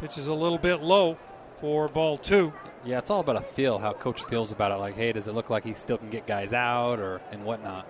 Pitch 0.00 0.18
is 0.18 0.26
a 0.26 0.34
little 0.34 0.58
bit 0.58 0.82
low 0.82 1.16
for 1.60 1.88
ball 1.88 2.18
two. 2.18 2.52
Yeah, 2.84 2.98
it's 2.98 3.10
all 3.10 3.20
about 3.20 3.36
a 3.36 3.40
feel, 3.40 3.78
how 3.78 3.92
coach 3.92 4.24
feels 4.24 4.50
about 4.50 4.72
it. 4.72 4.74
Like, 4.74 4.96
hey, 4.96 5.12
does 5.12 5.28
it 5.28 5.34
look 5.34 5.48
like 5.48 5.62
he 5.62 5.72
still 5.72 5.98
can 5.98 6.10
get 6.10 6.26
guys 6.26 6.52
out 6.52 6.98
or 6.98 7.20
and 7.30 7.44
whatnot? 7.44 7.86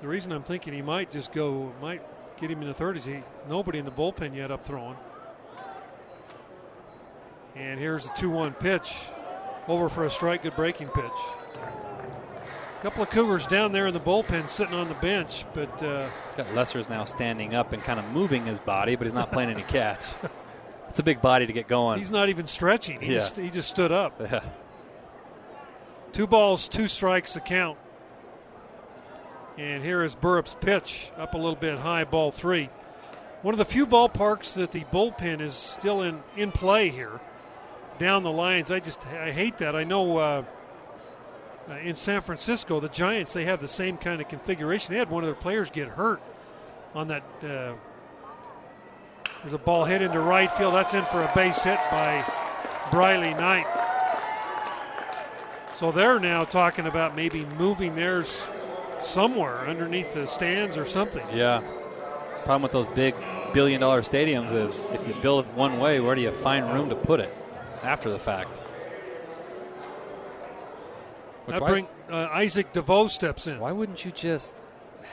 The 0.00 0.06
reason 0.06 0.30
I'm 0.30 0.44
thinking 0.44 0.72
he 0.72 0.82
might 0.82 1.10
just 1.10 1.32
go, 1.32 1.72
might 1.80 2.02
get 2.40 2.48
him 2.48 2.62
in 2.62 2.68
the 2.68 2.74
third 2.74 2.96
is 2.96 3.04
he 3.04 3.24
nobody 3.48 3.80
in 3.80 3.84
the 3.84 3.90
bullpen 3.90 4.36
yet 4.36 4.52
up 4.52 4.64
throwing. 4.64 4.96
And 7.56 7.80
here's 7.80 8.06
a 8.06 8.12
2 8.16 8.30
1 8.30 8.54
pitch. 8.54 8.94
Over 9.66 9.88
for 9.88 10.04
a 10.04 10.10
strike, 10.10 10.42
good 10.42 10.54
breaking 10.54 10.88
pitch. 10.88 11.10
Couple 12.82 13.04
of 13.04 13.10
Cougars 13.10 13.46
down 13.46 13.70
there 13.70 13.86
in 13.86 13.94
the 13.94 14.00
bullpen 14.00 14.48
sitting 14.48 14.74
on 14.74 14.88
the 14.88 14.94
bench, 14.94 15.44
but 15.54 15.82
uh, 15.82 16.08
Got 16.36 16.52
Lesser's 16.52 16.88
now 16.88 17.04
standing 17.04 17.54
up 17.54 17.72
and 17.72 17.80
kind 17.80 18.00
of 18.00 18.10
moving 18.10 18.44
his 18.44 18.58
body, 18.58 18.96
but 18.96 19.06
he's 19.06 19.14
not 19.14 19.30
playing 19.30 19.50
any 19.50 19.62
catch. 19.62 20.04
It's 20.88 20.98
a 20.98 21.02
big 21.02 21.22
body 21.22 21.46
to 21.46 21.52
get 21.54 21.68
going. 21.68 21.96
he's 21.96 22.10
not 22.10 22.28
even 22.28 22.46
stretching. 22.46 23.00
He, 23.00 23.14
Yeah. 23.14 23.20
just, 23.20 23.36
he 23.38 23.48
just 23.48 23.70
stood 23.70 23.92
up. 23.92 24.12
Yeah. 24.20 24.40
Two 26.12 26.26
balls, 26.26 26.68
two 26.68 26.86
strikes, 26.86 27.32
the 27.32 27.40
count. 27.40 27.78
And 29.56 29.82
here 29.82 30.02
is 30.04 30.14
Burrup's 30.14 30.54
pitch 30.60 31.10
up 31.16 31.32
a 31.32 31.38
little 31.38 31.56
bit 31.56 31.78
high, 31.78 32.04
ball 32.04 32.30
three. 32.30 32.68
One 33.40 33.54
of 33.54 33.58
the 33.58 33.64
few 33.64 33.86
ballparks 33.86 34.52
that 34.52 34.72
the 34.72 34.84
bullpen 34.84 35.40
is 35.40 35.54
still 35.54 36.02
in, 36.02 36.22
in 36.36 36.52
play 36.52 36.90
here 36.90 37.20
down 37.98 38.22
the 38.22 38.30
lines. 38.30 38.70
I 38.70 38.78
just 38.78 39.06
I 39.06 39.30
hate 39.32 39.56
that. 39.58 39.74
I 39.74 39.84
know 39.84 40.18
uh, 40.18 40.44
uh, 41.68 41.74
in 41.74 41.94
San 41.94 42.22
Francisco, 42.22 42.80
the 42.80 42.88
Giants, 42.88 43.32
they 43.32 43.44
have 43.44 43.60
the 43.60 43.68
same 43.68 43.96
kind 43.96 44.20
of 44.20 44.28
configuration. 44.28 44.92
They 44.92 44.98
had 44.98 45.10
one 45.10 45.22
of 45.22 45.28
their 45.28 45.34
players 45.34 45.70
get 45.70 45.88
hurt 45.88 46.20
on 46.94 47.08
that. 47.08 47.22
Uh, 47.42 47.74
there's 49.42 49.54
a 49.54 49.58
ball 49.58 49.84
hit 49.84 50.02
into 50.02 50.20
right 50.20 50.50
field. 50.52 50.74
That's 50.74 50.94
in 50.94 51.04
for 51.06 51.22
a 51.22 51.32
base 51.34 51.62
hit 51.62 51.78
by 51.90 52.24
Briley 52.90 53.34
Knight. 53.34 53.66
So 55.76 55.90
they're 55.90 56.20
now 56.20 56.44
talking 56.44 56.86
about 56.86 57.16
maybe 57.16 57.44
moving 57.44 57.96
theirs 57.96 58.42
somewhere 59.00 59.58
underneath 59.66 60.14
the 60.14 60.26
stands 60.26 60.76
or 60.76 60.86
something. 60.86 61.24
Yeah. 61.34 61.60
Problem 62.44 62.62
with 62.62 62.72
those 62.72 62.88
big 62.88 63.14
billion 63.52 63.80
dollar 63.80 64.02
stadiums 64.02 64.52
is 64.52 64.84
if 64.92 65.06
you 65.08 65.14
build 65.22 65.46
it 65.46 65.54
one 65.54 65.78
way, 65.78 66.00
where 66.00 66.14
do 66.14 66.22
you 66.22 66.30
find 66.30 66.72
room 66.72 66.88
to 66.88 66.94
put 66.94 67.20
it 67.20 67.30
after 67.82 68.10
the 68.10 68.18
fact? 68.18 68.60
Which 71.44 71.60
why, 71.60 71.68
bring 71.68 71.88
uh, 72.10 72.28
Isaac 72.30 72.72
DeVoe 72.72 73.08
steps 73.08 73.46
in. 73.46 73.58
why 73.58 73.72
wouldn't 73.72 74.04
you 74.04 74.12
just 74.12 74.62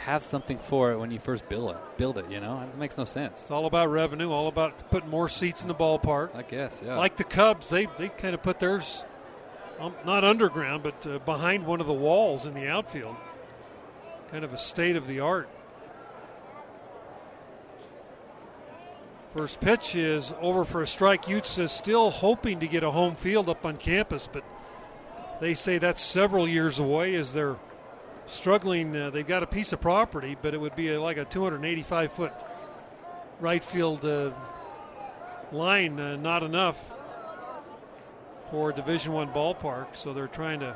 have 0.06 0.24
something 0.24 0.60
for 0.60 0.92
it 0.92 0.98
when 0.98 1.12
you 1.12 1.20
first 1.20 1.50
build 1.50 1.72
it? 1.72 1.78
Build 1.98 2.18
it, 2.18 2.30
you 2.30 2.40
know? 2.40 2.60
It 2.60 2.78
makes 2.78 2.98
no 2.98 3.06
sense. 3.06 3.42
It's 3.42 3.52
all 3.52 3.66
about 3.66 3.90
revenue, 3.90 4.32
all 4.32 4.48
about 4.48 4.92
putting 4.92 5.10
more 5.10 5.28
seats 5.28 5.62
in 5.62 5.68
the 5.68 5.76
ballpark. 5.76 6.36
I 6.36 6.44
guess, 6.44 6.82
yeah. 6.86 6.96
Like 6.96 7.18
the 7.18 7.24
Cubs, 7.24 7.70
they 7.70 7.88
they 7.98 8.10
kind 8.10 8.36
of 8.36 8.44
put 8.44 8.60
theirs 8.60 9.04
um, 9.80 9.96
not 10.06 10.24
underground, 10.24 10.84
but 10.84 11.08
uh, 11.08 11.20
behind 11.20 11.66
one 11.66 11.80
of 11.80 11.88
the 11.88 11.94
walls 11.94 12.46
in 12.46 12.54
the 12.54 12.68
outfield. 12.68 13.16
kind 14.30 14.44
of 14.44 14.54
a 14.54 14.58
state 14.58 14.96
of 14.96 15.08
the 15.08 15.20
art. 15.22 15.50
First 19.36 19.62
pitch 19.62 19.96
is 19.96 20.34
over 20.42 20.66
for 20.66 20.82
a 20.82 20.88
strike. 20.88 21.28
Utes 21.28 21.58
is 21.58 21.72
still 21.72 22.10
hoping 22.10 22.60
to 22.60 22.68
get 22.68 22.84
a 22.84 22.92
home 22.92 23.16
field 23.16 23.48
up 23.48 23.64
on 23.64 23.78
campus, 23.78 24.28
but 24.32 24.44
they 25.40 25.54
say 25.54 25.78
that's 25.78 26.02
several 26.02 26.48
years 26.48 26.80
away 26.80 27.16
as 27.16 27.34
they're 27.34 27.58
struggling. 28.26 28.96
Uh, 28.96 29.10
they've 29.10 29.28
got 29.28 29.44
a 29.44 29.48
piece 29.48 29.74
of 29.74 29.82
property, 29.82 30.38
but 30.42 30.54
it 30.54 30.58
would 30.60 30.76
be 30.76 30.90
a, 30.90 31.02
like 31.02 31.18
a 31.18 31.26
285 31.26 32.12
foot 32.12 32.34
right 33.40 33.64
field 33.64 34.04
uh, 34.06 34.32
line, 35.52 36.00
uh, 36.00 36.16
not 36.18 36.44
enough 36.44 36.78
for 38.52 38.72
a 38.72 38.74
Division 38.74 39.14
One 39.14 39.30
ballpark. 39.30 39.96
So 39.96 40.14
they're 40.14 40.28
trying 40.28 40.60
to 40.60 40.76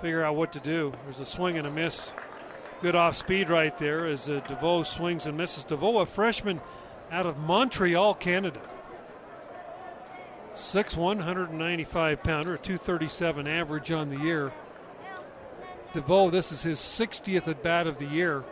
figure 0.00 0.22
out 0.22 0.36
what 0.36 0.52
to 0.52 0.60
do. 0.60 0.92
There's 1.04 1.20
a 1.20 1.26
swing 1.26 1.58
and 1.58 1.66
a 1.66 1.70
miss. 1.70 2.12
Good 2.80 2.94
off 2.94 3.16
speed 3.16 3.50
right 3.50 3.76
there 3.78 4.06
as 4.06 4.28
uh, 4.28 4.40
DeVoe 4.46 4.84
swings 4.84 5.26
and 5.26 5.36
misses. 5.36 5.64
DeVoe, 5.64 5.98
a 5.98 6.06
freshman 6.06 6.60
out 7.10 7.26
of 7.26 7.38
Montreal, 7.38 8.14
Canada. 8.14 8.60
6'1", 10.58 10.96
195 10.96 12.22
pounder, 12.22 12.56
237 12.56 13.46
average 13.46 13.92
on 13.92 14.08
the 14.08 14.18
year. 14.18 14.52
DeVoe, 15.94 16.30
this 16.30 16.52
is 16.52 16.62
his 16.62 16.78
60th 16.78 17.48
at 17.48 17.62
bat 17.62 17.86
of 17.86 17.98
the 17.98 18.04
year. 18.06 18.44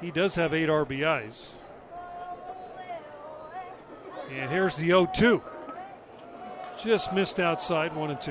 He 0.00 0.10
does 0.10 0.34
have 0.34 0.52
eight 0.52 0.68
RBIs. 0.68 1.50
And 4.30 4.50
here's 4.50 4.76
the 4.76 4.86
0 4.86 5.08
2. 5.14 5.42
Just 6.82 7.14
missed 7.14 7.40
outside, 7.40 7.94
1 7.94 8.10
and 8.10 8.20
2. 8.20 8.30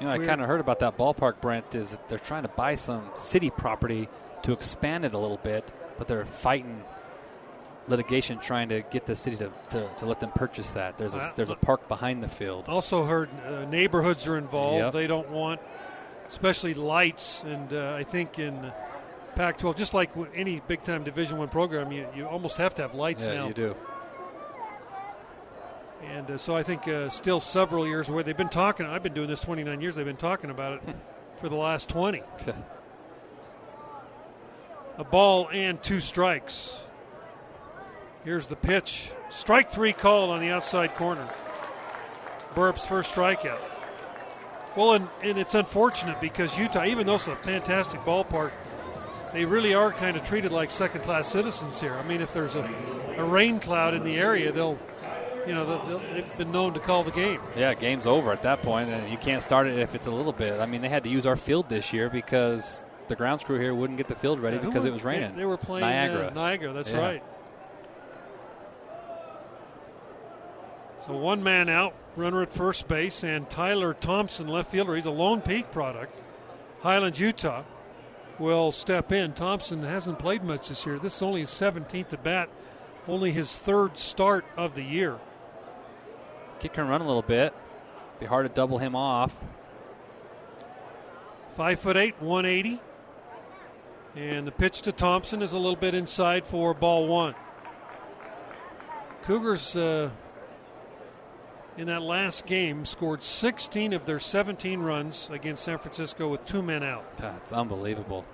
You 0.00 0.06
know, 0.06 0.10
I 0.12 0.18
kind 0.18 0.40
of 0.40 0.46
heard 0.46 0.60
about 0.60 0.80
that 0.80 0.98
ballpark, 0.98 1.40
Brent, 1.40 1.74
is 1.74 1.92
that 1.92 2.08
they're 2.08 2.18
trying 2.18 2.42
to 2.42 2.48
buy 2.48 2.74
some 2.74 3.08
city 3.14 3.50
property 3.50 4.08
to 4.42 4.52
expand 4.52 5.04
it 5.04 5.14
a 5.14 5.18
little 5.18 5.38
bit, 5.38 5.72
but 5.96 6.08
they're 6.08 6.26
fighting 6.26 6.82
litigation 7.88 8.38
trying 8.38 8.68
to 8.68 8.82
get 8.82 9.06
the 9.06 9.16
city 9.16 9.36
to, 9.36 9.52
to, 9.70 9.88
to 9.98 10.06
let 10.06 10.20
them 10.20 10.30
purchase 10.32 10.72
that. 10.72 10.98
There's 10.98 11.14
a, 11.14 11.32
there's 11.36 11.50
a 11.50 11.56
park 11.56 11.88
behind 11.88 12.22
the 12.22 12.28
field. 12.28 12.68
Also 12.68 13.04
heard 13.04 13.28
uh, 13.46 13.64
neighborhoods 13.66 14.26
are 14.26 14.36
involved. 14.36 14.78
Yep. 14.78 14.92
They 14.92 15.06
don't 15.06 15.30
want, 15.30 15.60
especially 16.28 16.74
lights, 16.74 17.42
and 17.44 17.72
uh, 17.72 17.94
I 17.94 18.04
think 18.04 18.38
in 18.38 18.72
Pac-12, 19.34 19.76
just 19.76 19.94
like 19.94 20.10
any 20.34 20.60
big-time 20.66 21.04
Division 21.04 21.38
One 21.38 21.48
program, 21.48 21.92
you, 21.92 22.06
you 22.14 22.26
almost 22.26 22.56
have 22.56 22.74
to 22.76 22.82
have 22.82 22.94
lights 22.94 23.24
yeah, 23.24 23.34
now. 23.34 23.48
you 23.48 23.54
do. 23.54 23.76
And 26.02 26.30
uh, 26.30 26.38
so 26.38 26.54
I 26.54 26.62
think 26.62 26.86
uh, 26.88 27.10
still 27.10 27.40
several 27.40 27.86
years 27.86 28.08
away. 28.08 28.22
They've 28.22 28.36
been 28.36 28.48
talking. 28.48 28.86
I've 28.86 29.02
been 29.02 29.14
doing 29.14 29.28
this 29.28 29.40
29 29.40 29.80
years. 29.80 29.94
They've 29.94 30.04
been 30.04 30.16
talking 30.16 30.50
about 30.50 30.74
it 30.74 30.82
for 31.40 31.48
the 31.48 31.56
last 31.56 31.88
20. 31.88 32.22
a 34.98 35.04
ball 35.04 35.48
and 35.52 35.82
two 35.82 36.00
strikes. 36.00 36.80
Here's 38.26 38.48
the 38.48 38.56
pitch. 38.56 39.12
Strike 39.30 39.70
three 39.70 39.92
called 39.92 40.30
on 40.30 40.40
the 40.40 40.48
outside 40.48 40.96
corner. 40.96 41.28
Burrup's 42.56 42.84
first 42.84 43.14
strikeout. 43.14 43.60
Well, 44.76 44.94
and, 44.94 45.08
and 45.22 45.38
it's 45.38 45.54
unfortunate 45.54 46.20
because 46.20 46.58
Utah, 46.58 46.84
even 46.86 47.06
though 47.06 47.14
it's 47.14 47.28
a 47.28 47.36
fantastic 47.36 48.00
ballpark, 48.00 48.50
they 49.32 49.44
really 49.44 49.74
are 49.74 49.92
kind 49.92 50.16
of 50.16 50.26
treated 50.26 50.50
like 50.50 50.72
second 50.72 51.02
class 51.02 51.28
citizens 51.28 51.80
here. 51.80 51.92
I 51.92 52.02
mean, 52.08 52.20
if 52.20 52.34
there's 52.34 52.56
a, 52.56 52.68
a 53.16 53.24
rain 53.24 53.60
cloud 53.60 53.94
in 53.94 54.02
the 54.02 54.16
area, 54.16 54.50
they'll, 54.50 54.76
you 55.46 55.52
know, 55.52 56.00
they've 56.12 56.36
been 56.36 56.50
known 56.50 56.74
to 56.74 56.80
call 56.80 57.04
the 57.04 57.12
game. 57.12 57.40
Yeah, 57.56 57.74
game's 57.74 58.08
over 58.08 58.32
at 58.32 58.42
that 58.42 58.60
point, 58.62 58.88
and 58.88 59.08
you 59.08 59.18
can't 59.18 59.44
start 59.44 59.68
it 59.68 59.78
if 59.78 59.94
it's 59.94 60.08
a 60.08 60.10
little 60.10 60.32
bit. 60.32 60.58
I 60.58 60.66
mean, 60.66 60.80
they 60.80 60.88
had 60.88 61.04
to 61.04 61.10
use 61.10 61.26
our 61.26 61.36
field 61.36 61.68
this 61.68 61.92
year 61.92 62.10
because 62.10 62.84
the 63.06 63.14
grounds 63.14 63.44
crew 63.44 63.60
here 63.60 63.72
wouldn't 63.72 63.98
get 63.98 64.08
the 64.08 64.16
field 64.16 64.40
ready 64.40 64.56
yeah, 64.56 64.64
because 64.64 64.84
it 64.84 64.92
was 64.92 65.04
raining. 65.04 65.30
They, 65.34 65.42
they 65.42 65.46
were 65.46 65.56
playing 65.56 65.82
Niagara. 65.86 66.26
Uh, 66.26 66.34
Niagara, 66.34 66.72
that's 66.72 66.90
yeah. 66.90 66.98
right. 66.98 67.22
So 71.06 71.16
one 71.16 71.44
man 71.44 71.68
out, 71.68 71.94
runner 72.16 72.42
at 72.42 72.52
first 72.52 72.88
base, 72.88 73.22
and 73.22 73.48
Tyler 73.48 73.94
Thompson, 73.94 74.48
left 74.48 74.72
fielder. 74.72 74.96
He's 74.96 75.04
a 75.04 75.10
Lone 75.10 75.40
Peak 75.40 75.70
product. 75.70 76.12
Highlands, 76.80 77.20
Utah, 77.20 77.62
will 78.40 78.72
step 78.72 79.12
in. 79.12 79.32
Thompson 79.32 79.84
hasn't 79.84 80.18
played 80.18 80.42
much 80.42 80.68
this 80.68 80.84
year. 80.84 80.98
This 80.98 81.16
is 81.16 81.22
only 81.22 81.42
his 81.42 81.50
17th 81.50 82.12
at 82.12 82.24
bat, 82.24 82.48
only 83.06 83.30
his 83.30 83.54
third 83.54 83.98
start 83.98 84.44
of 84.56 84.74
the 84.74 84.82
year. 84.82 85.18
Kid 86.58 86.72
can 86.72 86.88
run 86.88 87.00
a 87.00 87.06
little 87.06 87.22
bit. 87.22 87.54
Be 88.18 88.26
hard 88.26 88.48
to 88.48 88.52
double 88.52 88.78
him 88.78 88.96
off. 88.96 89.36
Five 91.56 91.78
foot 91.78 91.96
eight, 91.96 92.20
180. 92.20 92.80
And 94.16 94.44
the 94.44 94.52
pitch 94.52 94.82
to 94.82 94.92
Thompson 94.92 95.40
is 95.40 95.52
a 95.52 95.58
little 95.58 95.76
bit 95.76 95.94
inside 95.94 96.46
for 96.46 96.74
ball 96.74 97.06
one. 97.06 97.36
Cougars 99.22 99.76
uh, 99.76 100.10
in 101.76 101.88
that 101.88 102.02
last 102.02 102.46
game 102.46 102.86
scored 102.86 103.22
16 103.22 103.92
of 103.92 104.06
their 104.06 104.18
17 104.18 104.80
runs 104.80 105.28
against 105.30 105.64
San 105.64 105.78
Francisco 105.78 106.28
with 106.28 106.44
two 106.46 106.62
men 106.62 106.82
out. 106.82 107.16
That's 107.18 107.52
unbelievable. 107.52 108.24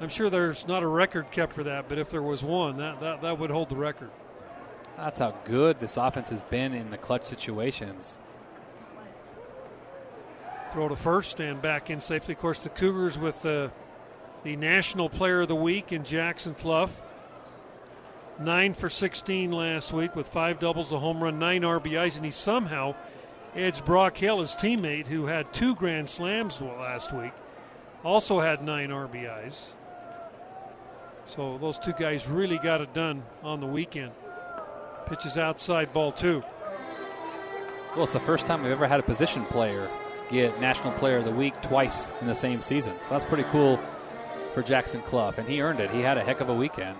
I'm 0.00 0.08
sure 0.08 0.30
there's 0.30 0.66
not 0.68 0.82
a 0.82 0.86
record 0.86 1.30
kept 1.32 1.52
for 1.52 1.64
that, 1.64 1.88
but 1.88 1.98
if 1.98 2.10
there 2.10 2.22
was 2.22 2.44
one, 2.44 2.76
that, 2.76 3.00
that, 3.00 3.22
that 3.22 3.38
would 3.38 3.50
hold 3.50 3.68
the 3.68 3.76
record. 3.76 4.10
That's 4.96 5.18
how 5.18 5.34
good 5.44 5.80
this 5.80 5.96
offense 5.96 6.30
has 6.30 6.44
been 6.44 6.72
in 6.72 6.90
the 6.90 6.98
clutch 6.98 7.24
situations. 7.24 8.20
Throw 10.72 10.88
to 10.88 10.96
first 10.96 11.40
and 11.40 11.60
back 11.60 11.90
in 11.90 11.98
safely. 11.98 12.34
Of 12.34 12.40
course, 12.40 12.62
the 12.62 12.68
Cougars 12.68 13.18
with 13.18 13.44
uh, 13.44 13.68
the 14.44 14.56
National 14.56 15.08
Player 15.08 15.40
of 15.40 15.48
the 15.48 15.56
Week 15.56 15.92
in 15.92 16.04
Jackson 16.04 16.54
Cluff. 16.54 16.92
Nine 18.40 18.74
for 18.74 18.88
16 18.88 19.50
last 19.50 19.92
week 19.92 20.14
with 20.14 20.28
five 20.28 20.60
doubles, 20.60 20.92
a 20.92 20.98
home 20.98 21.22
run, 21.22 21.40
nine 21.40 21.62
RBIs, 21.62 22.16
and 22.16 22.24
he 22.24 22.30
somehow 22.30 22.94
edged 23.56 23.84
Brock 23.84 24.16
Hale, 24.16 24.38
his 24.38 24.52
teammate, 24.52 25.08
who 25.08 25.26
had 25.26 25.52
two 25.52 25.74
grand 25.74 26.08
slams 26.08 26.60
last 26.60 27.12
week, 27.12 27.32
also 28.04 28.38
had 28.38 28.62
nine 28.62 28.90
RBIs. 28.90 29.72
So 31.26 31.58
those 31.58 31.78
two 31.78 31.92
guys 31.92 32.28
really 32.28 32.58
got 32.58 32.80
it 32.80 32.94
done 32.94 33.24
on 33.42 33.60
the 33.60 33.66
weekend. 33.66 34.12
Pitches 35.06 35.36
outside 35.36 35.92
ball 35.92 36.12
two. 36.12 36.44
Well, 37.94 38.04
it's 38.04 38.12
the 38.12 38.20
first 38.20 38.46
time 38.46 38.62
we've 38.62 38.70
ever 38.70 38.86
had 38.86 39.00
a 39.00 39.02
position 39.02 39.44
player 39.46 39.88
get 40.30 40.60
National 40.60 40.92
Player 40.92 41.16
of 41.16 41.24
the 41.24 41.32
Week 41.32 41.60
twice 41.62 42.12
in 42.20 42.26
the 42.26 42.34
same 42.34 42.62
season. 42.62 42.92
So 43.08 43.10
that's 43.10 43.24
pretty 43.24 43.44
cool 43.44 43.78
for 44.54 44.62
Jackson 44.62 45.00
Cluff, 45.02 45.38
and 45.38 45.48
he 45.48 45.60
earned 45.60 45.80
it. 45.80 45.90
He 45.90 46.00
had 46.00 46.18
a 46.18 46.22
heck 46.22 46.40
of 46.40 46.50
a 46.50 46.54
weekend. 46.54 46.96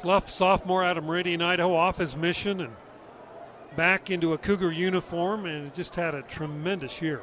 Cluff, 0.00 0.30
sophomore 0.30 0.82
out 0.82 0.96
of 0.96 1.04
Meridian, 1.04 1.42
Idaho, 1.42 1.74
off 1.74 1.98
his 1.98 2.16
mission 2.16 2.62
and 2.62 2.74
back 3.76 4.10
into 4.10 4.32
a 4.32 4.38
Cougar 4.38 4.72
uniform, 4.72 5.44
and 5.44 5.72
just 5.74 5.94
had 5.94 6.14
a 6.14 6.22
tremendous 6.22 7.02
year. 7.02 7.22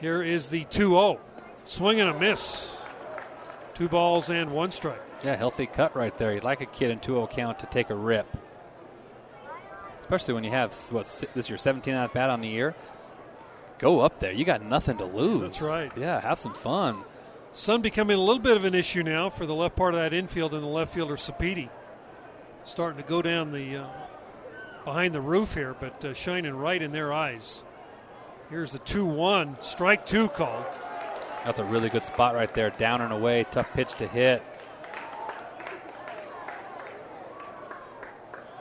Here 0.00 0.20
is 0.20 0.48
the 0.48 0.64
2 0.64 0.90
0. 0.90 1.20
Swing 1.64 2.00
and 2.00 2.10
a 2.10 2.18
miss. 2.18 2.76
Two 3.74 3.88
balls 3.88 4.30
and 4.30 4.50
one 4.50 4.72
strike. 4.72 5.00
Yeah, 5.24 5.36
healthy 5.36 5.66
cut 5.66 5.94
right 5.94 6.16
there. 6.18 6.34
You'd 6.34 6.42
like 6.42 6.60
a 6.60 6.66
kid 6.66 6.90
in 6.90 6.98
2 6.98 7.12
0 7.12 7.28
count 7.28 7.60
to 7.60 7.66
take 7.66 7.90
a 7.90 7.94
rip. 7.94 8.26
Especially 10.00 10.34
when 10.34 10.42
you 10.42 10.50
have, 10.50 10.74
what, 10.90 11.04
this 11.04 11.24
is 11.36 11.48
your 11.48 11.58
17th 11.58 11.86
at 11.94 12.12
bat 12.12 12.30
on 12.30 12.40
the 12.40 12.48
year. 12.48 12.74
Go 13.78 14.00
up 14.00 14.18
there. 14.18 14.32
You 14.32 14.44
got 14.44 14.60
nothing 14.60 14.96
to 14.98 15.04
lose. 15.04 15.52
That's 15.52 15.62
right. 15.62 15.92
Yeah, 15.96 16.20
have 16.20 16.40
some 16.40 16.54
fun. 16.54 17.04
Sun 17.52 17.82
becoming 17.82 18.16
a 18.16 18.20
little 18.20 18.42
bit 18.42 18.56
of 18.56 18.64
an 18.64 18.74
issue 18.74 19.02
now 19.02 19.28
for 19.28 19.44
the 19.44 19.54
left 19.54 19.76
part 19.76 19.92
of 19.92 20.00
that 20.00 20.14
infield 20.14 20.54
and 20.54 20.64
the 20.64 20.68
left 20.68 20.94
fielder 20.94 21.16
Sapiti. 21.16 21.68
Starting 22.64 23.02
to 23.02 23.06
go 23.06 23.20
down 23.20 23.52
the 23.52 23.76
uh, 23.76 23.86
behind 24.84 25.14
the 25.14 25.20
roof 25.20 25.54
here, 25.54 25.76
but 25.78 26.02
uh, 26.02 26.14
shining 26.14 26.54
right 26.54 26.80
in 26.80 26.92
their 26.92 27.12
eyes. 27.12 27.62
Here's 28.48 28.72
the 28.72 28.78
2 28.78 29.04
1, 29.04 29.58
strike 29.60 30.06
two 30.06 30.28
call. 30.28 30.64
That's 31.44 31.58
a 31.58 31.64
really 31.64 31.90
good 31.90 32.06
spot 32.06 32.34
right 32.34 32.52
there, 32.54 32.70
down 32.70 33.02
and 33.02 33.12
away, 33.12 33.44
tough 33.50 33.70
pitch 33.74 33.94
to 33.94 34.06
hit. 34.06 34.42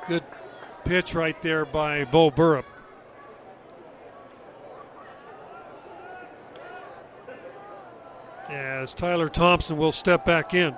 Good 0.08 0.24
pitch 0.84 1.14
right 1.16 1.40
there 1.42 1.64
by 1.64 2.04
Bo 2.04 2.32
Burrup. 2.32 2.66
As 8.82 8.96
Tyler 8.96 9.30
Thompson 9.30 9.78
will 9.78 9.92
step 9.92 10.26
back 10.26 10.56
in. 10.56 10.76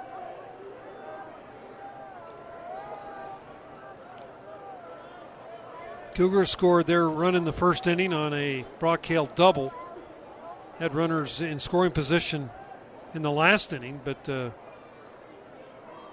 Cougars 6.13 6.51
scored 6.51 6.85
their 6.85 7.09
run 7.09 7.33
in 7.33 7.45
the 7.45 7.53
first 7.53 7.87
inning 7.87 8.13
on 8.13 8.33
a 8.33 8.65
Brock 8.77 9.05
Hale 9.05 9.29
double. 9.35 9.73
Had 10.79 10.93
runners 10.93 11.41
in 11.41 11.59
scoring 11.59 11.91
position 11.91 12.49
in 13.13 13.21
the 13.21 13.31
last 13.31 13.71
inning, 13.71 14.01
but 14.03 14.27
uh, 14.27 14.49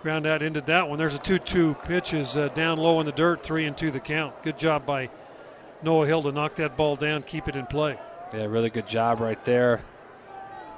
ground 0.01 0.26
out 0.26 0.43
ended 0.43 0.66
that 0.66 0.88
one. 0.88 0.97
There's 0.99 1.14
a 1.14 1.18
2 1.18 1.41
2 1.41 1.74
pitch 1.74 2.14
is 2.14 2.36
uh, 2.36 2.49
down 2.49 2.78
low 2.78 3.01
in 3.01 3.07
the 3.07 3.12
dirt, 3.12 3.43
3 3.43 3.66
and 3.66 3.76
2 3.76 3.91
the 3.91 4.01
count. 4.01 4.41
Good 4.43 4.59
job 4.59 4.86
by 4.86 5.11
Noah 5.82 6.07
Hill 6.07 6.22
to 6.22 6.32
knock 6.32 6.55
that 6.55 6.76
ball 6.76 6.95
down, 6.95 7.24
keep 7.24 7.49
it 7.49 7.57
in 7.57 7.66
play. 7.66 7.99
Yeah, 8.32 8.45
really 8.45 8.70
good 8.70 8.86
job 8.86 9.20
right 9.20 9.45
there 9.45 9.82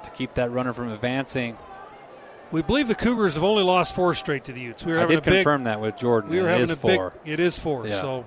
to 0.03 0.11
keep 0.11 0.33
that 0.35 0.51
runner 0.51 0.73
from 0.73 0.91
advancing. 0.91 1.57
We 2.51 2.61
believe 2.61 2.87
the 2.87 2.95
Cougars 2.95 3.33
have 3.35 3.43
only 3.43 3.63
lost 3.63 3.95
four 3.95 4.13
straight 4.13 4.43
to 4.45 4.53
the 4.53 4.61
Utes. 4.61 4.85
We 4.85 4.93
were 4.93 4.99
I 4.99 5.05
did 5.05 5.19
a 5.19 5.21
big, 5.21 5.33
confirm 5.35 5.63
that 5.63 5.81
with 5.81 5.97
Jordan. 5.97 6.29
We 6.29 6.39
were 6.39 6.47
it 6.47 6.51
having 6.51 6.63
is 6.63 6.71
a 6.71 6.75
four. 6.75 7.13
big. 7.23 7.33
It 7.33 7.39
is 7.39 7.57
four. 7.57 7.87
Yeah. 7.87 7.99
So 8.01 8.25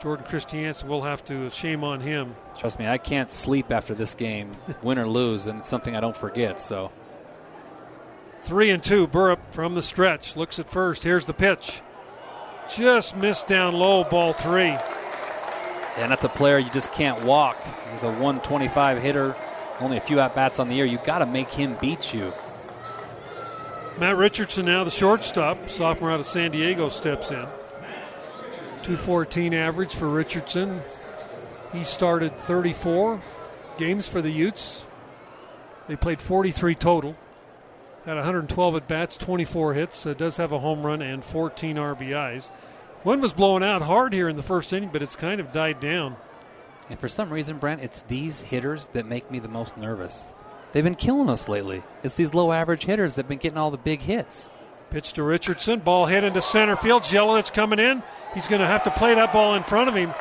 Jordan 0.00 0.24
Christiansen 0.26 0.88
will 0.88 1.02
have 1.02 1.24
to 1.26 1.50
shame 1.50 1.84
on 1.84 2.00
him. 2.00 2.34
Trust 2.56 2.78
me, 2.78 2.86
I 2.86 2.96
can't 2.98 3.30
sleep 3.32 3.70
after 3.70 3.94
this 3.94 4.14
game, 4.14 4.52
win 4.82 4.98
or 4.98 5.06
lose, 5.06 5.46
and 5.46 5.58
it's 5.58 5.68
something 5.68 5.94
I 5.94 6.00
don't 6.00 6.16
forget. 6.16 6.60
So 6.60 6.90
Three 8.44 8.70
and 8.70 8.82
two. 8.82 9.06
Burrup 9.06 9.40
from 9.50 9.74
the 9.74 9.82
stretch 9.82 10.34
looks 10.36 10.58
at 10.58 10.70
first. 10.70 11.02
Here's 11.02 11.26
the 11.26 11.34
pitch. 11.34 11.82
Just 12.74 13.14
missed 13.16 13.46
down 13.46 13.74
low. 13.74 14.04
Ball 14.04 14.32
three. 14.32 14.74
And 15.96 16.10
that's 16.10 16.24
a 16.24 16.28
player 16.30 16.58
you 16.58 16.70
just 16.70 16.92
can't 16.92 17.22
walk. 17.24 17.56
He's 17.90 18.04
a 18.04 18.06
125 18.06 19.02
hitter, 19.02 19.34
only 19.80 19.96
a 19.96 20.00
few 20.00 20.20
at 20.20 20.34
bats 20.34 20.58
on 20.58 20.68
the 20.68 20.74
year. 20.74 20.84
You've 20.84 21.04
got 21.04 21.18
to 21.18 21.26
make 21.26 21.48
him 21.48 21.76
beat 21.80 22.12
you. 22.12 22.32
Matt 23.98 24.16
Richardson 24.16 24.66
now 24.66 24.84
the 24.84 24.90
shortstop. 24.90 25.68
Sophomore 25.68 26.12
out 26.12 26.20
of 26.20 26.26
San 26.26 26.50
Diego 26.50 26.88
steps 26.88 27.30
in. 27.30 27.46
214 28.82 29.54
average 29.54 29.94
for 29.94 30.08
Richardson. 30.08 30.80
He 31.72 31.84
started 31.84 32.32
34 32.32 33.20
games 33.76 34.08
for 34.08 34.22
the 34.22 34.30
Utes. 34.30 34.84
They 35.88 35.96
played 35.96 36.20
43 36.20 36.74
total. 36.74 37.16
Had 38.04 38.14
112 38.14 38.76
at 38.76 38.88
bats, 38.88 39.16
24 39.16 39.74
hits. 39.74 40.06
Uh, 40.06 40.14
does 40.14 40.36
have 40.38 40.52
a 40.52 40.60
home 40.60 40.86
run 40.86 41.02
and 41.02 41.24
14 41.24 41.76
RBIs. 41.76 42.50
Wind 43.04 43.20
was 43.20 43.32
blowing 43.32 43.62
out 43.62 43.82
hard 43.82 44.12
here 44.12 44.28
in 44.28 44.36
the 44.36 44.42
first 44.42 44.72
inning, 44.72 44.90
but 44.92 45.02
it's 45.02 45.16
kind 45.16 45.40
of 45.40 45.52
died 45.52 45.80
down. 45.80 46.16
And 46.90 46.98
for 46.98 47.08
some 47.08 47.30
reason, 47.30 47.58
Brent, 47.58 47.82
it's 47.82 48.02
these 48.02 48.40
hitters 48.40 48.86
that 48.88 49.06
make 49.06 49.30
me 49.30 49.38
the 49.38 49.48
most 49.48 49.76
nervous. 49.76 50.26
They've 50.72 50.84
been 50.84 50.94
killing 50.94 51.28
us 51.30 51.48
lately. 51.48 51.82
It's 52.02 52.14
these 52.14 52.34
low 52.34 52.52
average 52.52 52.84
hitters 52.84 53.14
that 53.14 53.22
have 53.24 53.28
been 53.28 53.38
getting 53.38 53.58
all 53.58 53.70
the 53.70 53.76
big 53.78 54.00
hits. 54.00 54.48
Pitch 54.90 55.12
to 55.14 55.22
Richardson. 55.22 55.80
Ball 55.80 56.06
hit 56.06 56.24
into 56.24 56.40
center 56.40 56.76
field. 56.76 57.02
Gelalich 57.02 57.52
coming 57.52 57.78
in. 57.78 58.02
He's 58.34 58.46
going 58.46 58.60
to 58.60 58.66
have 58.66 58.82
to 58.84 58.90
play 58.90 59.14
that 59.14 59.32
ball 59.32 59.54
in 59.54 59.62
front 59.62 59.88
of 59.88 59.94
him. 59.94 60.12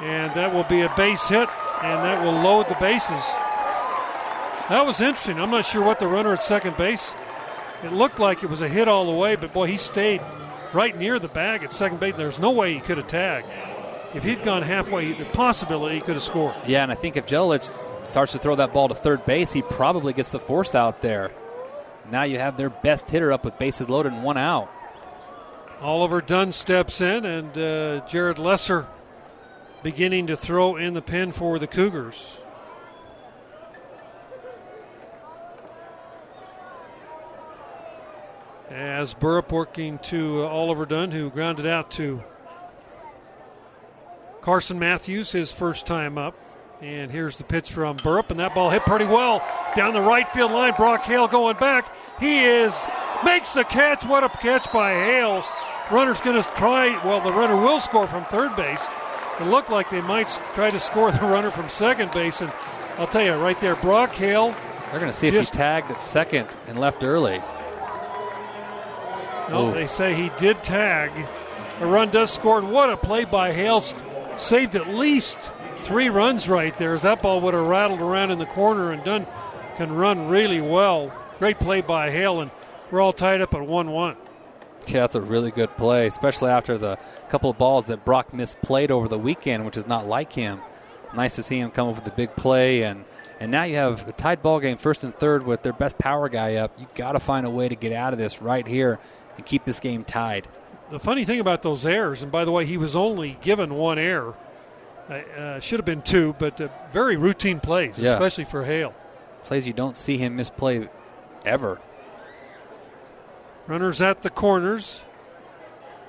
And 0.00 0.32
that 0.32 0.54
will 0.54 0.64
be 0.64 0.80
a 0.80 0.94
base 0.96 1.28
hit, 1.28 1.48
and 1.82 2.04
that 2.04 2.24
will 2.24 2.32
load 2.32 2.68
the 2.68 2.76
bases. 2.76 3.22
That 4.70 4.86
was 4.86 5.00
interesting. 5.00 5.38
I'm 5.38 5.50
not 5.50 5.66
sure 5.66 5.84
what 5.84 5.98
the 5.98 6.06
runner 6.06 6.32
at 6.32 6.42
second 6.42 6.76
base. 6.78 7.12
It 7.84 7.92
looked 7.92 8.18
like 8.18 8.42
it 8.42 8.48
was 8.48 8.62
a 8.62 8.68
hit 8.68 8.88
all 8.88 9.10
the 9.10 9.18
way, 9.18 9.36
but 9.36 9.52
boy, 9.52 9.66
he 9.66 9.76
stayed 9.76 10.22
right 10.72 10.96
near 10.96 11.18
the 11.18 11.28
bag 11.28 11.64
at 11.64 11.72
second 11.72 12.00
base. 12.00 12.14
There's 12.14 12.38
no 12.38 12.52
way 12.52 12.72
he 12.72 12.80
could 12.80 12.96
have 12.96 13.08
tagged. 13.08 13.48
If 14.12 14.24
he'd 14.24 14.42
gone 14.42 14.62
halfway, 14.62 15.12
the 15.12 15.24
possibility 15.26 15.94
he 15.94 16.00
could 16.00 16.14
have 16.14 16.22
scored. 16.22 16.54
Yeah, 16.66 16.82
and 16.82 16.90
I 16.90 16.96
think 16.96 17.16
if 17.16 17.26
Gelalich 17.26 17.72
starts 18.04 18.32
to 18.32 18.38
throw 18.38 18.56
that 18.56 18.72
ball 18.72 18.88
to 18.88 18.94
third 18.94 19.24
base, 19.24 19.52
he 19.52 19.62
probably 19.62 20.12
gets 20.12 20.30
the 20.30 20.40
force 20.40 20.74
out 20.74 21.00
there. 21.00 21.30
Now 22.10 22.24
you 22.24 22.38
have 22.38 22.56
their 22.56 22.70
best 22.70 23.08
hitter 23.08 23.32
up 23.32 23.44
with 23.44 23.56
bases 23.58 23.88
loaded 23.88 24.12
and 24.12 24.24
one 24.24 24.36
out. 24.36 24.68
Oliver 25.80 26.20
Dunn 26.20 26.52
steps 26.52 27.00
in, 27.00 27.24
and 27.24 27.56
uh, 27.56 28.06
Jared 28.06 28.38
Lesser 28.38 28.86
beginning 29.82 30.26
to 30.26 30.36
throw 30.36 30.76
in 30.76 30.94
the 30.94 31.02
pen 31.02 31.32
for 31.32 31.58
the 31.58 31.66
Cougars. 31.66 32.36
As 38.68 39.14
Burrup 39.14 39.50
working 39.50 39.98
to 39.98 40.44
uh, 40.44 40.48
Oliver 40.48 40.84
Dunn, 40.84 41.10
who 41.10 41.30
grounded 41.30 41.66
out 41.66 41.90
to 41.92 42.22
Carson 44.42 44.78
Matthews, 44.78 45.32
his 45.32 45.52
first 45.52 45.86
time 45.86 46.16
up. 46.18 46.34
And 46.80 47.10
here's 47.10 47.36
the 47.36 47.44
pitch 47.44 47.70
from 47.70 47.98
Burrup, 47.98 48.30
and 48.30 48.40
that 48.40 48.54
ball 48.54 48.70
hit 48.70 48.82
pretty 48.86 49.04
well 49.04 49.46
down 49.76 49.92
the 49.92 50.00
right 50.00 50.26
field 50.30 50.50
line. 50.50 50.72
Brock 50.74 51.02
Hale 51.04 51.28
going 51.28 51.56
back. 51.58 51.94
He 52.18 52.38
is 52.44 52.74
makes 53.22 53.52
the 53.52 53.64
catch. 53.64 54.04
What 54.06 54.24
a 54.24 54.30
catch 54.30 54.72
by 54.72 54.92
Hale. 54.94 55.44
Runner's 55.90 56.20
going 56.20 56.42
to 56.42 56.48
try. 56.52 56.88
Well, 57.04 57.20
the 57.20 57.32
runner 57.32 57.56
will 57.56 57.80
score 57.80 58.06
from 58.06 58.24
third 58.26 58.56
base. 58.56 58.82
It 59.40 59.44
looked 59.44 59.68
like 59.68 59.90
they 59.90 60.00
might 60.00 60.28
try 60.54 60.70
to 60.70 60.80
score 60.80 61.12
the 61.12 61.18
runner 61.20 61.50
from 61.50 61.68
second 61.68 62.12
base, 62.12 62.40
and 62.40 62.50
I'll 62.96 63.06
tell 63.06 63.24
you 63.24 63.34
right 63.34 63.60
there, 63.60 63.76
Brock 63.76 64.12
Hale. 64.12 64.54
They're 64.90 65.00
going 65.00 65.12
to 65.12 65.16
see 65.16 65.28
if 65.28 65.34
Just- 65.34 65.54
he 65.54 65.58
tagged 65.58 65.90
at 65.90 66.00
second 66.00 66.48
and 66.66 66.78
left 66.78 67.02
early. 67.04 67.42
No, 69.50 69.68
Ooh. 69.68 69.74
they 69.74 69.86
say 69.86 70.14
he 70.14 70.30
did 70.38 70.62
tag. 70.62 71.10
A 71.80 71.86
run 71.86 72.08
does 72.08 72.30
score, 72.30 72.58
and 72.58 72.70
what 72.72 72.88
a 72.88 72.96
play 72.96 73.24
by 73.24 73.52
Hale. 73.52 73.82
Saved 74.40 74.74
at 74.74 74.88
least 74.88 75.52
three 75.82 76.08
runs 76.08 76.48
right 76.48 76.76
there 76.78 76.94
as 76.94 77.02
that 77.02 77.20
ball 77.20 77.42
would 77.42 77.52
have 77.52 77.66
rattled 77.66 78.00
around 78.00 78.30
in 78.30 78.38
the 78.38 78.46
corner 78.46 78.90
and 78.90 79.04
Dunn 79.04 79.26
can 79.76 79.92
run 79.92 80.28
really 80.28 80.62
well. 80.62 81.12
Great 81.38 81.58
play 81.58 81.82
by 81.82 82.10
Hale, 82.10 82.40
and 82.40 82.50
we're 82.90 83.02
all 83.02 83.12
tied 83.12 83.42
up 83.42 83.54
at 83.54 83.60
1 83.60 83.90
1. 83.90 84.16
Yeah, 84.88 85.00
that's 85.00 85.14
a 85.14 85.20
really 85.20 85.50
good 85.50 85.76
play, 85.76 86.06
especially 86.06 86.50
after 86.50 86.78
the 86.78 86.98
couple 87.28 87.50
of 87.50 87.58
balls 87.58 87.86
that 87.86 88.04
Brock 88.06 88.32
misplayed 88.32 88.90
over 88.90 89.08
the 89.08 89.18
weekend, 89.18 89.66
which 89.66 89.76
is 89.76 89.86
not 89.86 90.08
like 90.08 90.32
him. 90.32 90.58
Nice 91.14 91.36
to 91.36 91.42
see 91.42 91.58
him 91.58 91.70
come 91.70 91.90
up 91.90 91.96
with 91.96 92.06
a 92.06 92.16
big 92.16 92.34
play, 92.34 92.82
and 92.82 93.04
and 93.40 93.50
now 93.50 93.64
you 93.64 93.76
have 93.76 94.08
a 94.08 94.12
tied 94.12 94.42
ball 94.42 94.58
game, 94.58 94.78
first 94.78 95.04
and 95.04 95.14
third, 95.14 95.44
with 95.44 95.62
their 95.62 95.74
best 95.74 95.98
power 95.98 96.30
guy 96.30 96.56
up. 96.56 96.72
You 96.80 96.86
got 96.94 97.12
to 97.12 97.20
find 97.20 97.44
a 97.44 97.50
way 97.50 97.68
to 97.68 97.76
get 97.76 97.92
out 97.92 98.14
of 98.14 98.18
this 98.18 98.40
right 98.40 98.66
here 98.66 98.98
and 99.36 99.44
keep 99.44 99.66
this 99.66 99.80
game 99.80 100.02
tied. 100.02 100.48
The 100.90 100.98
funny 100.98 101.24
thing 101.24 101.40
about 101.40 101.62
those 101.62 101.86
errors, 101.86 102.22
and 102.22 102.32
by 102.32 102.44
the 102.44 102.50
way, 102.50 102.66
he 102.66 102.76
was 102.76 102.96
only 102.96 103.38
given 103.42 103.74
one 103.74 103.98
error. 103.98 104.34
Uh, 105.08 105.12
uh, 105.14 105.60
should 105.60 105.78
have 105.78 105.86
been 105.86 106.02
two, 106.02 106.34
but 106.38 106.60
uh, 106.60 106.68
very 106.92 107.16
routine 107.16 107.60
plays, 107.60 107.98
Yeah. 107.98 108.12
especially 108.12 108.44
for 108.44 108.64
Hale. 108.64 108.94
Plays 109.44 109.66
you 109.66 109.72
don't 109.72 109.96
see 109.96 110.18
him 110.18 110.36
misplay 110.36 110.88
ever. 111.44 111.80
Runners 113.66 114.00
at 114.00 114.22
the 114.22 114.30
corners. 114.30 115.02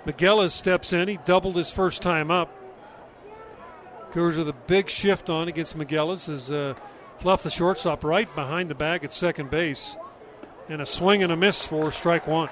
Miguelas 0.06 0.52
steps 0.52 0.94
in. 0.94 1.08
He 1.08 1.18
doubled 1.26 1.56
his 1.56 1.72
first 1.72 2.02
time 2.02 2.32
up. 2.32 2.50
Cougars 4.12 4.38
with 4.38 4.50
a 4.50 4.54
big 4.54 4.90
shift 4.90 5.30
on 5.30 5.48
against 5.48 5.78
Miguelas 5.78 6.28
as 6.28 6.52
uh, 6.52 6.74
left 7.24 7.44
the 7.44 7.50
shortstop 7.52 8.04
right 8.04 8.34
behind 8.36 8.70
the 8.70 8.76
bag 8.76 9.04
at 9.04 9.14
second 9.14 9.50
base. 9.50 9.96
And 10.70 10.82
a 10.82 10.86
swing 10.86 11.22
and 11.24 11.32
a 11.32 11.36
miss 11.36 11.66
for 11.66 11.92
strike 11.92 12.28
one. 12.28 12.50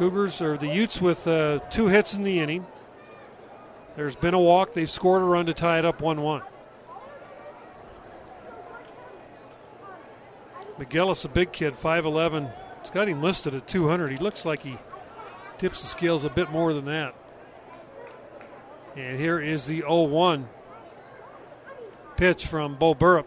Cougars 0.00 0.40
or 0.40 0.56
the 0.56 0.66
Utes 0.66 0.98
with 0.98 1.28
uh, 1.28 1.58
two 1.68 1.88
hits 1.88 2.14
in 2.14 2.24
the 2.24 2.40
inning. 2.40 2.64
There's 3.96 4.16
been 4.16 4.32
a 4.32 4.40
walk. 4.40 4.72
They've 4.72 4.90
scored 4.90 5.20
a 5.20 5.26
run 5.26 5.44
to 5.44 5.52
tie 5.52 5.78
it 5.78 5.84
up 5.84 6.00
1 6.00 6.22
1. 6.22 6.40
McGillis, 10.78 11.26
a 11.26 11.28
big 11.28 11.52
kid, 11.52 11.74
5'11. 11.74 12.50
It's 12.80 12.88
got 12.88 13.08
him 13.08 13.20
listed 13.20 13.54
at 13.54 13.68
200. 13.68 14.12
He 14.12 14.16
looks 14.16 14.46
like 14.46 14.62
he 14.62 14.78
tips 15.58 15.82
the 15.82 15.86
scales 15.86 16.24
a 16.24 16.30
bit 16.30 16.50
more 16.50 16.72
than 16.72 16.86
that. 16.86 17.14
And 18.96 19.18
here 19.18 19.38
is 19.38 19.66
the 19.66 19.80
0 19.80 20.04
1 20.04 20.48
pitch 22.16 22.46
from 22.46 22.76
Bo 22.76 22.94
Burrup 22.94 23.26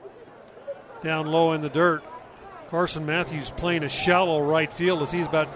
down 1.04 1.28
low 1.28 1.54
in 1.54 1.62
the 1.62 1.70
dirt. 1.70 2.04
Carson 2.70 3.06
Matthews 3.06 3.52
playing 3.52 3.84
a 3.84 3.90
shallow 3.90 4.42
right 4.42 4.74
field 4.74 5.04
as 5.04 5.12
he's 5.12 5.28
about 5.28 5.48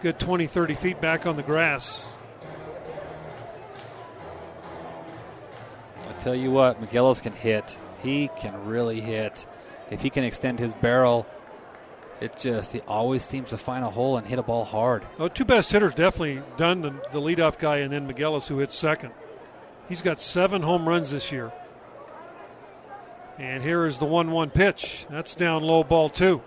good 0.00 0.18
20, 0.18 0.46
30 0.46 0.74
feet 0.74 1.00
back 1.00 1.26
on 1.26 1.36
the 1.36 1.42
grass. 1.42 2.06
I 6.08 6.12
tell 6.20 6.34
you 6.34 6.50
what, 6.50 6.80
Miguelos 6.82 7.22
can 7.22 7.32
hit. 7.32 7.78
He 8.02 8.30
can 8.38 8.66
really 8.66 9.00
hit. 9.00 9.46
If 9.90 10.02
he 10.02 10.10
can 10.10 10.24
extend 10.24 10.58
his 10.58 10.74
barrel, 10.74 11.26
it 12.20 12.36
just 12.36 12.72
he 12.72 12.80
always 12.82 13.24
seems 13.24 13.50
to 13.50 13.56
find 13.56 13.84
a 13.84 13.90
hole 13.90 14.16
and 14.16 14.26
hit 14.26 14.38
a 14.38 14.42
ball 14.42 14.64
hard. 14.64 15.06
Oh, 15.18 15.28
two 15.28 15.44
best 15.44 15.70
hitters 15.70 15.94
definitely 15.94 16.42
done 16.56 16.80
the, 16.80 16.90
the 17.12 17.20
leadoff 17.20 17.58
guy 17.58 17.78
and 17.78 17.92
then 17.92 18.10
McGillis 18.10 18.48
who 18.48 18.58
hits 18.58 18.74
second. 18.74 19.12
He's 19.88 20.02
got 20.02 20.20
seven 20.20 20.62
home 20.62 20.88
runs 20.88 21.10
this 21.10 21.30
year. 21.30 21.52
And 23.38 23.62
here 23.62 23.84
is 23.86 23.98
the 23.98 24.06
1 24.06 24.30
1 24.30 24.50
pitch. 24.50 25.06
That's 25.10 25.34
down 25.34 25.62
low 25.62 25.84
ball 25.84 26.08
two. 26.08 26.42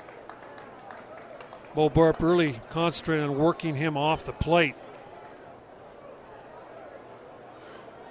Bo 1.79 1.89
Burrup 1.89 2.19
really 2.19 2.59
concentrating 2.71 3.23
on 3.23 3.37
working 3.37 3.73
him 3.73 3.95
off 3.95 4.25
the 4.25 4.33
plate. 4.33 4.75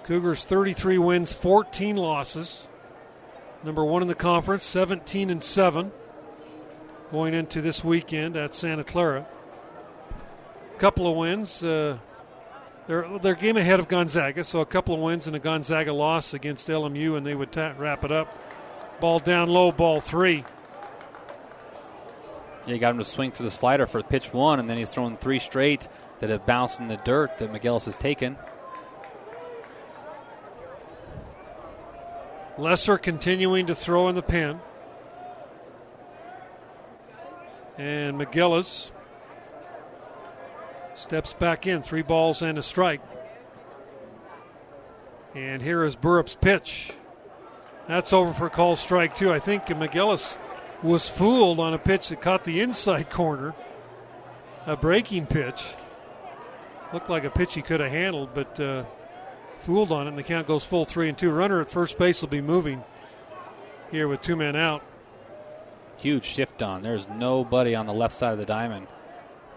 Cougars 0.04 0.46
33 0.46 0.96
wins, 0.96 1.34
14 1.34 1.94
losses. 1.98 2.68
Number 3.62 3.84
one 3.84 4.00
in 4.00 4.08
the 4.08 4.14
conference, 4.14 4.64
17 4.64 5.28
and 5.28 5.42
7 5.42 5.92
going 7.12 7.34
into 7.34 7.60
this 7.60 7.84
weekend 7.84 8.38
at 8.38 8.54
Santa 8.54 8.84
Clara. 8.84 9.26
Couple 10.78 11.06
of 11.06 11.18
wins. 11.18 11.62
Uh, 11.62 11.98
they're, 12.86 13.18
they're 13.18 13.34
game 13.34 13.58
ahead 13.58 13.80
of 13.80 13.86
Gonzaga, 13.86 14.44
so 14.44 14.60
a 14.60 14.66
couple 14.66 14.94
of 14.94 15.02
wins 15.02 15.26
and 15.26 15.36
a 15.36 15.38
Gonzaga 15.38 15.92
loss 15.92 16.32
against 16.32 16.68
LMU, 16.68 17.18
and 17.18 17.26
they 17.26 17.34
would 17.34 17.54
wrap 17.54 18.02
it 18.02 18.12
up. 18.12 18.34
Ball 18.98 19.18
down 19.18 19.50
low, 19.50 19.72
ball 19.72 20.00
three 20.00 20.46
he 22.72 22.78
got 22.78 22.90
him 22.90 22.98
to 22.98 23.04
swing 23.04 23.30
through 23.30 23.46
the 23.46 23.50
slider 23.50 23.86
for 23.86 24.02
pitch 24.02 24.32
one, 24.32 24.60
and 24.60 24.68
then 24.68 24.78
he's 24.78 24.90
throwing 24.90 25.16
three 25.16 25.38
straight 25.38 25.88
that 26.20 26.30
have 26.30 26.46
bounced 26.46 26.80
in 26.80 26.88
the 26.88 26.96
dirt 26.98 27.38
that 27.38 27.52
McGillis 27.52 27.86
has 27.86 27.96
taken. 27.96 28.36
Lesser 32.56 32.98
continuing 32.98 33.66
to 33.66 33.74
throw 33.74 34.08
in 34.08 34.16
the 34.16 34.22
pen. 34.22 34.60
And 37.76 38.18
McGillis 38.18 38.90
steps 40.96 41.32
back 41.32 41.66
in, 41.66 41.82
three 41.82 42.02
balls 42.02 42.42
and 42.42 42.58
a 42.58 42.62
strike. 42.62 43.00
And 45.34 45.62
here 45.62 45.84
is 45.84 45.94
Burrup's 45.94 46.34
pitch. 46.34 46.92
That's 47.86 48.12
over 48.12 48.32
for 48.32 48.50
call 48.50 48.76
strike 48.76 49.14
two. 49.14 49.32
I 49.32 49.38
think 49.38 49.66
McGillis 49.66 50.36
was 50.82 51.08
fooled 51.08 51.60
on 51.60 51.74
a 51.74 51.78
pitch 51.78 52.08
that 52.08 52.22
caught 52.22 52.44
the 52.44 52.60
inside 52.60 53.10
corner, 53.10 53.54
a 54.66 54.76
breaking 54.76 55.26
pitch. 55.26 55.64
Looked 56.92 57.10
like 57.10 57.24
a 57.24 57.30
pitch 57.30 57.54
he 57.54 57.62
could 57.62 57.80
have 57.80 57.90
handled, 57.90 58.30
but 58.34 58.58
uh, 58.60 58.84
fooled 59.60 59.92
on 59.92 60.06
it, 60.06 60.10
and 60.10 60.18
the 60.18 60.22
count 60.22 60.46
goes 60.46 60.64
full 60.64 60.84
three 60.84 61.08
and 61.08 61.18
two. 61.18 61.30
Runner 61.30 61.60
at 61.60 61.70
first 61.70 61.98
base 61.98 62.22
will 62.22 62.28
be 62.28 62.40
moving 62.40 62.82
here 63.90 64.08
with 64.08 64.22
two 64.22 64.36
men 64.36 64.56
out. 64.56 64.82
Huge 65.98 66.24
shift 66.24 66.62
on. 66.62 66.82
There's 66.82 67.08
nobody 67.08 67.74
on 67.74 67.86
the 67.86 67.92
left 67.92 68.14
side 68.14 68.32
of 68.32 68.38
the 68.38 68.44
diamond. 68.44 68.86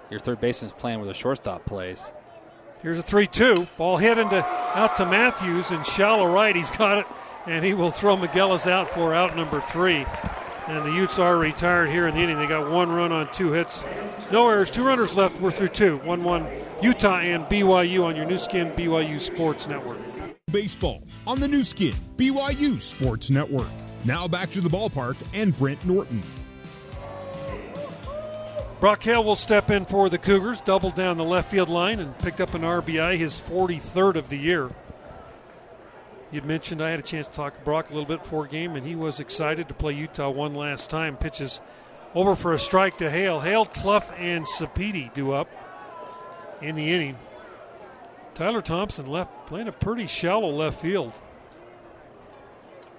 Your 0.09 0.19
third 0.19 0.41
baseman 0.41 0.67
is 0.67 0.74
playing 0.74 0.99
where 0.99 1.07
the 1.07 1.13
shortstop 1.13 1.65
plays. 1.65 2.11
Here's 2.82 2.97
a 2.97 3.03
3 3.03 3.28
2. 3.28 3.67
Ball 3.78 3.97
hit 3.97 4.17
into 4.17 4.43
out 4.43 4.95
to 4.97 5.05
Matthews 5.05 5.72
in 5.72 5.84
shallow 5.84 6.32
right. 6.32 6.55
He's 6.55 6.72
got 6.72 6.97
it, 6.97 7.05
and 7.45 7.63
he 7.63 7.74
will 7.74 7.91
throw 7.91 8.17
McGillis 8.17 8.69
out 8.69 8.89
for 8.89 9.13
out 9.13 9.36
number 9.36 9.61
three. 9.61 10.05
And 10.72 10.86
the 10.86 10.91
Utes 10.93 11.19
are 11.19 11.36
retired 11.36 11.89
here 11.89 12.07
in 12.07 12.15
the 12.15 12.22
inning. 12.22 12.39
They 12.39 12.47
got 12.47 12.72
one 12.72 12.89
run 12.89 13.11
on 13.11 13.30
two 13.34 13.51
hits. 13.51 13.84
No 14.32 14.47
errors, 14.47 14.72
two 14.72 14.86
runners 14.86 15.13
left. 15.13 15.38
We're 15.41 15.51
through 15.51 15.67
two. 15.67 15.97
1 15.97 16.24
1 16.24 16.47
Utah 16.82 17.17
and 17.17 17.43
BYU 17.47 18.05
on 18.05 18.15
your 18.15 18.24
Nu 18.24 18.38
Skin 18.38 18.72
BYU 18.72 19.19
Sports 19.19 19.67
Network. 19.67 19.97
Baseball 20.49 21.03
on 21.28 21.41
the 21.41 21.47
Nu 21.49 21.61
Skin 21.63 21.93
BYU 22.15 22.80
Sports 22.80 23.30
Network. 23.30 23.67
Now 24.05 24.30
back 24.30 24.49
to 24.51 24.61
the 24.61 24.69
ballpark 24.69 25.17
and 25.34 25.55
Brent 25.57 25.86
Norton. 25.86 26.24
Brock 28.80 29.03
Hale 29.03 29.26
will 29.26 29.36
step 29.36 29.69
in 29.69 29.84
for 29.84 30.09
the 30.09 30.17
Cougars, 30.17 30.61
doubled 30.61 30.95
down 30.95 31.17
the 31.17 31.26
left 31.26 31.51
field 31.51 31.67
line 31.67 31.99
and 31.99 32.17
picked 32.19 32.39
up 32.39 32.53
an 32.53 32.61
RBI, 32.61 33.17
his 33.17 33.41
43rd 33.41 34.15
of 34.15 34.30
the 34.30 34.38
year. 34.38 34.69
You'd 36.32 36.45
mentioned 36.45 36.82
I 36.82 36.91
had 36.91 36.99
a 36.99 37.03
chance 37.03 37.27
to 37.27 37.34
talk 37.34 37.57
to 37.57 37.61
Brock 37.65 37.89
a 37.89 37.93
little 37.93 38.07
bit 38.07 38.23
before 38.23 38.47
game, 38.47 38.75
and 38.75 38.88
he 38.88 38.95
was 38.95 39.19
excited 39.19 39.67
to 39.67 39.73
play 39.73 39.93
Utah 39.93 40.29
one 40.29 40.55
last 40.55 40.89
time. 40.89 41.17
Pitches 41.17 41.59
over 42.15 42.36
for 42.36 42.53
a 42.53 42.59
strike 42.59 42.97
to 42.99 43.11
Hale. 43.11 43.41
Hale, 43.41 43.65
Cluff, 43.65 44.11
and 44.17 44.45
Sapiti 44.45 45.13
do 45.13 45.34
up 45.34 45.49
in 46.61 46.75
the 46.75 46.89
inning. 46.89 47.17
Tyler 48.34 48.61
Thompson 48.61 49.07
left 49.07 49.45
playing 49.45 49.67
a 49.67 49.73
pretty 49.73 50.07
shallow 50.07 50.49
left 50.49 50.79
field 50.79 51.11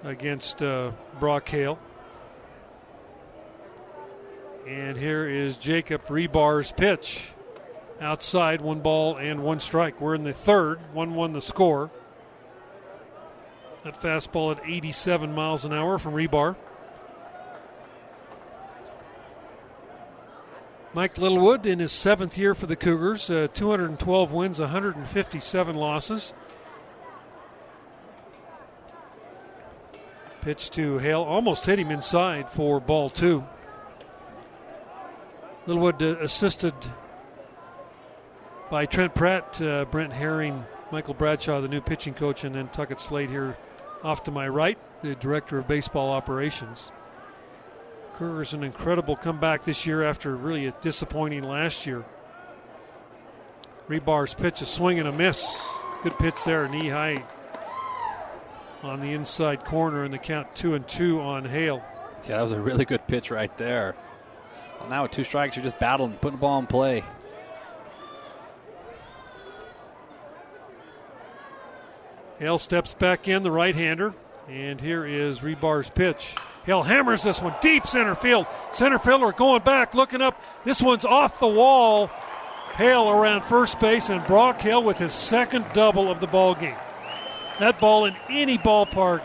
against 0.03 0.61
uh, 0.61 0.91
Brock 1.19 1.49
Hale. 1.49 1.79
And 4.67 4.95
here 4.95 5.27
is 5.27 5.57
Jacob 5.57 6.05
Rebar's 6.07 6.71
pitch. 6.71 7.29
Outside, 7.99 8.61
one 8.61 8.81
ball 8.81 9.17
and 9.17 9.43
one 9.43 9.59
strike. 9.59 9.99
We're 9.99 10.15
in 10.15 10.23
the 10.23 10.33
third, 10.33 10.79
1 10.93 11.15
1 11.15 11.33
the 11.33 11.41
score. 11.41 11.89
That 13.83 13.99
fastball 13.99 14.55
at 14.55 14.63
87 14.65 15.35
miles 15.35 15.65
an 15.65 15.73
hour 15.73 15.97
from 15.97 16.13
Rebar. 16.13 16.55
Mike 20.93 21.17
Littlewood 21.17 21.65
in 21.65 21.79
his 21.79 21.91
seventh 21.91 22.37
year 22.37 22.53
for 22.53 22.65
the 22.65 22.77
Cougars, 22.77 23.29
uh, 23.29 23.49
212 23.53 24.31
wins, 24.31 24.59
157 24.59 25.75
losses. 25.75 26.33
Pitch 30.41 30.69
to 30.71 30.99
Hale, 30.99 31.23
almost 31.23 31.65
hit 31.65 31.79
him 31.79 31.91
inside 31.91 32.49
for 32.51 32.79
ball 32.79 33.09
two. 33.09 33.43
Littlewood 35.65 36.01
uh, 36.01 36.17
assisted 36.19 36.75
by 38.69 38.85
Trent 38.85 39.13
Pratt, 39.13 39.61
uh, 39.61 39.85
Brent 39.85 40.13
Herring, 40.13 40.63
Michael 40.89 41.15
Bradshaw, 41.15 41.59
the 41.59 41.67
new 41.67 41.81
pitching 41.81 42.13
coach, 42.13 42.45
and 42.45 42.55
then 42.55 42.69
Tuckett 42.69 42.99
Slade 42.99 43.29
here 43.29 43.57
off 44.03 44.23
to 44.23 44.31
my 44.31 44.47
right, 44.47 44.77
the 45.01 45.15
director 45.15 45.57
of 45.57 45.67
baseball 45.67 46.11
operations. 46.11 46.91
Cougars 48.15 48.53
an 48.53 48.63
incredible 48.63 49.15
comeback 49.15 49.63
this 49.63 49.85
year 49.85 50.03
after 50.03 50.35
really 50.35 50.67
a 50.67 50.71
disappointing 50.81 51.43
last 51.43 51.87
year. 51.87 52.05
Rebar's 53.87 54.33
pitch, 54.33 54.61
a 54.61 54.65
swing 54.65 54.99
and 54.99 55.07
a 55.07 55.11
miss. 55.11 55.61
Good 56.03 56.17
pitch 56.19 56.43
there, 56.45 56.67
knee 56.67 56.89
high 56.89 57.23
on 58.83 58.99
the 58.99 59.13
inside 59.13 59.63
corner, 59.63 60.03
and 60.03 60.13
the 60.13 60.17
count 60.17 60.53
two 60.55 60.75
and 60.75 60.87
two 60.87 61.21
on 61.21 61.45
Hale. 61.45 61.83
Yeah, 62.23 62.37
that 62.37 62.43
was 62.43 62.51
a 62.51 62.61
really 62.61 62.85
good 62.85 63.07
pitch 63.07 63.31
right 63.31 63.55
there. 63.57 63.95
Well, 64.79 64.89
now 64.89 65.03
with 65.03 65.11
two 65.11 65.23
strikes, 65.23 65.55
you're 65.55 65.63
just 65.63 65.79
battling, 65.79 66.13
putting 66.17 66.37
the 66.37 66.41
ball 66.41 66.59
in 66.59 66.67
play. 66.67 67.03
Hale 72.39 72.57
steps 72.57 72.93
back 72.93 73.27
in, 73.27 73.43
the 73.43 73.51
right 73.51 73.75
hander, 73.75 74.13
and 74.49 74.81
here 74.81 75.05
is 75.05 75.43
Rebar's 75.43 75.89
pitch. 75.89 76.35
Hale 76.65 76.83
hammers 76.83 77.23
this 77.23 77.41
one 77.41 77.55
deep 77.61 77.85
center 77.85 78.15
field. 78.15 78.47
Center 78.71 78.97
fielder 78.99 79.31
going 79.31 79.63
back, 79.63 79.93
looking 79.93 80.21
up. 80.21 80.41
This 80.63 80.81
one's 80.81 81.05
off 81.05 81.39
the 81.39 81.47
wall. 81.47 82.07
Hale 82.75 83.09
around 83.09 83.43
first 83.43 83.79
base, 83.79 84.09
and 84.09 84.25
Brock 84.25 84.59
Hale 84.61 84.81
with 84.81 84.97
his 84.97 85.13
second 85.13 85.65
double 85.73 86.09
of 86.09 86.19
the 86.19 86.27
ball 86.27 86.55
game. 86.55 86.75
That 87.59 87.79
ball 87.79 88.05
in 88.05 88.15
any 88.29 88.57
ballpark, 88.57 89.21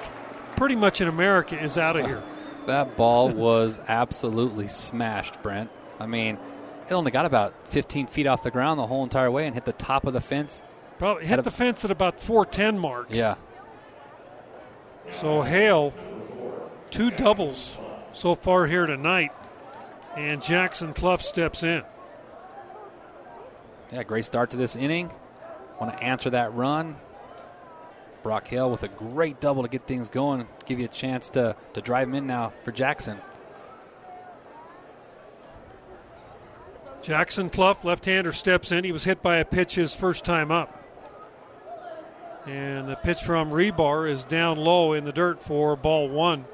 pretty 0.57 0.77
much 0.77 1.01
in 1.01 1.09
America, 1.09 1.59
is 1.59 1.79
out 1.79 1.97
of 1.97 2.07
here. 2.07 2.23
That 2.67 2.99
ball 2.99 3.31
was 3.31 3.81
absolutely 3.89 4.69
smashed, 4.69 5.43
Brent. 5.43 5.71
I 5.99 6.05
mean, 6.05 6.37
it 6.87 6.93
only 6.93 7.11
got 7.11 7.25
about 7.25 7.55
15 7.69 8.09
feet 8.09 8.27
off 8.27 8.43
the 8.43 8.51
ground 8.51 8.79
the 8.79 8.87
whole 8.87 9.05
entire 9.05 9.31
way 9.31 9.47
and 9.47 9.55
hit 9.55 9.65
the 9.65 9.73
top 9.73 10.07
of 10.07 10.13
the 10.13 10.21
fence. 10.21 10.63
Probably 10.99 11.27
hit 11.27 11.43
the 11.45 11.51
fence 11.51 11.85
at 11.85 11.91
about 11.91 12.21
410 12.21 12.79
mark. 12.79 13.07
Yeah. 13.11 13.37
So 15.13 15.43
Hale, 15.43 15.95
two 16.91 17.11
doubles 17.11 17.79
so 18.13 18.35
far 18.35 18.67
here 18.67 18.85
tonight, 18.85 19.33
and 20.17 20.43
Jackson 20.43 20.93
Cluff 20.93 21.23
steps 21.23 21.63
in. 21.63 21.83
Yeah, 23.93 24.03
great 24.03 24.25
start 24.25 24.51
to 24.51 24.57
this 24.57 24.77
inning. 24.77 25.11
Want 25.81 25.97
to 25.97 26.03
answer 26.03 26.31
that 26.31 26.53
run. 26.53 26.97
Brock 28.23 28.49
Hale 28.49 28.71
with 28.71 28.83
a 28.83 28.89
great 28.89 29.41
double 29.41 29.63
to 29.63 29.69
get 29.69 29.87
things 29.87 30.09
going, 30.09 30.47
give 30.67 30.79
you 30.81 30.85
a 30.85 30.89
chance 30.89 31.31
to, 31.31 31.55
to 31.73 31.81
drive 31.81 32.09
him 32.09 32.15
in 32.17 32.27
now 32.27 32.53
for 32.65 32.73
Jackson. 32.73 33.19
Jackson 37.01 37.49
Cluff, 37.49 37.85
left-hander, 37.85 38.33
steps 38.33 38.73
in. 38.73 38.85
He 38.85 38.93
was 38.93 39.05
hit 39.05 39.23
by 39.23 39.37
a 39.37 39.45
pitch 39.45 39.77
his 39.77 39.95
first 39.95 40.25
time 40.25 40.51
up. 40.51 40.78
And 42.49 42.89
the 42.89 42.97
pitch 42.97 43.21
from 43.21 43.51
Rebar 43.51 44.11
is 44.11 44.25
down 44.25 44.57
low 44.57 44.95
in 44.95 45.05
the 45.05 45.13
dirt 45.13 45.43
for 45.43 45.77
ball 45.77 46.09
one. 46.09 46.47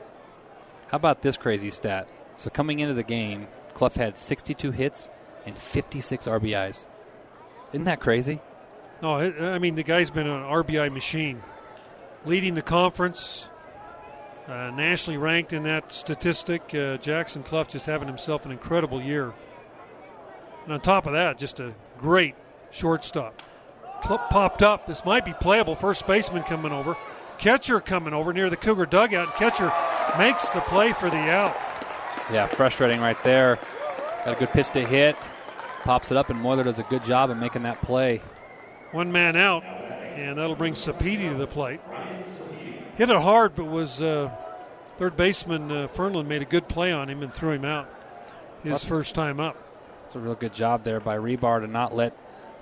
How 0.89 0.97
about 0.97 1.23
this 1.23 1.37
crazy 1.37 1.71
stat? 1.71 2.09
So 2.37 2.51
coming 2.51 2.81
into 2.81 2.95
the 2.95 3.05
game, 3.05 3.47
Cluff 3.75 3.95
had 3.95 4.19
62 4.19 4.73
hits 4.73 5.09
and 5.47 5.57
56 5.57 6.27
RBIs. 6.27 6.87
Isn't 7.73 7.85
that 7.85 8.01
crazy? 8.01 8.41
No, 9.03 9.15
I 9.15 9.61
mean 9.61 9.77
the 9.77 9.85
guy's 9.85 10.11
been 10.11 10.27
an 10.27 10.43
RBI 10.43 10.93
machine, 10.93 11.41
leading 12.25 12.57
the 12.57 12.63
conference, 12.63 13.49
uh, 14.49 14.71
nationally 14.71 15.17
ranked 15.17 15.53
in 15.53 15.63
that 15.63 15.93
statistic. 15.93 16.75
Uh, 16.75 16.97
Jackson 16.97 17.45
Cluff 17.45 17.69
just 17.69 17.87
having 17.87 18.09
himself 18.09 18.45
an 18.47 18.51
incredible 18.51 19.01
year, 19.01 19.33
and 20.65 20.73
on 20.73 20.81
top 20.81 21.07
of 21.07 21.13
that, 21.13 21.39
just 21.39 21.61
a 21.61 21.73
great 21.99 22.35
shortstop. 22.73 23.41
Popped 24.07 24.63
up. 24.63 24.87
This 24.87 25.05
might 25.05 25.25
be 25.25 25.33
playable. 25.33 25.75
First 25.75 26.07
baseman 26.07 26.43
coming 26.43 26.73
over, 26.73 26.97
catcher 27.39 27.81
coming 27.81 28.13
over 28.13 28.33
near 28.33 28.51
the 28.51 28.57
Cougar 28.57 28.87
dugout. 28.87 29.35
Catcher 29.37 29.73
makes 30.19 30.49
the 30.51 30.61
play 30.61 30.93
for 30.93 31.09
the 31.11 31.17
out. 31.17 31.55
Yeah, 32.33 32.47
frustrating 32.47 33.01
right 33.01 33.23
there. 33.25 33.59
Got 34.25 34.37
a 34.37 34.39
good 34.39 34.51
pitch 34.51 34.69
to 34.73 34.85
hit, 34.87 35.17
pops 35.81 36.11
it 36.11 36.17
up, 36.17 36.31
and 36.31 36.41
Moeller 36.41 36.65
does 36.65 36.79
a 36.79 36.83
good 36.85 37.05
job 37.05 37.31
of 37.31 37.37
making 37.37 37.63
that 37.65 37.81
play. 37.83 38.21
One 38.93 39.11
man 39.13 39.37
out, 39.37 39.65
and 39.65 40.39
that'll 40.39 40.57
bring 40.57 40.75
Sapiti 40.75 41.31
to 41.31 41.37
the 41.37 41.47
plate. 41.47 41.81
Hit 42.97 43.11
it 43.11 43.17
hard, 43.17 43.55
but 43.55 43.65
was 43.65 44.03
uh, 44.03 44.31
third 44.99 45.17
baseman 45.17 45.71
uh, 45.71 45.89
Fernland 45.89 46.27
made 46.27 46.43
a 46.43 46.47
good 46.47 46.69
play 46.69 46.93
on 46.93 47.09
him 47.11 47.23
and 47.23 47.33
threw 47.35 47.51
him 47.53 47.65
out. 47.65 47.89
His 48.63 48.73
That's- 48.73 48.89
first 48.89 49.15
time 49.15 49.41
up. 49.41 49.57
It's 50.05 50.15
a 50.15 50.19
real 50.19 50.35
good 50.35 50.53
job 50.53 50.85
there 50.85 51.01
by 51.01 51.17
Rebar 51.17 51.61
to 51.61 51.67
not 51.67 51.95
let 51.97 52.15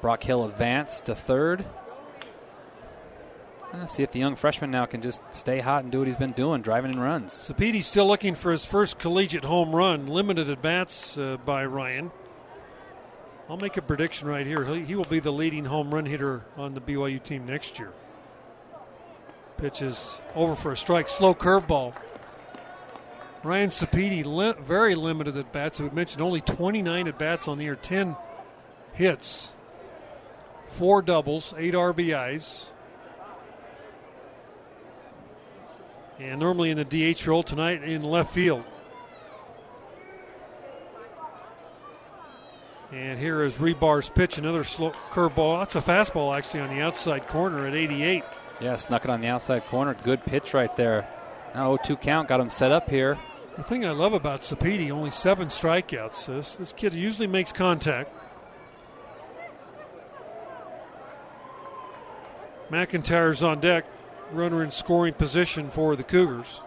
Brock 0.03 0.23
Hale 0.25 0.45
advance 0.45 1.01
to 1.03 1.15
third. 1.15 1.65
Uh, 3.73 3.87
see 3.87 4.03
if 4.03 4.11
the 4.13 4.19
young 4.19 4.35
freshman 4.35 4.71
now 4.71 4.85
can 4.85 5.01
just 5.01 5.23
stay 5.31 5.61
hot 5.61 5.85
and 5.85 5.93
do 5.93 6.01
what 6.01 6.09
he's 6.09 6.17
been 6.17 6.33
doing, 6.33 6.61
driving 6.61 6.93
in 6.93 7.01
runs. 7.01 7.33
Sapiti's 7.33 7.87
still 7.87 8.07
looking 8.07 8.35
for 8.35 8.51
his 8.51 8.67
first 8.67 8.99
collegiate 8.99 9.45
home 9.45 9.75
run. 9.75 10.09
Limited 10.09 10.61
bats 10.61 11.17
uh, 11.17 11.39
by 11.47 11.65
Ryan. 11.65 12.11
I'll 13.49 13.57
make 13.57 13.77
a 13.77 13.83
prediction 13.83 14.29
right 14.29 14.47
here. 14.47 14.65
He, 14.65 14.85
he 14.85 14.95
will 14.95 15.05
be 15.05 15.21
the 15.21 15.33
leading 15.33 15.65
home 15.65 15.95
run 15.95 16.05
hitter 16.05 16.45
on 16.57 16.75
the 16.75 16.81
BYU 16.81 17.23
team 17.23 17.47
next 17.47 17.79
year. 17.79 17.93
Pitch 19.57 19.81
is 19.81 20.21
over 20.35 20.57
for 20.57 20.73
a 20.73 20.77
strike. 20.77 21.09
Slow 21.09 21.35
curveball. 21.35 21.95
Ryan 23.45 23.71
Sapedi, 23.71 24.25
li- 24.25 24.55
very 24.65 24.95
limited 24.95 25.37
at 25.37 25.53
bats. 25.53 25.81
We 25.81 25.89
mentioned 25.91 26.23
only 26.23 26.41
29 26.41 27.09
at 27.09 27.19
bats 27.19 27.49
on 27.49 27.59
the 27.59 27.65
year, 27.65 27.77
10 27.77 28.17
hits, 28.93 29.51
four 30.73 31.03
doubles, 31.03 31.55
eight 31.57 31.75
RBIs. 31.75 32.66
And 36.18 36.41
normally 36.41 36.70
in 36.70 36.77
the 36.77 37.14
DH 37.14 37.27
role 37.27 37.43
tonight 37.43 37.83
in 37.83 38.05
left 38.05 38.33
field. 38.33 38.64
And 42.93 43.18
here 43.18 43.43
is 43.43 43.55
Rebar's 43.55 44.11
pitch, 44.11 44.37
another 44.37 44.64
slow 44.64 44.93
curveball. 45.11 45.61
That's 45.61 45.77
a 45.77 45.81
fastball 45.81 46.37
actually 46.37 46.61
on 46.61 46.68
the 46.68 46.83
outside 46.83 47.27
corner 47.27 47.66
at 47.66 47.75
88. 47.75 48.23
Yeah, 48.61 48.77
snuck 48.77 49.05
it 49.05 49.11
on 49.11 49.23
the 49.23 49.29
outside 49.29 49.66
corner. 49.66 49.95
Good 50.05 50.25
pitch 50.27 50.53
right 50.53 50.75
there. 50.77 51.09
Now 51.55 51.77
0 51.77 51.79
2 51.85 51.97
count, 51.97 52.29
got 52.29 52.41
him 52.41 52.51
set 52.51 52.70
up 52.70 52.91
here. 52.91 53.18
The 53.57 53.62
thing 53.62 53.85
I 53.85 53.91
love 53.91 54.12
about 54.12 54.43
Sapedi, 54.43 54.91
only 54.91 55.11
seven 55.11 55.49
strikeouts. 55.49 56.27
This, 56.27 56.57
this 56.57 56.73
kid 56.73 56.95
usually 56.95 57.27
makes 57.27 57.51
contact. 57.51 58.11
McIntyre's 62.73 63.43
on 63.43 63.61
deck, 63.61 63.85
runner 64.33 64.64
in 64.64 64.70
scoring 64.70 65.12
position 65.12 65.68
for 65.68 65.95
the 65.95 66.03
Cougars. 66.03 66.62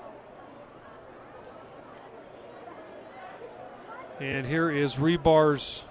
And 4.20 4.46
here 4.46 4.70
is 4.70 5.00
Rebar's 5.00 5.84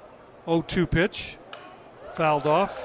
0 0.44 0.62
2 0.62 0.86
pitch. 0.86 1.36
Fouled 2.14 2.46
off. 2.46 2.80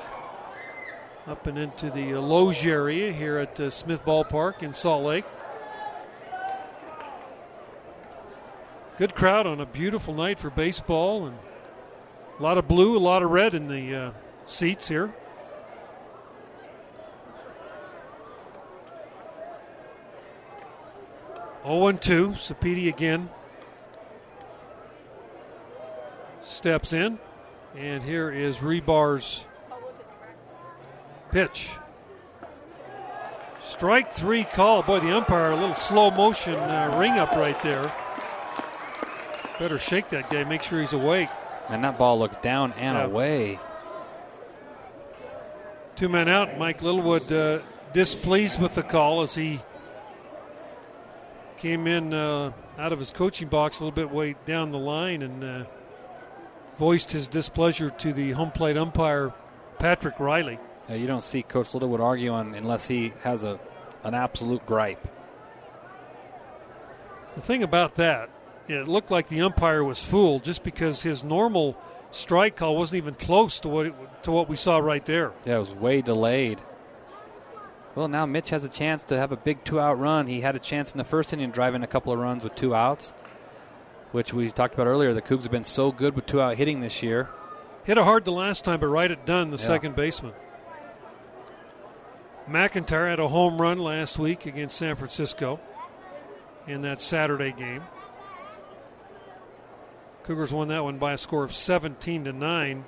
Up 1.27 1.45
and 1.45 1.59
into 1.59 1.91
the 1.91 2.15
Loge 2.15 2.65
area 2.65 3.13
here 3.13 3.37
at 3.37 3.59
uh, 3.59 3.69
Smith 3.69 4.03
Ballpark 4.03 4.63
in 4.63 4.73
Salt 4.73 5.03
Lake. 5.03 5.25
Good 8.97 9.13
crowd 9.13 9.45
on 9.45 9.61
a 9.61 9.67
beautiful 9.67 10.15
night 10.15 10.39
for 10.39 10.49
baseball 10.49 11.27
and 11.27 11.37
a 12.39 12.41
lot 12.41 12.57
of 12.57 12.67
blue, 12.67 12.97
a 12.97 12.99
lot 12.99 13.21
of 13.21 13.29
red 13.29 13.53
in 13.53 13.67
the 13.67 13.95
uh, 13.95 14.11
seats 14.47 14.87
here. 14.87 15.13
Oh 21.63 21.87
and 21.87 22.01
two, 22.01 22.29
Sapedi 22.29 22.87
again 22.87 23.29
steps 26.41 26.93
in, 26.93 27.19
and 27.77 28.01
here 28.03 28.31
is 28.31 28.59
Rebar's 28.59 29.45
pitch. 31.31 31.69
Strike 33.61 34.11
three 34.11 34.43
call. 34.45 34.81
Boy, 34.83 34.99
the 34.99 35.15
umpire 35.15 35.51
a 35.51 35.55
little 35.55 35.75
slow 35.75 36.09
motion 36.11 36.55
uh, 36.55 36.95
ring 36.97 37.11
up 37.13 37.31
right 37.33 37.61
there. 37.61 37.91
Better 39.59 39.77
shake 39.77 40.09
that 40.09 40.29
guy, 40.29 40.43
make 40.45 40.63
sure 40.63 40.79
he's 40.79 40.93
awake. 40.93 41.29
And 41.69 41.83
that 41.83 41.97
ball 41.97 42.17
looks 42.17 42.37
down 42.37 42.73
and 42.73 42.97
Yeah. 42.97 43.03
away. 43.03 43.59
Two 45.95 46.09
men 46.09 46.29
out. 46.29 46.57
Mike 46.57 46.81
Littlewood 46.81 47.31
uh, 47.31 47.59
displeased 47.93 48.59
with 48.59 48.73
the 48.75 48.83
call 48.83 49.21
as 49.21 49.35
he 49.35 49.59
came 51.59 51.87
in 51.87 52.13
uh, 52.13 52.51
out 52.77 52.93
of 52.93 52.99
his 52.99 53.11
coaching 53.11 53.47
box 53.47 53.79
a 53.79 53.83
little 53.83 53.95
bit 53.95 54.09
way 54.09 54.35
down 54.45 54.71
the 54.71 54.79
line 54.79 55.21
and 55.21 55.43
uh, 55.43 55.63
voiced 56.77 57.11
his 57.11 57.27
displeasure 57.27 57.89
to 57.89 58.13
the 58.13 58.31
home 58.31 58.51
plate 58.51 58.77
umpire, 58.77 59.33
Patrick 59.77 60.19
Riley. 60.19 60.57
You 60.89 61.05
don't 61.05 61.23
see 61.23 61.43
Coach 61.43 61.73
Littlewood 61.73 62.01
arguing 62.01 62.55
unless 62.55 62.87
he 62.87 63.13
has 63.21 63.43
a 63.43 63.59
an 64.03 64.13
absolute 64.13 64.65
gripe. 64.65 65.05
The 67.35 67.41
thing 67.41 67.63
about 67.63 67.95
that, 67.95 68.29
it 68.67 68.87
looked 68.87 69.11
like 69.11 69.27
the 69.27 69.41
umpire 69.41 69.83
was 69.83 70.03
fooled 70.03 70.43
just 70.43 70.63
because 70.63 71.03
his 71.03 71.23
normal 71.23 71.77
strike 72.11 72.55
call 72.55 72.75
wasn't 72.77 72.97
even 72.97 73.13
close 73.13 73.59
to 73.59 73.69
what 73.69 73.87
it, 73.87 73.93
to 74.23 74.31
what 74.31 74.49
we 74.49 74.55
saw 74.55 74.77
right 74.77 75.05
there. 75.05 75.33
Yeah, 75.45 75.57
it 75.57 75.59
was 75.59 75.73
way 75.73 76.01
delayed. 76.01 76.61
Well, 77.99 78.07
now 78.07 78.25
Mitch 78.25 78.51
has 78.51 78.63
a 78.63 78.69
chance 78.69 79.03
to 79.03 79.17
have 79.17 79.33
a 79.33 79.35
big 79.35 79.61
two-out 79.65 79.99
run. 79.99 80.27
He 80.27 80.39
had 80.39 80.55
a 80.55 80.59
chance 80.59 80.93
in 80.93 80.97
the 80.97 81.03
first 81.03 81.33
inning, 81.33 81.51
driving 81.51 81.83
a 81.83 81.87
couple 81.87 82.13
of 82.13 82.19
runs 82.19 82.45
with 82.45 82.55
two 82.55 82.73
outs, 82.73 83.13
which 84.13 84.33
we 84.33 84.49
talked 84.51 84.73
about 84.73 84.87
earlier. 84.87 85.13
The 85.13 85.21
Cougs 85.21 85.43
have 85.43 85.51
been 85.51 85.65
so 85.65 85.91
good 85.91 86.15
with 86.15 86.25
two-out 86.25 86.55
hitting 86.55 86.79
this 86.79 87.03
year. 87.03 87.27
Hit 87.83 87.97
it 87.97 88.03
hard 88.05 88.23
the 88.23 88.31
last 88.31 88.63
time, 88.63 88.79
but 88.79 88.87
right 88.87 89.11
it 89.11 89.25
done, 89.25 89.49
the 89.49 89.57
Yeah. 89.57 89.65
second 89.65 89.97
baseman. 89.97 90.31
McIntyre 92.49 93.09
had 93.09 93.19
a 93.19 93.27
home 93.27 93.61
run 93.61 93.79
last 93.79 94.17
week 94.17 94.45
against 94.45 94.77
San 94.77 94.95
Francisco 94.95 95.59
in 96.67 96.81
that 96.83 97.01
Saturday 97.01 97.51
game. 97.51 97.83
Cougars 100.23 100.53
won 100.53 100.69
that 100.69 100.85
one 100.85 100.99
by 100.99 101.11
a 101.11 101.17
score 101.17 101.43
of 101.43 101.53
17 101.53 102.23
to 102.23 102.31
9. 102.31 102.85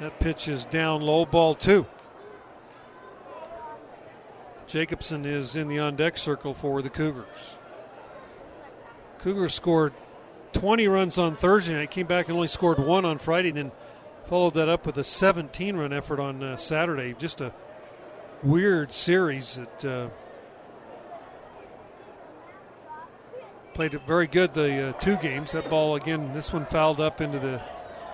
That 0.00 0.18
pitch 0.18 0.48
is 0.48 0.64
down 0.64 1.02
low, 1.02 1.26
ball 1.26 1.54
two. 1.54 1.84
Jacobson 4.66 5.24
is 5.24 5.54
in 5.54 5.68
the 5.68 5.78
on 5.78 5.96
deck 5.96 6.18
circle 6.18 6.52
for 6.52 6.82
the 6.82 6.90
Cougars. 6.90 7.56
Cougars 9.18 9.54
scored 9.54 9.92
20 10.52 10.88
runs 10.88 11.18
on 11.18 11.36
Thursday 11.36 11.74
night, 11.74 11.90
came 11.90 12.06
back 12.06 12.26
and 12.26 12.34
only 12.34 12.48
scored 12.48 12.78
one 12.78 13.04
on 13.04 13.18
Friday, 13.18 13.50
and 13.50 13.58
then 13.58 13.72
followed 14.26 14.54
that 14.54 14.68
up 14.68 14.86
with 14.86 14.96
a 14.96 15.04
17 15.04 15.76
run 15.76 15.92
effort 15.92 16.18
on 16.18 16.42
uh, 16.42 16.56
Saturday. 16.56 17.14
Just 17.18 17.40
a 17.40 17.52
weird 18.42 18.92
series 18.92 19.56
that 19.56 19.84
uh, 19.84 20.08
played 23.74 24.00
very 24.06 24.26
good 24.26 24.52
the 24.54 24.88
uh, 24.88 24.92
two 24.94 25.16
games. 25.16 25.52
That 25.52 25.70
ball 25.70 25.94
again, 25.96 26.32
this 26.32 26.52
one 26.52 26.66
fouled 26.66 27.00
up 27.00 27.20
into 27.20 27.38
the 27.38 27.60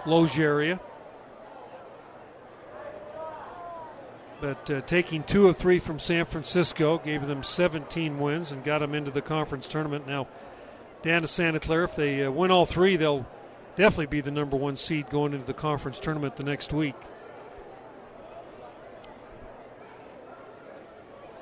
Loge 0.05 0.39
area. 0.39 0.81
But 4.43 4.69
uh, 4.73 4.81
taking 4.81 5.23
two 5.23 5.49
of 5.49 5.57
three 5.57 5.79
from 5.79 6.01
San 6.01 6.25
Francisco 6.25 6.99
gave 6.99 7.29
them 7.29 7.45
17 7.45 8.19
wins 8.19 8.51
and 8.51 8.65
got 8.65 8.81
them 8.81 8.93
into 8.93 9.13
the 9.13 9.23
conference 9.23 9.69
tournament. 9.69 10.05
Now, 10.05 10.27
down 11.03 11.23
to 11.23 11.29
Santa 11.29 11.61
Clara. 11.61 11.85
If 11.85 11.95
they 11.95 12.25
uh, 12.25 12.31
win 12.33 12.51
all 12.51 12.67
three, 12.67 12.97
they'll 12.97 13.25
definitely 13.77 14.07
be 14.07 14.21
the 14.21 14.33
number 14.33 14.57
one 14.57 14.77
seed 14.77 15.09
going 15.11 15.33
into 15.33 15.47
the 15.47 15.55
conference 15.55 16.01
tournament 16.01 16.35
the 16.35 16.43
next 16.43 16.73
week. 16.73 16.97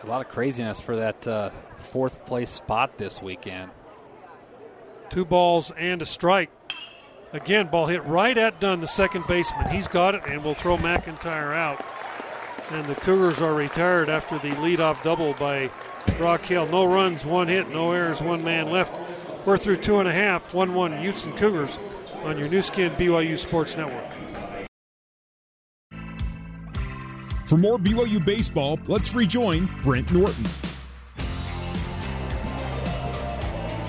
A 0.03 0.07
lot 0.07 0.21
of 0.21 0.29
craziness 0.29 0.79
for 0.79 0.97
that 0.97 1.27
uh, 1.27 1.51
fourth 1.79 2.27
place 2.27 2.51
spot 2.51 2.99
this 2.99 3.23
weekend. 3.23 3.71
Two 5.09 5.25
balls 5.25 5.71
and 5.71 6.03
a 6.03 6.07
strike. 6.07 6.51
Again, 7.33 7.69
ball 7.69 7.87
hit 7.87 8.05
right 8.05 8.37
at 8.37 8.61
Dunn, 8.61 8.83
the 8.83 8.87
second 8.87 9.27
baseman. 9.27 9.71
He's 9.71 9.89
got 9.89 10.15
it 10.15 10.27
and 10.27 10.45
will 10.45 10.55
throw 10.55 10.77
McIntyre 10.77 11.55
out. 11.55 11.83
And 12.71 12.87
the 12.87 12.95
Cougars 12.95 13.43
are 13.43 13.55
retired 13.55 14.09
after 14.09 14.39
the 14.39 14.55
leadoff 14.57 15.03
double 15.03 15.35
by 15.35 15.71
Brock 16.17 16.41
Hale. 16.43 16.67
No 16.67 16.85
runs, 16.85 17.25
one 17.25 17.49
hit, 17.49 17.69
no 17.69 17.91
errors, 17.91 18.23
one 18.23 18.45
man 18.45 18.71
left. 18.71 18.95
We're 19.45 19.59
through 19.59 19.79
two 19.79 19.99
and 19.99 20.09
a 20.09 20.13
half, 20.13 20.55
1 20.55 20.73
1 20.73 21.03
Utes 21.03 21.25
and 21.25 21.37
Cougars 21.37 21.79
on 22.23 22.39
your 22.39 22.49
Nu 22.49 22.63
Skin 22.63 22.93
BYU 22.93 23.37
Sports 23.37 23.77
Network. 23.77 24.05
For 27.47 27.57
more 27.57 27.79
BYU 27.79 28.25
baseball, 28.25 28.79
let's 28.87 29.15
rejoin 29.15 29.69
Brent 29.83 30.13
Norton. 30.13 30.47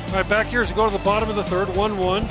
All 0.07 0.17
right, 0.17 0.27
back 0.27 0.47
here 0.47 0.61
as 0.61 0.69
we 0.69 0.75
go 0.75 0.89
to 0.89 0.97
the 0.97 1.03
bottom 1.03 1.29
of 1.29 1.35
the 1.35 1.43
third, 1.43 1.73
1 1.75 1.97
1. 1.97 2.27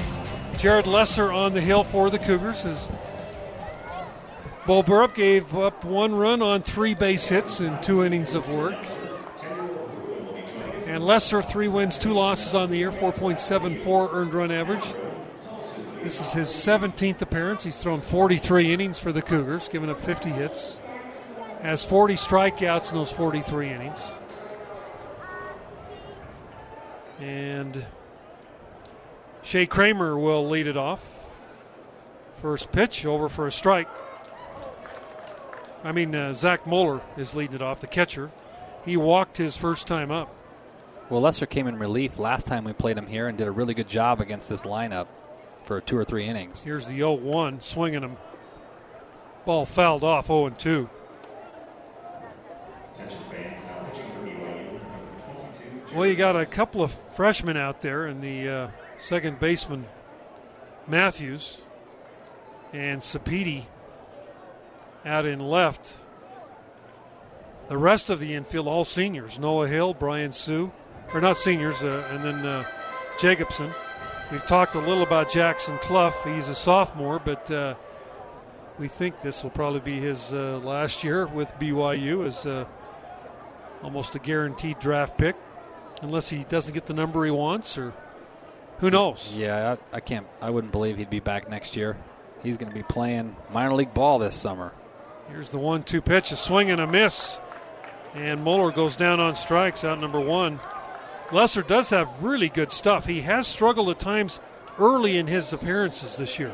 Jared 0.58 0.86
Lesser 0.86 1.30
on 1.30 1.54
the 1.54 1.60
hill 1.60 1.84
for 1.84 2.10
the 2.10 2.18
Cougars 2.18 2.64
as 2.64 2.88
Bo 4.66 4.82
Burrup 4.82 5.14
gave 5.14 5.56
up 5.56 5.84
one 5.84 6.14
run 6.14 6.42
on 6.42 6.62
three 6.62 6.94
base 6.94 7.28
hits 7.28 7.60
in 7.60 7.80
two 7.80 8.04
innings 8.04 8.34
of 8.34 8.48
work. 8.48 8.76
And 10.86 11.04
Lesser, 11.04 11.40
three 11.40 11.68
wins, 11.68 11.96
two 11.98 12.12
losses 12.12 12.54
on 12.54 12.70
the 12.70 12.78
year, 12.78 12.90
4.74 12.90 14.12
earned 14.12 14.34
run 14.34 14.50
average. 14.50 14.84
This 16.02 16.20
is 16.20 16.32
his 16.32 16.48
17th 16.48 17.22
appearance. 17.22 17.62
He's 17.62 17.78
thrown 17.78 18.00
43 18.00 18.72
innings 18.72 18.98
for 18.98 19.12
the 19.12 19.22
Cougars, 19.22 19.68
giving 19.68 19.90
up 19.90 19.98
50 19.98 20.30
hits. 20.30 20.78
Has 21.62 21.84
40 21.84 22.14
strikeouts 22.14 22.90
in 22.90 22.98
those 22.98 23.12
43 23.12 23.68
innings. 23.68 24.00
And 27.20 27.84
Shea 29.42 29.66
Kramer 29.66 30.18
will 30.18 30.48
lead 30.48 30.66
it 30.66 30.76
off. 30.76 31.06
First 32.40 32.72
pitch 32.72 33.04
over 33.04 33.28
for 33.28 33.46
a 33.46 33.52
strike. 33.52 33.88
I 35.82 35.92
mean, 35.92 36.14
uh, 36.14 36.34
Zach 36.34 36.66
Moeller 36.66 37.00
is 37.16 37.34
leading 37.34 37.56
it 37.56 37.62
off, 37.62 37.80
the 37.80 37.86
catcher. 37.86 38.30
He 38.84 38.96
walked 38.96 39.36
his 39.36 39.56
first 39.56 39.86
time 39.86 40.10
up. 40.10 40.34
Well, 41.08 41.22
Lesser 41.22 41.46
came 41.46 41.66
in 41.66 41.78
relief 41.78 42.18
last 42.18 42.46
time 42.46 42.64
we 42.64 42.72
played 42.72 42.96
him 42.96 43.06
here 43.06 43.28
and 43.28 43.36
did 43.36 43.48
a 43.48 43.50
really 43.50 43.74
good 43.74 43.88
job 43.88 44.20
against 44.20 44.48
this 44.48 44.62
lineup 44.62 45.06
for 45.64 45.80
two 45.80 45.96
or 45.96 46.04
three 46.04 46.26
innings. 46.26 46.62
Here's 46.62 46.86
the 46.86 46.96
0 46.96 47.14
1, 47.14 47.60
swinging 47.62 48.02
him. 48.02 48.16
Ball 49.44 49.66
fouled 49.66 50.04
off 50.04 50.26
0 50.26 50.50
2. 50.50 50.88
Well, 55.94 56.06
you 56.06 56.14
got 56.14 56.36
a 56.36 56.46
couple 56.46 56.82
of 56.82 56.92
freshmen 57.16 57.56
out 57.56 57.80
there, 57.80 58.06
and 58.06 58.22
the 58.22 58.48
uh, 58.48 58.68
second 58.96 59.40
baseman 59.40 59.86
Matthews 60.86 61.58
and 62.72 63.00
Sapiti 63.00 63.64
out 65.04 65.26
in 65.26 65.40
left. 65.40 65.94
The 67.68 67.78
rest 67.78 68.10
of 68.10 68.18
the 68.18 68.34
infield, 68.34 68.66
all 68.66 68.84
seniors 68.84 69.38
Noah 69.38 69.68
Hill, 69.68 69.94
Brian 69.94 70.32
Sue, 70.32 70.72
or 71.14 71.20
not 71.20 71.36
seniors, 71.36 71.82
uh, 71.82 72.06
and 72.10 72.24
then 72.24 72.46
uh, 72.46 72.64
Jacobson. 73.20 73.70
We've 74.32 74.44
talked 74.46 74.74
a 74.74 74.78
little 74.78 75.02
about 75.02 75.30
Jackson 75.30 75.78
Cluff. 75.78 76.24
He's 76.24 76.48
a 76.48 76.54
sophomore, 76.54 77.18
but 77.18 77.50
uh, 77.50 77.74
we 78.78 78.88
think 78.88 79.20
this 79.22 79.42
will 79.42 79.50
probably 79.50 79.80
be 79.80 79.98
his 79.98 80.32
uh, 80.32 80.60
last 80.62 81.04
year 81.04 81.26
with 81.26 81.52
BYU 81.60 82.26
as 82.26 82.46
uh, 82.46 82.64
almost 83.82 84.14
a 84.14 84.18
guaranteed 84.18 84.78
draft 84.78 85.18
pick, 85.18 85.36
unless 86.02 86.28
he 86.28 86.44
doesn't 86.44 86.74
get 86.74 86.86
the 86.86 86.94
number 86.94 87.24
he 87.24 87.30
wants, 87.30 87.76
or 87.76 87.92
who 88.78 88.90
knows? 88.90 89.34
Yeah, 89.36 89.76
I, 89.92 89.96
I 89.96 90.00
can't. 90.00 90.26
I 90.40 90.50
wouldn't 90.50 90.72
believe 90.72 90.96
he'd 90.96 91.10
be 91.10 91.20
back 91.20 91.48
next 91.50 91.76
year. 91.76 91.96
He's 92.42 92.56
going 92.56 92.70
to 92.70 92.76
be 92.76 92.82
playing 92.82 93.36
minor 93.52 93.74
league 93.74 93.92
ball 93.92 94.18
this 94.18 94.34
summer. 94.34 94.72
Here's 95.30 95.50
the 95.52 95.58
one-two 95.58 96.02
pitch, 96.02 96.32
a 96.32 96.36
swing 96.36 96.70
and 96.70 96.80
a 96.80 96.86
miss, 96.86 97.40
and 98.14 98.42
Moeller 98.42 98.72
goes 98.72 98.96
down 98.96 99.20
on 99.20 99.36
strikes 99.36 99.84
out 99.84 100.00
number 100.00 100.20
one. 100.20 100.58
Lesser 101.32 101.62
does 101.62 101.90
have 101.90 102.22
really 102.22 102.48
good 102.48 102.72
stuff. 102.72 103.06
He 103.06 103.20
has 103.20 103.46
struggled 103.46 103.88
at 103.90 104.00
times 104.00 104.40
early 104.78 105.16
in 105.18 105.28
his 105.28 105.52
appearances 105.52 106.16
this 106.16 106.38
year. 106.38 106.52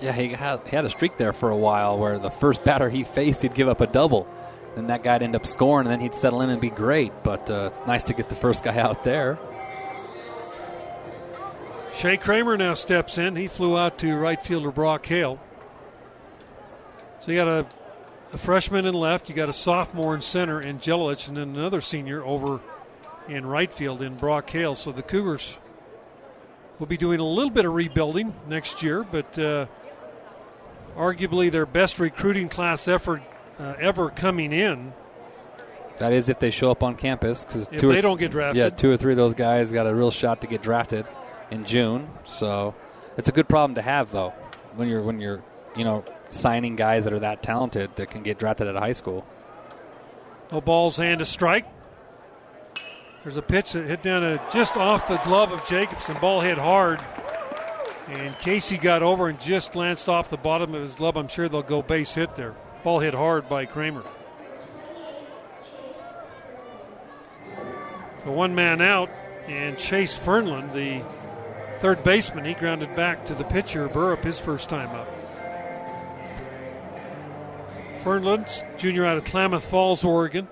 Yeah, 0.00 0.12
he 0.12 0.28
had, 0.28 0.60
he 0.66 0.76
had 0.76 0.84
a 0.84 0.90
streak 0.90 1.16
there 1.16 1.32
for 1.32 1.50
a 1.50 1.56
while 1.56 1.98
where 1.98 2.18
the 2.18 2.30
first 2.30 2.64
batter 2.64 2.88
he 2.88 3.02
faced, 3.02 3.42
he'd 3.42 3.54
give 3.54 3.68
up 3.68 3.80
a 3.80 3.86
double. 3.86 4.32
Then 4.76 4.86
that 4.86 5.02
guy'd 5.02 5.22
end 5.22 5.34
up 5.34 5.46
scoring, 5.46 5.86
and 5.86 5.92
then 5.92 6.00
he'd 6.00 6.14
settle 6.14 6.40
in 6.40 6.50
and 6.50 6.60
be 6.60 6.70
great. 6.70 7.12
But 7.24 7.50
uh, 7.50 7.70
it's 7.72 7.86
nice 7.86 8.04
to 8.04 8.14
get 8.14 8.28
the 8.28 8.34
first 8.34 8.64
guy 8.64 8.78
out 8.78 9.02
there. 9.04 9.38
Shea 11.94 12.16
Kramer 12.16 12.56
now 12.56 12.74
steps 12.74 13.18
in. 13.18 13.36
He 13.36 13.46
flew 13.46 13.76
out 13.76 13.98
to 13.98 14.14
right 14.14 14.40
fielder 14.42 14.70
Brock 14.70 15.06
Hale. 15.06 15.40
So 17.20 17.30
you 17.30 17.38
got 17.38 17.48
a, 17.48 17.66
a 18.34 18.38
freshman 18.38 18.84
in 18.86 18.94
left, 18.94 19.28
you 19.28 19.34
got 19.34 19.48
a 19.48 19.52
sophomore 19.54 20.14
in 20.14 20.20
center 20.20 20.60
in 20.60 20.78
Gelalich, 20.78 21.28
and 21.28 21.36
then 21.36 21.50
another 21.50 21.80
senior 21.80 22.24
over 22.24 22.60
in 23.28 23.46
right 23.46 23.72
field 23.72 24.02
in 24.02 24.16
Brock 24.16 24.50
Hale. 24.50 24.74
So 24.74 24.92
the 24.92 25.02
Cougars 25.02 25.56
will 26.78 26.86
be 26.86 26.96
doing 26.96 27.20
a 27.20 27.26
little 27.26 27.50
bit 27.50 27.64
of 27.64 27.72
rebuilding 27.72 28.34
next 28.48 28.82
year, 28.82 29.04
but 29.04 29.38
uh, 29.38 29.66
arguably 30.96 31.50
their 31.50 31.66
best 31.66 31.98
recruiting 31.98 32.48
class 32.48 32.88
effort 32.88 33.22
uh, 33.58 33.74
ever 33.78 34.10
coming 34.10 34.52
in. 34.52 34.92
That 35.98 36.12
is 36.12 36.28
if 36.28 36.40
they 36.40 36.50
show 36.50 36.72
up 36.72 36.82
on 36.82 36.96
campus 36.96 37.44
because 37.44 37.68
if 37.70 37.80
they 37.80 38.00
don't 38.00 38.18
get 38.18 38.32
drafted. 38.32 38.56
Yeah, 38.56 38.70
two 38.70 38.90
or 38.90 38.96
three 38.96 39.12
of 39.12 39.16
those 39.16 39.34
guys 39.34 39.70
got 39.70 39.86
a 39.86 39.94
real 39.94 40.10
shot 40.10 40.40
to 40.40 40.48
get 40.48 40.60
drafted 40.60 41.06
in 41.52 41.64
June. 41.64 42.08
So 42.24 42.74
it's 43.16 43.28
a 43.28 43.32
good 43.32 43.48
problem 43.48 43.76
to 43.76 43.82
have, 43.82 44.10
though, 44.10 44.30
when 44.74 44.88
you're 44.88 45.02
when 45.02 45.20
you're 45.20 45.42
you 45.76 45.84
know 45.84 46.04
signing 46.34 46.76
guys 46.76 47.04
that 47.04 47.12
are 47.12 47.20
that 47.20 47.42
talented 47.42 47.96
that 47.96 48.10
can 48.10 48.22
get 48.22 48.38
drafted 48.38 48.66
at 48.66 48.76
a 48.76 48.80
high 48.80 48.92
school. 48.92 49.24
No 50.52 50.60
balls 50.60 51.00
and 51.00 51.20
a 51.20 51.24
strike. 51.24 51.66
There's 53.22 53.36
a 53.36 53.42
pitch 53.42 53.72
that 53.72 53.86
hit 53.86 54.02
down 54.02 54.22
a, 54.22 54.40
just 54.52 54.76
off 54.76 55.08
the 55.08 55.16
glove 55.18 55.50
of 55.50 55.64
Jacobson. 55.64 56.16
Ball 56.20 56.42
hit 56.42 56.58
hard. 56.58 57.00
And 58.06 58.38
Casey 58.38 58.76
got 58.76 59.02
over 59.02 59.28
and 59.28 59.40
just 59.40 59.72
glanced 59.72 60.10
off 60.10 60.28
the 60.28 60.36
bottom 60.36 60.74
of 60.74 60.82
his 60.82 60.96
glove. 60.96 61.16
I'm 61.16 61.28
sure 61.28 61.48
they'll 61.48 61.62
go 61.62 61.80
base 61.80 62.12
hit 62.12 62.36
there. 62.36 62.54
Ball 62.82 63.00
hit 63.00 63.14
hard 63.14 63.48
by 63.48 63.64
Kramer. 63.64 64.04
So 68.22 68.32
one 68.32 68.54
man 68.54 68.82
out, 68.82 69.08
and 69.46 69.78
Chase 69.78 70.18
Fernland, 70.18 70.72
the 70.72 71.02
third 71.80 72.04
baseman, 72.04 72.44
he 72.44 72.54
grounded 72.54 72.94
back 72.94 73.24
to 73.26 73.34
the 73.34 73.44
pitcher, 73.44 73.88
Burrup, 73.88 74.22
his 74.22 74.38
first 74.38 74.68
time 74.68 74.88
up. 74.90 75.08
Fernland, 78.04 78.62
junior 78.76 79.06
out 79.06 79.16
of 79.16 79.24
Klamath 79.24 79.64
Falls, 79.64 80.04
Oregon. 80.04 80.46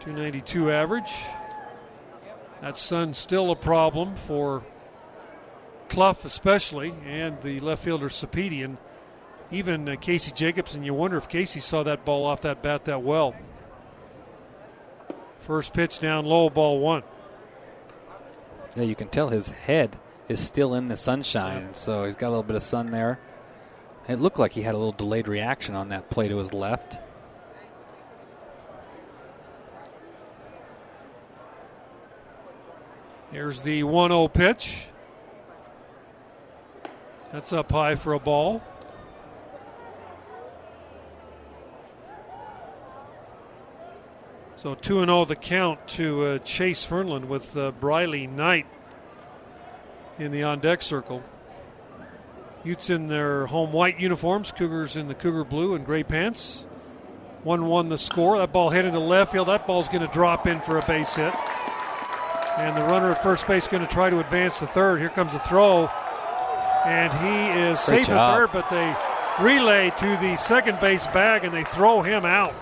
292 0.00 0.72
average. 0.72 1.12
That 2.60 2.76
sun 2.76 3.14
still 3.14 3.52
a 3.52 3.54
problem 3.54 4.16
for 4.16 4.64
Cluff, 5.88 6.24
especially, 6.24 6.92
and 7.06 7.40
the 7.42 7.60
left 7.60 7.84
fielder 7.84 8.08
Sapedi, 8.08 8.64
and 8.64 8.78
even 9.52 9.88
uh, 9.88 9.94
Casey 10.00 10.32
Jacobson. 10.32 10.82
You 10.82 10.92
wonder 10.92 11.16
if 11.16 11.28
Casey 11.28 11.60
saw 11.60 11.84
that 11.84 12.04
ball 12.04 12.26
off 12.26 12.40
that 12.42 12.60
bat 12.60 12.84
that 12.86 13.02
well. 13.02 13.36
First 15.42 15.72
pitch 15.72 16.00
down 16.00 16.26
low, 16.26 16.50
ball 16.50 16.80
one. 16.80 17.04
Yeah, 18.74 18.82
you 18.82 18.96
can 18.96 19.06
tell 19.06 19.28
his 19.28 19.50
head 19.50 19.96
is 20.28 20.40
still 20.40 20.74
in 20.74 20.88
the 20.88 20.96
sunshine, 20.96 21.74
so 21.74 22.06
he's 22.06 22.16
got 22.16 22.26
a 22.26 22.30
little 22.30 22.42
bit 22.42 22.56
of 22.56 22.62
sun 22.64 22.90
there. 22.90 23.20
It 24.08 24.18
looked 24.18 24.38
like 24.38 24.52
he 24.52 24.62
had 24.62 24.74
a 24.74 24.78
little 24.78 24.92
delayed 24.92 25.28
reaction 25.28 25.74
on 25.74 25.90
that 25.90 26.08
play 26.08 26.28
to 26.28 26.38
his 26.38 26.54
left. 26.54 26.98
Here's 33.30 33.60
the 33.60 33.82
1 33.82 34.10
0 34.10 34.28
pitch. 34.28 34.86
That's 37.30 37.52
up 37.52 37.70
high 37.70 37.94
for 37.94 38.14
a 38.14 38.18
ball. 38.18 38.62
So 44.56 44.74
2 44.74 45.04
0 45.04 45.24
the 45.26 45.36
count 45.36 45.86
to 45.88 46.24
uh, 46.24 46.38
Chase 46.38 46.86
Fernland 46.86 47.26
with 47.26 47.54
uh, 47.58 47.72
Briley 47.72 48.26
Knight 48.26 48.66
in 50.18 50.32
the 50.32 50.42
on 50.42 50.60
deck 50.60 50.82
circle. 50.82 51.22
Utes 52.68 52.90
in 52.90 53.06
their 53.06 53.46
home 53.46 53.72
white 53.72 53.98
uniforms, 53.98 54.52
Cougars 54.52 54.94
in 54.94 55.08
the 55.08 55.14
Cougar 55.14 55.44
blue 55.44 55.74
and 55.74 55.86
gray 55.86 56.02
pants. 56.02 56.66
1 57.42 57.66
1 57.66 57.88
the 57.88 57.96
score. 57.96 58.36
That 58.36 58.52
ball 58.52 58.68
hit 58.68 58.84
into 58.84 58.98
left 58.98 59.32
field. 59.32 59.48
That 59.48 59.66
ball's 59.66 59.88
going 59.88 60.06
to 60.06 60.12
drop 60.12 60.46
in 60.46 60.60
for 60.60 60.76
a 60.76 60.84
base 60.84 61.14
hit. 61.14 61.32
And 62.58 62.76
the 62.76 62.82
runner 62.82 63.12
at 63.12 63.22
first 63.22 63.46
base 63.46 63.66
going 63.66 63.86
to 63.86 63.90
try 63.90 64.10
to 64.10 64.20
advance 64.20 64.58
to 64.58 64.66
third. 64.66 64.98
Here 64.98 65.08
comes 65.08 65.32
a 65.32 65.38
throw. 65.38 65.86
And 66.84 67.10
he 67.10 67.58
is 67.58 67.82
Great 67.86 68.04
safe 68.04 68.10
at 68.10 68.36
third, 68.36 68.50
but 68.52 68.68
they 68.68 68.94
relay 69.42 69.88
to 69.88 70.16
the 70.20 70.36
second 70.36 70.78
base 70.78 71.06
bag 71.06 71.44
and 71.44 71.54
they 71.54 71.64
throw 71.64 72.02
him 72.02 72.26
out. 72.26 72.54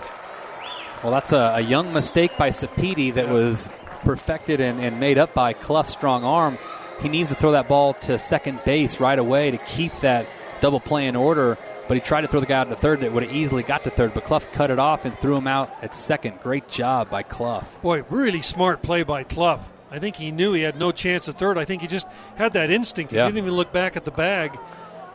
Well, 1.03 1.11
that's 1.11 1.33
a, 1.33 1.51
a 1.55 1.61
young 1.61 1.91
mistake 1.91 2.37
by 2.37 2.51
Sapedi 2.51 3.13
that 3.15 3.27
was 3.27 3.69
perfected 4.05 4.61
and, 4.61 4.79
and 4.79 5.01
made 5.01 5.17
up 5.17 5.33
by 5.33 5.51
Cluff's 5.51 5.91
strong 5.91 6.23
arm. 6.23 6.57
He 7.01 7.09
needs 7.09 7.29
to 7.29 7.35
throw 7.35 7.51
that 7.51 7.67
ball 7.67 7.93
to 7.93 8.17
second 8.17 8.63
base 8.65 8.99
right 8.99 9.17
away 9.17 9.51
to 9.51 9.57
keep 9.57 9.93
that 10.01 10.25
double 10.59 10.79
play 10.79 11.07
in 11.07 11.15
order 11.15 11.57
but 11.87 11.95
he 11.95 12.01
tried 12.01 12.21
to 12.21 12.27
throw 12.27 12.39
the 12.39 12.45
guy 12.45 12.59
out 12.59 12.69
to 12.69 12.75
third 12.75 13.01
that 13.01 13.11
would 13.11 13.23
have 13.23 13.33
easily 13.33 13.63
got 13.63 13.83
to 13.83 13.89
third, 13.89 14.13
but 14.13 14.23
Cluff 14.25 14.51
cut 14.51 14.69
it 14.69 14.79
off 14.79 15.05
and 15.05 15.17
threw 15.19 15.37
him 15.37 15.47
out 15.47 15.71
at 15.81 15.95
second. 15.95 16.39
Great 16.41 16.67
job 16.67 17.09
by 17.09 17.23
Cluff. 17.23 17.81
Boy, 17.81 18.03
really 18.09 18.41
smart 18.41 18.81
play 18.81 19.03
by 19.03 19.23
Cluff. 19.23 19.61
I 19.89 19.99
think 19.99 20.17
he 20.17 20.31
knew 20.31 20.53
he 20.53 20.63
had 20.63 20.77
no 20.77 20.91
chance 20.91 21.29
at 21.29 21.37
third. 21.37 21.57
I 21.57 21.63
think 21.63 21.81
he 21.81 21.87
just 21.87 22.07
had 22.35 22.53
that 22.53 22.71
instinct. 22.71 23.11
He 23.11 23.17
yeah. 23.17 23.25
didn't 23.25 23.37
even 23.37 23.53
look 23.53 23.71
back 23.71 23.95
at 23.95 24.03
the 24.03 24.11
bag, 24.11 24.59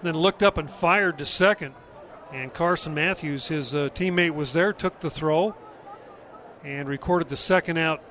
then 0.02 0.14
looked 0.14 0.42
up 0.42 0.56
and 0.56 0.70
fired 0.70 1.18
to 1.18 1.26
second. 1.26 1.74
And 2.32 2.54
Carson 2.54 2.94
Matthews, 2.94 3.48
his 3.48 3.74
uh, 3.74 3.90
teammate, 3.94 4.30
was 4.30 4.54
there, 4.54 4.72
took 4.72 5.00
the 5.00 5.10
throw, 5.10 5.54
and 6.64 6.88
recorded 6.88 7.28
the 7.28 7.36
second 7.36 7.76
out 7.76 8.02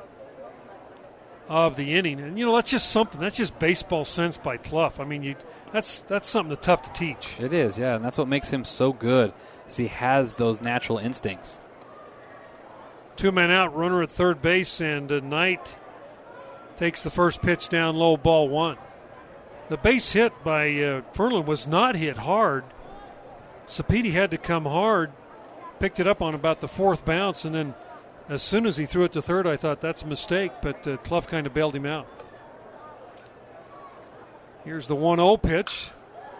of 1.47 1.75
the 1.75 1.93
inning. 1.93 2.19
And 2.19 2.37
you 2.37 2.45
know 2.45 2.55
that's 2.55 2.69
just 2.69 2.89
something. 2.89 3.19
That's 3.19 3.37
just 3.37 3.57
baseball 3.59 4.05
sense 4.05 4.37
by 4.37 4.57
Cluff. 4.57 4.99
I 4.99 5.05
mean, 5.05 5.23
you 5.23 5.35
that's 5.73 6.01
that's 6.01 6.27
something 6.27 6.49
that's 6.49 6.65
tough 6.65 6.81
to 6.83 6.93
teach. 6.93 7.39
It 7.39 7.53
is, 7.53 7.77
yeah, 7.77 7.95
and 7.95 8.05
that's 8.05 8.17
what 8.17 8.27
makes 8.27 8.49
him 8.49 8.63
so 8.63 8.93
good. 8.93 9.33
Is 9.67 9.77
he 9.77 9.87
has 9.87 10.35
those 10.35 10.61
natural 10.61 10.97
instincts. 10.97 11.59
Two 13.15 13.31
men 13.31 13.51
out, 13.51 13.75
runner 13.75 14.01
at 14.01 14.11
third 14.11 14.41
base, 14.41 14.81
and 14.81 15.11
uh, 15.11 15.19
Knight 15.19 15.75
takes 16.77 17.03
the 17.03 17.09
first 17.09 17.41
pitch 17.41 17.69
down 17.69 17.95
low, 17.95 18.17
ball 18.17 18.49
one. 18.49 18.77
The 19.69 19.77
base 19.77 20.11
hit 20.11 20.33
by 20.43 20.67
uh, 20.67 21.01
Fernland 21.13 21.45
was 21.45 21.67
not 21.67 21.95
hit 21.95 22.17
hard. 22.17 22.63
Sapedi 23.67 24.11
had 24.11 24.31
to 24.31 24.37
come 24.37 24.65
hard, 24.65 25.11
picked 25.79 25.99
it 25.99 26.07
up 26.07 26.21
on 26.21 26.35
about 26.35 26.59
the 26.59 26.67
fourth 26.67 27.05
bounce, 27.05 27.45
and 27.45 27.55
then 27.55 27.75
as 28.31 28.41
soon 28.41 28.65
as 28.65 28.77
he 28.77 28.85
threw 28.85 29.03
it 29.03 29.11
to 29.11 29.21
third, 29.21 29.45
I 29.45 29.57
thought 29.57 29.81
that's 29.81 30.03
a 30.03 30.07
mistake, 30.07 30.51
but 30.61 30.87
uh, 30.87 30.97
Cluff 30.97 31.27
kind 31.27 31.45
of 31.45 31.53
bailed 31.53 31.75
him 31.75 31.85
out. 31.85 32.07
Here's 34.63 34.87
the 34.87 34.95
1 34.95 35.17
0 35.17 35.37
pitch. 35.37 35.91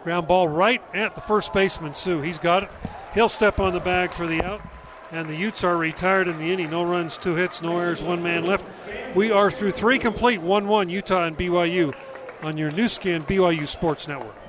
Ground 0.04 0.28
ball 0.28 0.48
right 0.48 0.82
at 0.96 1.14
the 1.14 1.22
first 1.22 1.54
baseman, 1.54 1.94
Sue. 1.94 2.22
He's 2.22 2.39
got 2.39 2.64
it. 2.64 2.70
He'll 3.14 3.30
step 3.30 3.60
on 3.60 3.74
the 3.74 3.80
bag 3.80 4.14
for 4.14 4.26
the 4.26 4.42
out 4.42 4.62
and 5.12 5.28
the 5.28 5.36
Utes 5.36 5.64
are 5.64 5.76
retired 5.78 6.28
in 6.28 6.38
the 6.39 6.52
inning. 6.52 6.70
No 6.70 6.84
runs, 6.84 7.18
two 7.18 7.36
hits, 7.36 7.62
no 7.62 7.78
errors, 7.78 8.02
one 8.02 8.24
man 8.24 8.46
left. 8.46 8.66
We 9.16 9.32
are 9.32 9.52
through 9.52 9.72
three 9.72 10.00
complete 10.00 10.42
1 10.42 10.68
1 10.68 10.89
Utah 10.89 11.26
and 11.26 11.38
BYU 11.38 11.94
on 12.42 12.58
your 12.58 12.72
Nu 12.72 12.88
Skin 12.88 13.24
BYU 13.24 13.68
Sports 13.68 14.08
Network. 14.08 14.41